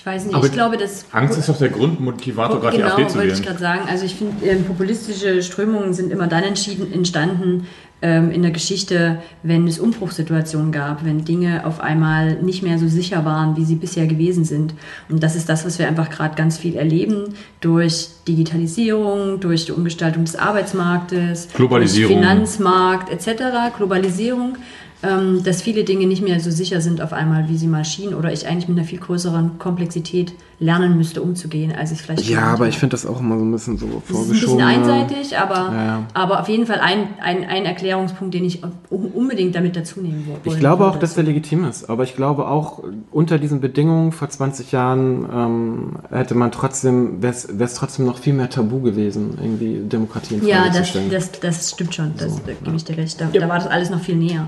[0.03, 1.05] Ich weiß nicht, Aber ich glaube, dass.
[1.13, 3.45] Angst ist doch der Grundmotivator, gerade genau, die AfD zu wollte ich wählen.
[3.45, 3.81] gerade sagen.
[3.89, 7.67] Also ich finde, ähm, populistische Strömungen sind immer dann entstanden
[8.01, 12.89] ähm, in der Geschichte, wenn es Umbruchssituationen gab, wenn Dinge auf einmal nicht mehr so
[12.89, 14.73] sicher waren, wie sie bisher gewesen sind.
[15.07, 19.71] Und das ist das, was wir einfach gerade ganz viel erleben durch Digitalisierung, durch die
[19.71, 22.17] Umgestaltung des Arbeitsmarktes, Globalisierung.
[22.17, 24.57] Finanzmarkt etc., Globalisierung.
[25.03, 28.13] Ähm, Dass viele Dinge nicht mehr so sicher sind auf einmal, wie sie mal schienen,
[28.13, 32.43] oder ich eigentlich mit einer viel größeren Komplexität lernen müsste, umzugehen, als ich vielleicht Ja,
[32.53, 34.57] aber ich finde das auch immer so ein bisschen so ist ein vorgeschoben.
[34.57, 36.03] bisschen einseitig, aber, Ja, ja.
[36.13, 38.71] aber auf jeden Fall ein, ein, ein Erklärungspunkt, den ich un-
[39.11, 42.15] unbedingt damit dazu nehmen wo- wollen Ich glaube auch, dass der legitim ist, aber ich
[42.15, 48.05] glaube auch, unter diesen Bedingungen vor 20 Jahren ähm, hätte man trotzdem, wäre es trotzdem
[48.05, 51.95] noch viel mehr tabu gewesen, irgendwie Demokratie in Frage Ja, zu das, das, das stimmt
[51.95, 52.57] schon, das So, da ja.
[52.63, 53.19] gebe ich dir recht.
[53.19, 54.47] Da, da war das alles noch viel näher.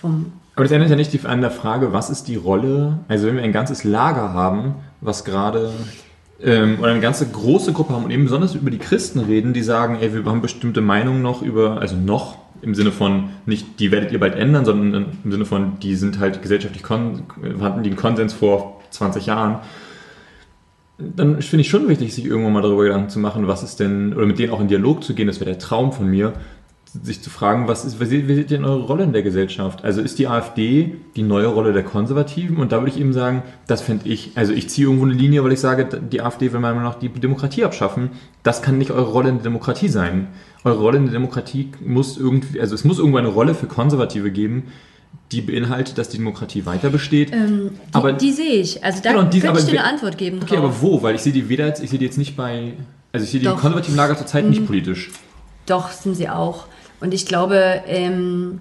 [0.00, 3.36] Vom, Aber das ändert ja nicht an der Frage, was ist die Rolle, also wenn
[3.36, 5.72] wir ein ganzes Lager haben, was gerade,
[6.40, 9.62] ähm, oder eine ganze große Gruppe haben und eben besonders über die Christen reden, die
[9.62, 13.90] sagen, ey, wir haben bestimmte Meinungen noch über, also noch, im Sinne von, nicht die
[13.90, 17.96] werdet ihr bald ändern, sondern im Sinne von, die sind halt gesellschaftlich, hatten die einen
[17.96, 19.58] Konsens vor 20 Jahren.
[20.98, 24.14] Dann finde ich schon wichtig, sich irgendwann mal darüber Gedanken zu machen, was ist denn,
[24.14, 26.32] oder mit denen auch in Dialog zu gehen, das wäre der Traum von mir,
[27.02, 29.82] sich zu fragen, was ist, wie ihr denn eure Rolle in der Gesellschaft?
[29.84, 32.56] Also ist die AfD die neue Rolle der Konservativen?
[32.58, 35.42] Und da würde ich eben sagen, das fände ich, also ich ziehe irgendwo eine Linie,
[35.42, 38.10] weil ich sage, die AfD will meiner Meinung nach die Demokratie abschaffen.
[38.44, 40.28] Das kann nicht eure Rolle in der Demokratie sein.
[40.62, 44.30] Eure Rolle in der Demokratie muss irgendwie, also es muss irgendwo eine Rolle für Konservative
[44.30, 44.64] geben,
[45.32, 47.32] die beinhaltet, dass die Demokratie weiter besteht.
[47.32, 48.84] ähm, die, Aber- die sehe ich.
[48.84, 50.64] Also da Genau, die- könnte ich dir eine Antwort geben Okay, drauf.
[50.64, 51.02] aber wo?
[51.02, 52.74] Weil ich sehe die weder, jetzt- ich sehe die jetzt nicht bei,
[53.12, 53.56] also ich sehe die Doch.
[53.56, 53.60] Mhm.
[53.60, 55.10] konservativen Lager zurzeit nicht politisch.
[55.66, 56.66] Doch, sind sie auch.
[57.04, 58.60] Und ich glaube, ähm,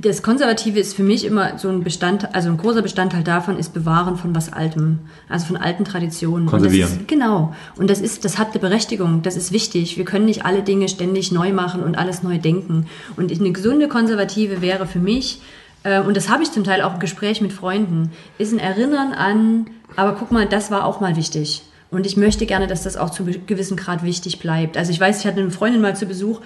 [0.00, 3.74] das Konservative ist für mich immer so ein Bestand, also ein großer Bestandteil davon ist
[3.74, 6.46] Bewahren von was Altem, also von alten Traditionen.
[6.48, 7.00] Und das Konservieren.
[7.00, 7.54] ist, genau.
[7.76, 9.98] Und das ist, das hat eine Berechtigung, das ist wichtig.
[9.98, 12.86] Wir können nicht alle Dinge ständig neu machen und alles neu denken.
[13.16, 15.42] Und eine gesunde Konservative wäre für mich,
[15.82, 19.12] äh, und das habe ich zum Teil auch im Gespräch mit Freunden, ist ein Erinnern
[19.12, 21.64] an, aber guck mal, das war auch mal wichtig.
[21.92, 24.78] Und ich möchte gerne, dass das auch zu einem gewissen Grad wichtig bleibt.
[24.78, 26.40] Also ich weiß, ich hatte eine Freundin mal zu Besuch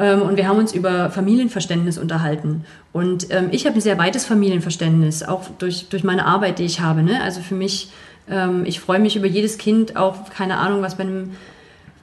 [0.00, 2.64] und wir haben uns über Familienverständnis unterhalten.
[2.92, 6.80] Und ähm, ich habe ein sehr weites Familienverständnis, auch durch, durch meine Arbeit, die ich
[6.80, 7.02] habe.
[7.02, 7.22] Ne?
[7.22, 7.90] Also für mich,
[8.28, 11.30] ähm, ich freue mich über jedes Kind, auch keine Ahnung, was bei einem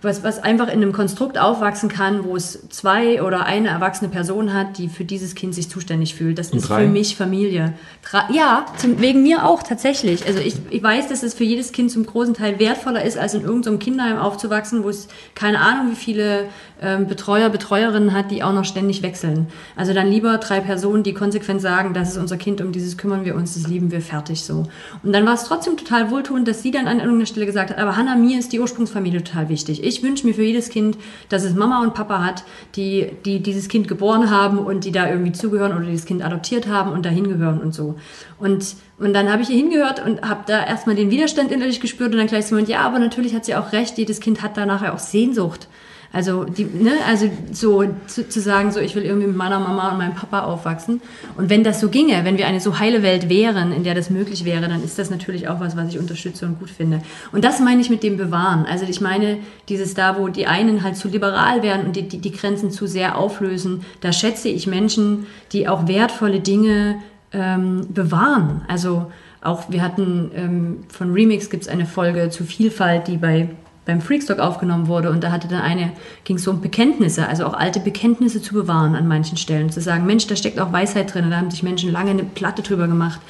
[0.02, 4.54] was, was einfach in einem Konstrukt aufwachsen kann, wo es zwei oder eine erwachsene Person
[4.54, 6.38] hat, die für dieses Kind sich zuständig fühlt.
[6.38, 6.84] Das Und ist drei?
[6.84, 7.74] für mich Familie.
[8.04, 10.26] Drei, ja, zum, wegen mir auch tatsächlich.
[10.28, 13.34] Also ich, ich weiß, dass es für jedes Kind zum großen Teil wertvoller ist, als
[13.34, 16.46] in irgendeinem Kinderheim aufzuwachsen, wo es keine Ahnung, wie viele
[16.82, 19.48] ähm, Betreuer, Betreuerinnen hat, die auch noch ständig wechseln.
[19.76, 23.26] Also dann lieber drei Personen, die konsequent sagen, das ist unser Kind, um dieses kümmern
[23.26, 24.68] wir uns, das lieben wir, fertig so.
[25.04, 27.78] Und dann war es trotzdem total wohltuend, dass sie dann an irgendeiner Stelle gesagt hat,
[27.78, 29.84] aber Hannah, mir ist die Ursprungsfamilie total wichtig.
[29.84, 30.98] Ich wünsche mir für jedes Kind,
[31.30, 32.44] dass es Mama und Papa hat,
[32.76, 36.68] die, die dieses Kind geboren haben und die da irgendwie zugehören oder dieses Kind adoptiert
[36.68, 37.96] haben und dahin gehören und so.
[38.40, 42.12] Und, und dann habe ich ihr hingehört und habe da erstmal den Widerstand innerlich gespürt
[42.12, 44.66] und dann gleich so, ja, aber natürlich hat sie auch recht, jedes Kind hat da
[44.66, 45.68] nachher auch Sehnsucht.
[46.14, 49.92] Also, die, ne, also so zu, zu sagen, so ich will irgendwie mit meiner Mama
[49.92, 51.02] und meinem Papa aufwachsen.
[51.36, 54.10] Und wenn das so ginge, wenn wir eine so heile Welt wären, in der das
[54.10, 57.02] möglich wäre, dann ist das natürlich auch was, was ich unterstütze und gut finde.
[57.32, 58.66] Und das meine ich mit dem Bewahren.
[58.66, 59.38] Also ich meine,
[59.70, 62.88] dieses da, wo die einen halt zu liberal werden und die, die, die Grenzen zu
[62.88, 66.96] sehr auflösen, da schätze ich Menschen, die auch wertvolle Dinge
[67.34, 68.62] ähm, bewahren.
[68.68, 73.50] Also auch wir hatten ähm, von Remix gibt es eine Folge zu Vielfalt, die bei
[73.88, 75.94] beim Freakstock aufgenommen wurde und da hatte dann eine,
[76.26, 79.82] ging es so um Bekenntnisse, also auch alte Bekenntnisse zu bewahren an manchen Stellen, zu
[79.82, 82.88] sagen, Mensch, da steckt auch Weisheit drin, da haben sich Menschen lange eine Platte drüber
[82.88, 83.22] gemacht.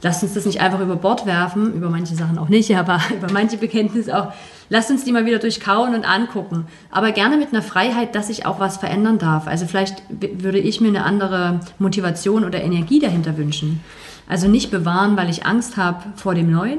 [0.00, 3.32] Lasst uns das nicht einfach über Bord werfen, über manche Sachen auch nicht, aber über
[3.32, 4.32] manche Bekenntnisse auch.
[4.70, 6.66] Lasst uns die mal wieder durchkauen und angucken.
[6.90, 9.46] Aber gerne mit einer Freiheit, dass ich auch was verändern darf.
[9.46, 13.80] Also vielleicht würde ich mir eine andere Motivation oder Energie dahinter wünschen.
[14.28, 16.78] Also nicht bewahren, weil ich Angst habe vor dem Neuen,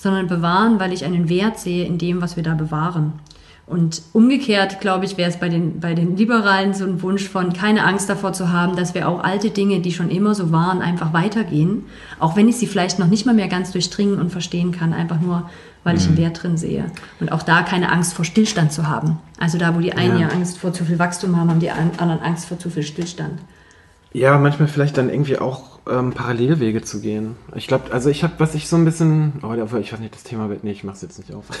[0.00, 3.12] sondern bewahren, weil ich einen Wert sehe in dem, was wir da bewahren.
[3.66, 7.52] Und umgekehrt, glaube ich, wäre es bei den, bei den Liberalen so ein Wunsch von
[7.52, 10.82] keine Angst davor zu haben, dass wir auch alte Dinge, die schon immer so waren,
[10.82, 11.84] einfach weitergehen.
[12.18, 15.20] Auch wenn ich sie vielleicht noch nicht mal mehr ganz durchdringen und verstehen kann, einfach
[15.20, 15.48] nur,
[15.84, 16.18] weil ich einen Mhm.
[16.18, 16.86] Wert drin sehe.
[17.20, 19.18] Und auch da keine Angst vor Stillstand zu haben.
[19.38, 20.26] Also da, wo die einen Ja.
[20.28, 22.82] ja, Angst vor zu viel Wachstum haben, haben die an- anderen Angst vor zu viel
[22.82, 23.38] Stillstand.
[24.12, 27.36] Ja, manchmal vielleicht dann irgendwie auch ähm, Parallelwege zu gehen.
[27.54, 30.24] Ich glaube, also ich habe, was ich so ein bisschen, oh, ich weiß nicht, das
[30.24, 31.44] Thema wird, nee, ich mach's jetzt nicht auf.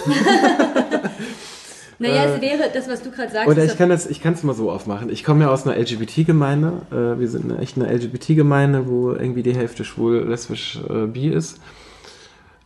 [2.00, 3.46] Naja, Äh, es wäre das, was du gerade sagst.
[3.46, 5.10] Oder ich kann das, ich kann es mal so aufmachen.
[5.10, 6.72] Ich komme ja aus einer LGBT-Gemeinde.
[6.90, 11.28] Äh, wir sind eine, echt eine LGBT-Gemeinde, wo irgendwie die Hälfte schwul, lesbisch, äh, bi
[11.28, 11.60] ist.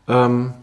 [0.07, 0.55] Ähm,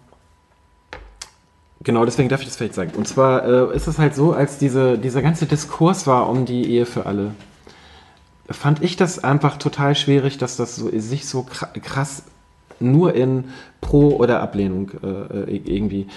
[1.83, 2.91] genau, deswegen darf ich das vielleicht sagen.
[2.95, 6.71] Und zwar äh, ist es halt so, als diese, dieser ganze Diskurs war um die
[6.71, 7.31] Ehe für alle,
[8.53, 12.23] fand ich das einfach total schwierig, dass das so, sich so kra- krass
[12.79, 13.45] nur in
[13.79, 16.07] Pro- oder Ablehnung äh, äh, irgendwie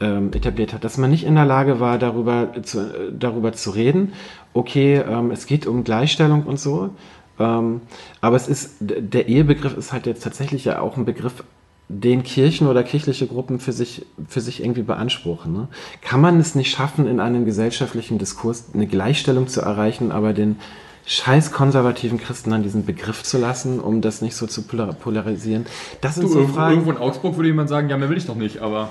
[0.00, 3.70] ähm, etabliert hat, dass man nicht in der Lage war, darüber zu, äh, darüber zu
[3.70, 4.12] reden.
[4.52, 6.90] Okay, ähm, es geht um Gleichstellung und so,
[7.38, 7.80] ähm,
[8.20, 11.44] aber es ist der Ehebegriff ist halt jetzt tatsächlich ja auch ein Begriff,
[11.88, 15.52] den Kirchen oder kirchliche Gruppen für sich für sich irgendwie beanspruchen.
[15.52, 15.68] Ne?
[16.00, 20.56] Kann man es nicht schaffen, in einem gesellschaftlichen Diskurs eine Gleichstellung zu erreichen, aber den
[21.04, 25.66] scheiß konservativen Christen an diesen Begriff zu lassen, um das nicht so zu polar polarisieren?
[26.00, 26.72] Das sind Du, so irgendwo, Fragen.
[26.74, 28.90] irgendwo in Augsburg würde jemand sagen, ja, mehr will ich doch nicht, aber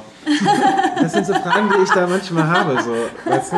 [1.01, 3.57] Das sind so Fragen, die ich da manchmal habe, so, weißt du?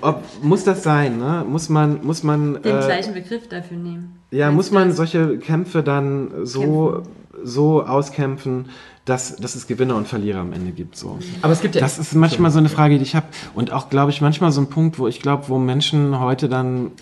[0.00, 1.44] Ob, muss das sein, ne?
[1.46, 4.18] Muss man, muss man, den äh, gleichen Begriff dafür nehmen.
[4.30, 7.02] ja, Meinst muss man solche Kämpfe dann so,
[7.44, 8.70] so auskämpfen,
[9.04, 11.18] dass, dass es Gewinner und Verlierer am Ende gibt, so.
[11.42, 11.82] Aber es gibt ja.
[11.82, 13.26] Das ist manchmal so eine Frage, die ich habe.
[13.54, 16.92] Und auch, glaube ich, manchmal so ein Punkt, wo ich glaube, wo Menschen heute dann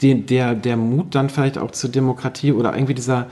[0.00, 3.26] den, der, der Mut dann vielleicht auch zur Demokratie oder irgendwie dieser,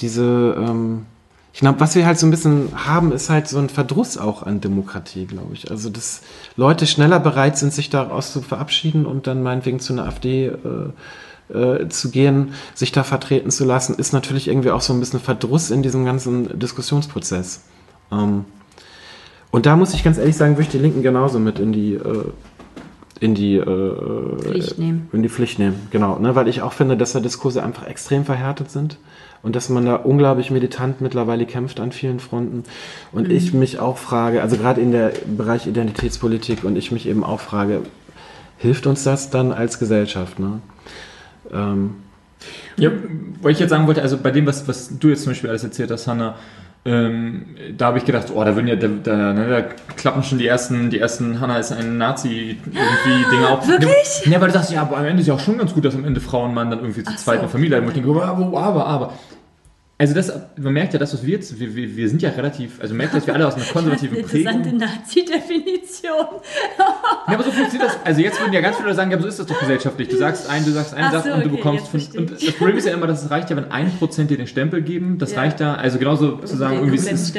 [0.00, 1.06] diese, ähm,
[1.52, 4.42] ich glaube, was wir halt so ein bisschen haben, ist halt so ein Verdruss auch
[4.42, 5.70] an Demokratie, glaube ich.
[5.70, 6.22] Also, dass
[6.56, 10.56] Leute schneller bereit sind, sich daraus zu verabschieden und dann meinetwegen zu einer AfD äh,
[11.54, 15.20] äh, zu gehen, sich da vertreten zu lassen, ist natürlich irgendwie auch so ein bisschen
[15.20, 17.64] Verdruss in diesem ganzen Diskussionsprozess.
[18.12, 18.44] Ähm,
[19.50, 21.94] und da muss ich ganz ehrlich sagen, würde ich die Linken genauso mit in die
[21.94, 22.24] äh,
[23.20, 25.08] in die äh, Pflicht nehmen.
[25.12, 28.24] in die Pflicht nehmen, genau, ne, weil ich auch finde, dass da Diskurse einfach extrem
[28.24, 28.96] verhärtet sind
[29.42, 32.64] und dass man da unglaublich militant mittlerweile kämpft an vielen Fronten
[33.12, 33.34] und Mhm.
[33.34, 37.40] ich mich auch frage, also gerade in der Bereich Identitätspolitik und ich mich eben auch
[37.40, 37.82] frage,
[38.56, 40.60] hilft uns das dann als Gesellschaft, ne?
[41.52, 41.96] Ähm,
[42.76, 42.90] Ja,
[43.42, 45.64] weil ich jetzt sagen wollte, also bei dem, was, was du jetzt zum Beispiel alles
[45.64, 46.36] erzählt hast, Hanna,
[46.86, 47.44] ähm,
[47.76, 49.60] da habe ich gedacht, oh, da würden ja, da, da, ne, da
[49.96, 53.68] klappen schon die ersten, die ersten, Hanna ist ein Nazi, irgendwie Dinge auf.
[53.68, 54.22] Wirklich?
[54.24, 55.94] Ja, weil du sagst, ja, aber am Ende ist ja auch schon ganz gut, dass
[55.94, 57.84] am Ende Frauen und Mann dann irgendwie zur Ach so, zweiten Familie haben.
[57.86, 59.12] Und ich denke, aber, aber, aber.
[60.00, 62.80] Also das, man merkt ja, das, was wir jetzt, wir, wir, wir sind ja relativ,
[62.80, 64.78] also merkt, dass wir alle aus einer konservativen Interessante Prägung.
[64.78, 66.26] Nazi-Definition.
[67.28, 67.98] Ja, aber so funktioniert das.
[68.02, 70.08] Also jetzt würden ja ganz viele sagen, ja, aber so ist das doch gesellschaftlich.
[70.08, 72.00] Du sagst ein, du sagst eine Ach Sache so, und du okay, bekommst von.
[72.16, 74.46] Und das Problem ist ja immer, dass es reicht ja, wenn ein Prozent dir den
[74.46, 75.18] Stempel geben.
[75.18, 75.40] Das Ja.
[75.40, 75.74] reicht da.
[75.74, 77.32] Also genauso zu sagen, irgendwie ist, es,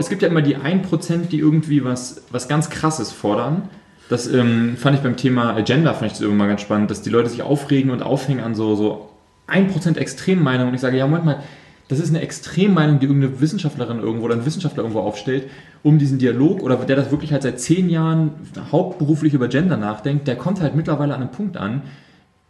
[0.00, 3.68] es gibt ja immer die 1%, die irgendwie was, was ganz krasses fordern.
[4.08, 7.10] Das ähm, fand ich beim Thema Agenda, fand ich das immer ganz spannend, dass die
[7.10, 9.10] Leute sich aufregen und aufhängen an so, so
[9.48, 10.68] 1% Extremmeinung.
[10.68, 11.42] Und ich sage, ja, Moment mal,
[11.88, 15.48] das ist eine Extremmeinung, die irgendeine Wissenschaftlerin irgendwo oder ein Wissenschaftler irgendwo aufstellt,
[15.82, 18.32] um diesen Dialog oder der das wirklich halt seit zehn Jahren
[18.72, 21.82] hauptberuflich über Gender nachdenkt, der kommt halt mittlerweile an einem Punkt an,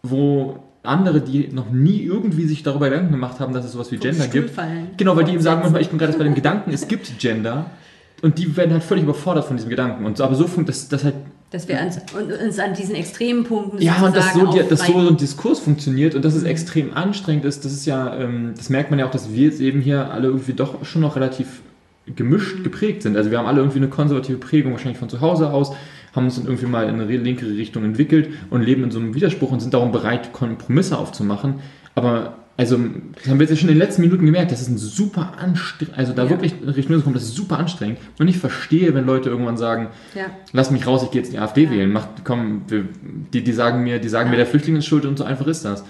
[0.02, 3.98] wo andere, die noch nie irgendwie sich darüber Gedanken gemacht haben, dass es sowas wie
[3.98, 4.88] Gender gibt, fallen.
[4.96, 7.66] Genau, weil die eben sagen manchmal, ich bin gerade bei dem Gedanken, es gibt Gender
[8.22, 10.04] und die werden halt völlig überfordert von diesem Gedanken.
[10.04, 11.14] Und so, aber so funkt das, das halt,
[11.50, 11.98] Dass wir uns,
[12.42, 16.14] uns an diesen extremen Punkten ja, und dass so, die, dass so ein Diskurs funktioniert
[16.14, 19.10] und dass es extrem anstrengend ist, das ist ja, ähm, das merkt man ja auch,
[19.10, 21.60] dass wir jetzt eben hier alle irgendwie doch schon noch relativ
[22.14, 23.16] gemischt geprägt sind.
[23.16, 25.72] Also wir haben alle irgendwie eine konservative Prägung, wahrscheinlich von zu Hause aus,
[26.14, 29.14] haben uns dann irgendwie mal in eine linkere Richtung entwickelt und leben in so einem
[29.14, 31.56] Widerspruch und sind darum bereit, Kompromisse aufzumachen.
[31.94, 32.78] Aber also
[33.14, 35.96] das haben wir jetzt schon in den letzten Minuten gemerkt, das ist ein super anstrengend,
[35.98, 36.30] also da Ja.
[36.30, 37.98] wirklich Richtung kommt, das ist super anstrengend.
[38.18, 40.24] Und ich verstehe, wenn Leute irgendwann sagen, Ja.
[40.52, 41.70] lass mich raus, ich gehe jetzt die AfD Ja.
[41.70, 41.92] wählen.
[41.92, 42.84] Macht, komm, wir,
[43.32, 45.64] die, die sagen mir, die sagen mir, der Flüchtling ist schuld und so einfach ist
[45.64, 45.84] das.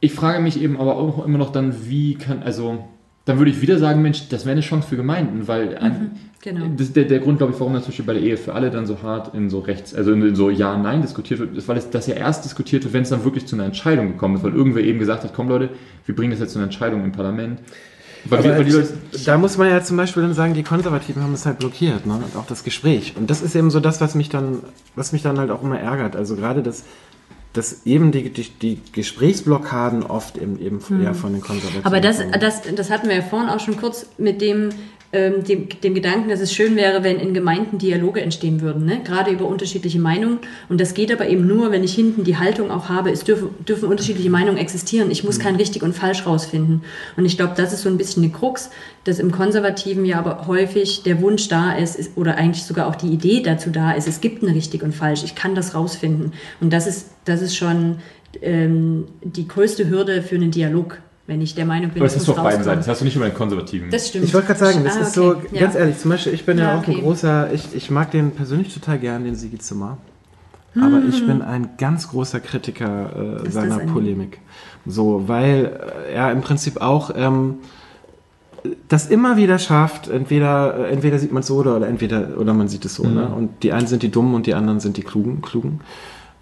[0.00, 2.88] Ich frage mich eben aber auch immer noch dann, wie kann, also,
[3.24, 6.12] dann würde ich wieder sagen, Mensch, das wäre eine Chance für Gemeinden, weil an,
[6.42, 6.66] Genau.
[6.76, 8.52] das ist der, der Grund, glaube ich, warum das zum Beispiel bei der Ehe für
[8.52, 11.68] alle dann so hart in so rechts, also in so Ja, Nein diskutiert wird, ist,
[11.68, 14.36] weil es das ja erst diskutiert wird, wenn es dann wirklich zu einer Entscheidung gekommen
[14.36, 15.70] ist, weil irgendwer eben gesagt hat, komm Leute,
[16.04, 17.60] wir bringen das jetzt zu einer Entscheidung im Parlament.
[18.26, 18.88] Weil, weil die Leute,
[19.24, 22.14] da muss man ja zum Beispiel dann sagen, die Konservativen haben es halt blockiert, ne?
[22.14, 23.14] Und auch das Gespräch.
[23.16, 24.60] Und das ist eben so das, was mich dann,
[24.96, 26.16] was mich dann halt auch immer ärgert.
[26.16, 26.84] Also gerade das,
[27.54, 31.86] dass eben die, die, die Gesprächsblockaden oft eben, eben eher von den Konservativen.
[31.86, 34.70] Aber das, das, das hatten wir ja vorhin auch schon kurz mit dem,
[35.12, 39.00] ähm, dem, dem Gedanken, dass es schön wäre, wenn in Gemeinden Dialoge entstehen würden, ne?
[39.04, 40.38] gerade über unterschiedliche Meinungen.
[40.68, 43.50] Und das geht aber eben nur, wenn ich hinten die Haltung auch habe, es dürfen,
[43.64, 45.10] dürfen unterschiedliche Meinungen existieren.
[45.10, 46.82] Ich muss kein richtig und falsch rausfinden.
[47.16, 48.70] Und ich glaube, das ist so ein bisschen die Krux,
[49.04, 52.96] dass im Konservativen ja aber häufig der Wunsch da ist, ist oder eigentlich sogar auch
[52.96, 55.22] die Idee dazu da ist, es gibt eine richtig und falsch.
[55.22, 56.32] Ich kann das rausfinden.
[56.60, 57.98] Und das ist, das ist schon
[58.42, 62.20] ähm, die größte Hürde für einen Dialog, wenn ich der Meinung bin, aber das es
[62.20, 62.62] hast du auf beiden.
[62.64, 63.90] Seiten, das hast du nicht über den Konservativen.
[63.90, 64.24] Das stimmt.
[64.26, 65.46] Ich wollte gerade sagen, das Ah, ist so, okay.
[65.52, 65.60] Ja.
[65.62, 66.92] ganz ehrlich, zum Beispiel, ich bin ja, Ja, auch okay.
[66.96, 69.98] ein großer, ich, ich mag den persönlich total gern, den Sigi Zimmer.
[70.76, 74.40] Aber ich bin ein ganz großer Kritiker äh, seiner ein- Polemik.
[74.84, 75.70] So, weil
[76.08, 77.58] äh, er im Prinzip auch ähm,
[78.88, 82.54] das immer wieder schafft, entweder, äh, entweder sieht man es so oder, oder entweder oder
[82.54, 83.06] man sieht es so.
[83.06, 83.26] Ne?
[83.28, 85.42] Und die einen sind die Dummen und die anderen sind die Klugen.
[85.42, 85.80] Klugen.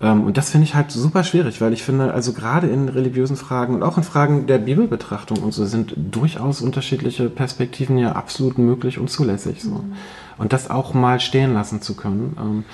[0.02, 3.36] Ähm, und das finde ich halt super schwierig, weil ich finde, also gerade in religiösen
[3.36, 8.58] Fragen und auch in Fragen der Bibelbetrachtung und so sind durchaus unterschiedliche Perspektiven ja absolut
[8.58, 9.62] möglich und zulässig.
[9.62, 9.84] So.
[10.38, 12.36] Und das auch mal stehen lassen zu können.
[12.38, 12.64] Ähm,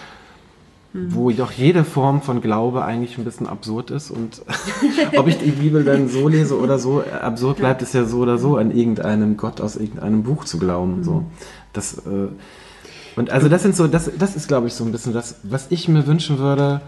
[0.94, 4.42] wo doch jede Form von Glaube eigentlich ein bisschen absurd ist und
[5.16, 8.20] ob ich die Bibel dann so lese oder so, äh, absurd bleibt es ja so
[8.20, 11.04] oder so, an irgendeinem Gott aus irgendeinem Buch zu glauben.
[11.04, 11.24] So.
[11.74, 12.28] Das, äh,
[13.16, 15.66] und also das sind so, das, das ist glaube ich so ein bisschen das, was
[15.68, 16.80] ich mir wünschen würde,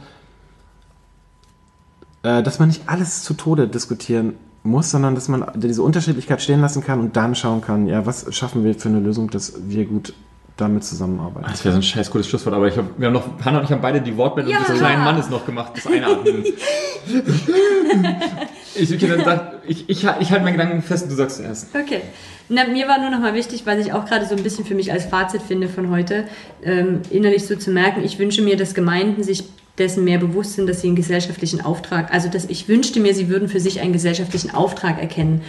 [2.23, 6.61] äh, dass man nicht alles zu Tode diskutieren muss, sondern dass man diese Unterschiedlichkeit stehen
[6.61, 9.87] lassen kann und dann schauen kann, ja, was schaffen wir für eine Lösung, dass wir
[9.87, 10.13] gut
[10.61, 11.47] damit zusammenarbeiten.
[11.51, 13.65] Das wäre so ein scheiß gutes Schlusswort, aber ich hab, wir haben noch, Hannah und
[13.65, 14.63] ich haben beide die Wortmeldung Ja.
[14.63, 16.45] des kleinen Mannes noch gemacht, das Einatmen.
[18.75, 21.69] ich, ich, ich, ich, ich halte meinen Gedanken fest und du sagst zuerst.
[21.75, 22.03] Okay.
[22.51, 24.75] Na, mir war nur noch mal wichtig, was ich auch gerade so ein bisschen für
[24.75, 26.25] mich als Fazit finde von heute,
[26.63, 29.45] ähm, innerlich so zu merken, ich wünsche mir, dass Gemeinden sich
[29.81, 33.29] dessen mehr bewusst sind, dass sie einen gesellschaftlichen Auftrag, also dass ich wünschte mir, sie
[33.29, 35.41] würden für sich einen gesellschaftlichen Auftrag erkennen,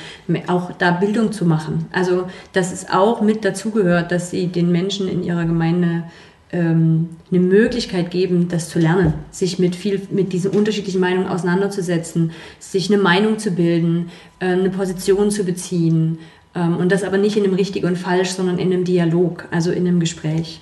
[0.47, 1.85] auch da Bildung zu machen.
[1.91, 6.03] Also dass es auch mit dazugehört, dass sie den Menschen in ihrer Gemeinde
[6.51, 12.31] ähm, eine Möglichkeit geben, das zu lernen, sich mit viel, mit diesen unterschiedlichen Meinungen auseinanderzusetzen,
[12.59, 14.09] sich eine Meinung zu bilden,
[14.39, 16.19] äh, eine Position zu beziehen
[16.55, 19.71] ähm, und das aber nicht in einem richtig und falsch, sondern in einem Dialog, also
[19.71, 20.61] in einem Gespräch.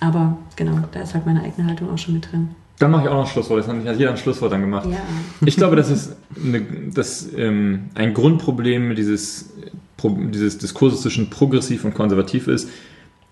[0.00, 2.50] Aber genau, da ist halt meine eigene Haltung auch schon mit drin.
[2.78, 4.86] Dann mache ich auch noch ein Schlusswort, das hat jeder ein Schlusswort dann gemacht.
[4.90, 4.98] Ja.
[5.44, 6.62] Ich glaube, das ist eine,
[6.92, 9.50] das, ähm, ein Grundproblem dieses,
[10.04, 12.68] dieses Diskurses zwischen progressiv und konservativ ist,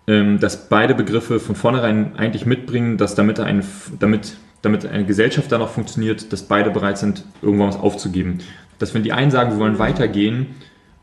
[0.06, 3.64] ähm, dass beide Begriffe von vornherein eigentlich mitbringen, dass damit, ein,
[3.98, 8.38] damit, damit eine Gesellschaft dann noch funktioniert, dass beide bereit sind, irgendwann was aufzugeben.
[8.78, 10.46] Dass wenn die einen sagen, wir wollen weitergehen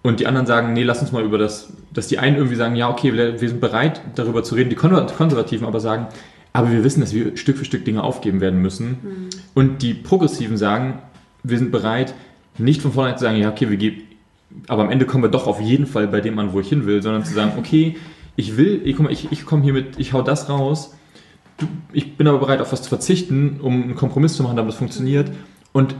[0.01, 2.75] und die anderen sagen, nee, lass uns mal über das, dass die einen irgendwie sagen,
[2.75, 6.07] ja, okay, wir, wir sind bereit, darüber zu reden, die Konservativen aber sagen,
[6.53, 9.29] aber wir wissen, dass wir Stück für Stück Dinge aufgeben werden müssen.
[9.53, 10.99] Und die Progressiven sagen,
[11.43, 12.13] wir sind bereit,
[12.57, 14.01] nicht von vornherein zu sagen, ja, okay, wir geben,
[14.67, 16.85] aber am Ende kommen wir doch auf jeden Fall bei dem an, wo ich hin
[16.85, 17.95] will, sondern zu sagen, okay,
[18.35, 20.93] ich will, ich, ich, ich komme hier mit, ich hau das raus,
[21.57, 24.73] du, ich bin aber bereit, auf was zu verzichten, um einen Kompromiss zu machen, damit
[24.73, 25.31] es funktioniert.
[25.73, 25.95] Und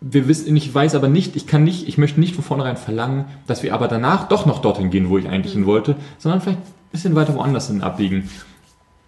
[0.00, 3.26] wir wissen, ich weiß aber nicht, ich kann nicht, ich möchte nicht von vornherein verlangen,
[3.46, 6.58] dass wir aber danach doch noch dorthin gehen, wo ich eigentlich hin wollte, sondern vielleicht
[6.58, 8.28] ein bisschen weiter woanders hin abbiegen.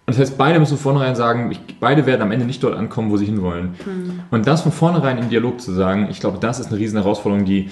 [0.07, 2.75] Und das heißt, beide müssen von vornherein sagen, ich, beide werden am Ende nicht dort
[2.75, 3.75] ankommen, wo sie hinwollen.
[3.85, 4.19] Mhm.
[4.29, 7.45] Und das von vornherein im Dialog zu sagen, ich glaube, das ist eine riesen Herausforderung,
[7.45, 7.71] die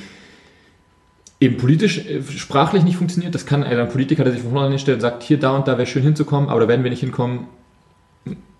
[1.39, 3.35] eben politisch, äh, sprachlich nicht funktioniert.
[3.35, 5.77] Das kann ein Politiker, der sich von vornherein hinstellt und sagt, hier, da und da
[5.77, 7.45] wäre schön hinzukommen, aber da werden wir nicht hinkommen.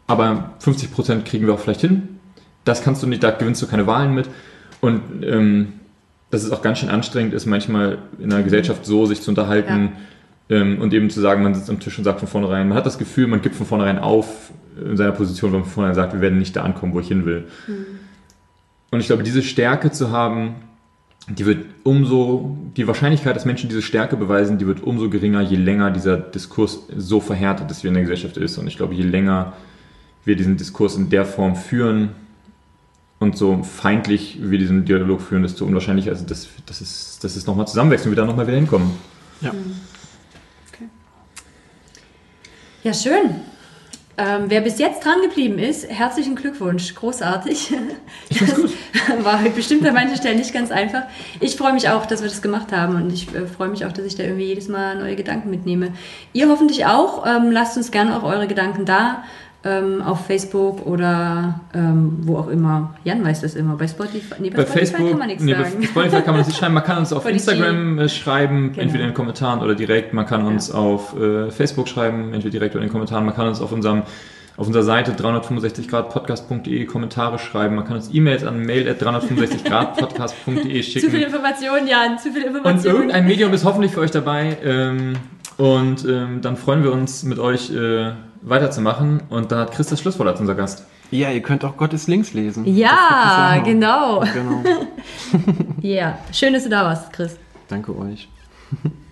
[0.06, 2.20] Aber 50 Prozent kriegen wir auch vielleicht hin.
[2.66, 4.30] Das kannst du nicht, da gewinnst du keine Wahlen mit.
[4.82, 5.74] Und ähm,
[6.30, 9.86] dass es auch ganz schön anstrengend ist, manchmal in einer Gesellschaft so sich zu unterhalten
[9.86, 9.91] ja.
[10.49, 12.86] Ähm, und eben zu sagen, man sitzt am Tisch und sagt von vornherein, man hat
[12.86, 16.14] das Gefühl, man gibt von vornherein auf in seiner Position, wenn man von vornherein sagt,
[16.14, 17.48] wir werden nicht da ankommen, wo ich hin will.
[17.68, 17.86] Mhm.
[18.91, 20.56] Und ich glaube, diese Stärke zu haben,
[21.30, 25.56] die wird umso, die Wahrscheinlichkeit, dass Menschen diese Stärke beweisen, die wird umso geringer, je
[25.56, 28.57] länger dieser Diskurs so verhärtet ist, wie in der Gesellschaft ist.
[28.57, 29.53] Und ich glaube, je länger
[30.26, 32.10] wir diesen Diskurs in der Form führen
[33.20, 37.45] und so feindlich wir diesen Dialog führen, desto unwahrscheinlicher, also dass, dass es, dass es
[37.45, 38.91] nochmal zusammenwächst und wir da nochmal wieder hinkommen.
[39.41, 39.52] Ja.
[42.84, 43.36] Ja, schön.
[44.18, 46.94] Ähm, wer bis jetzt dran geblieben ist, herzlichen Glückwunsch.
[46.94, 47.74] Großartig.
[48.30, 48.58] Das
[49.24, 51.04] war bestimmt an manchen Stellen nicht ganz einfach.
[51.40, 53.94] Ich freue mich auch, dass wir das gemacht haben und ich äh, freue mich auch,
[53.94, 55.94] dass ich da irgendwie jedes Mal neue Gedanken mitnehme.
[56.34, 57.26] Ihr hoffentlich auch.
[57.26, 59.24] Ähm, lasst uns gerne auch eure Gedanken da.
[59.65, 62.95] Ähm, auf Facebook oder ähm, wo auch immer.
[63.06, 63.77] Jan weiß das immer.
[63.77, 65.84] Bei Spotify, nee, bei, Bei Spotify Facebook, kann man nichts nee, bei sagen.
[65.84, 66.73] Spotify kann man das nicht schreiben.
[66.73, 67.26] Man kann uns auf.
[67.26, 68.81] Instagram äh, schreiben, Genau.
[68.81, 70.14] entweder in den Kommentaren oder direkt.
[70.14, 73.26] Man kann uns auf äh, Facebook schreiben, entweder direkt oder in den Kommentaren.
[73.26, 74.03] Man kann uns auf unserem
[74.56, 77.76] auf unserer Seite 365 Grad podcast.de Kommentare schreiben.
[77.76, 81.15] Man kann uns E-Mails an mail at 365 Grad podcast.de Zu viel schicken.
[81.23, 82.94] Information, Jan, zu viel Und Information.
[82.94, 84.57] irgendein Medium ist hoffentlich für euch dabei.
[84.64, 85.14] Ähm,
[85.57, 88.11] und ähm, dann freuen wir uns, mit euch äh,
[88.44, 89.22] weiterzumachen.
[89.30, 90.86] Und da hat Chris das Schlusswort als unser Gast.
[91.11, 92.65] Ja, ihr könnt auch Gottes Links lesen.
[92.65, 94.22] Ja, Das genau.
[94.34, 94.64] Genau.
[95.82, 97.38] Ja, schön, dass du da warst, Chris.
[97.68, 98.30] Danke euch.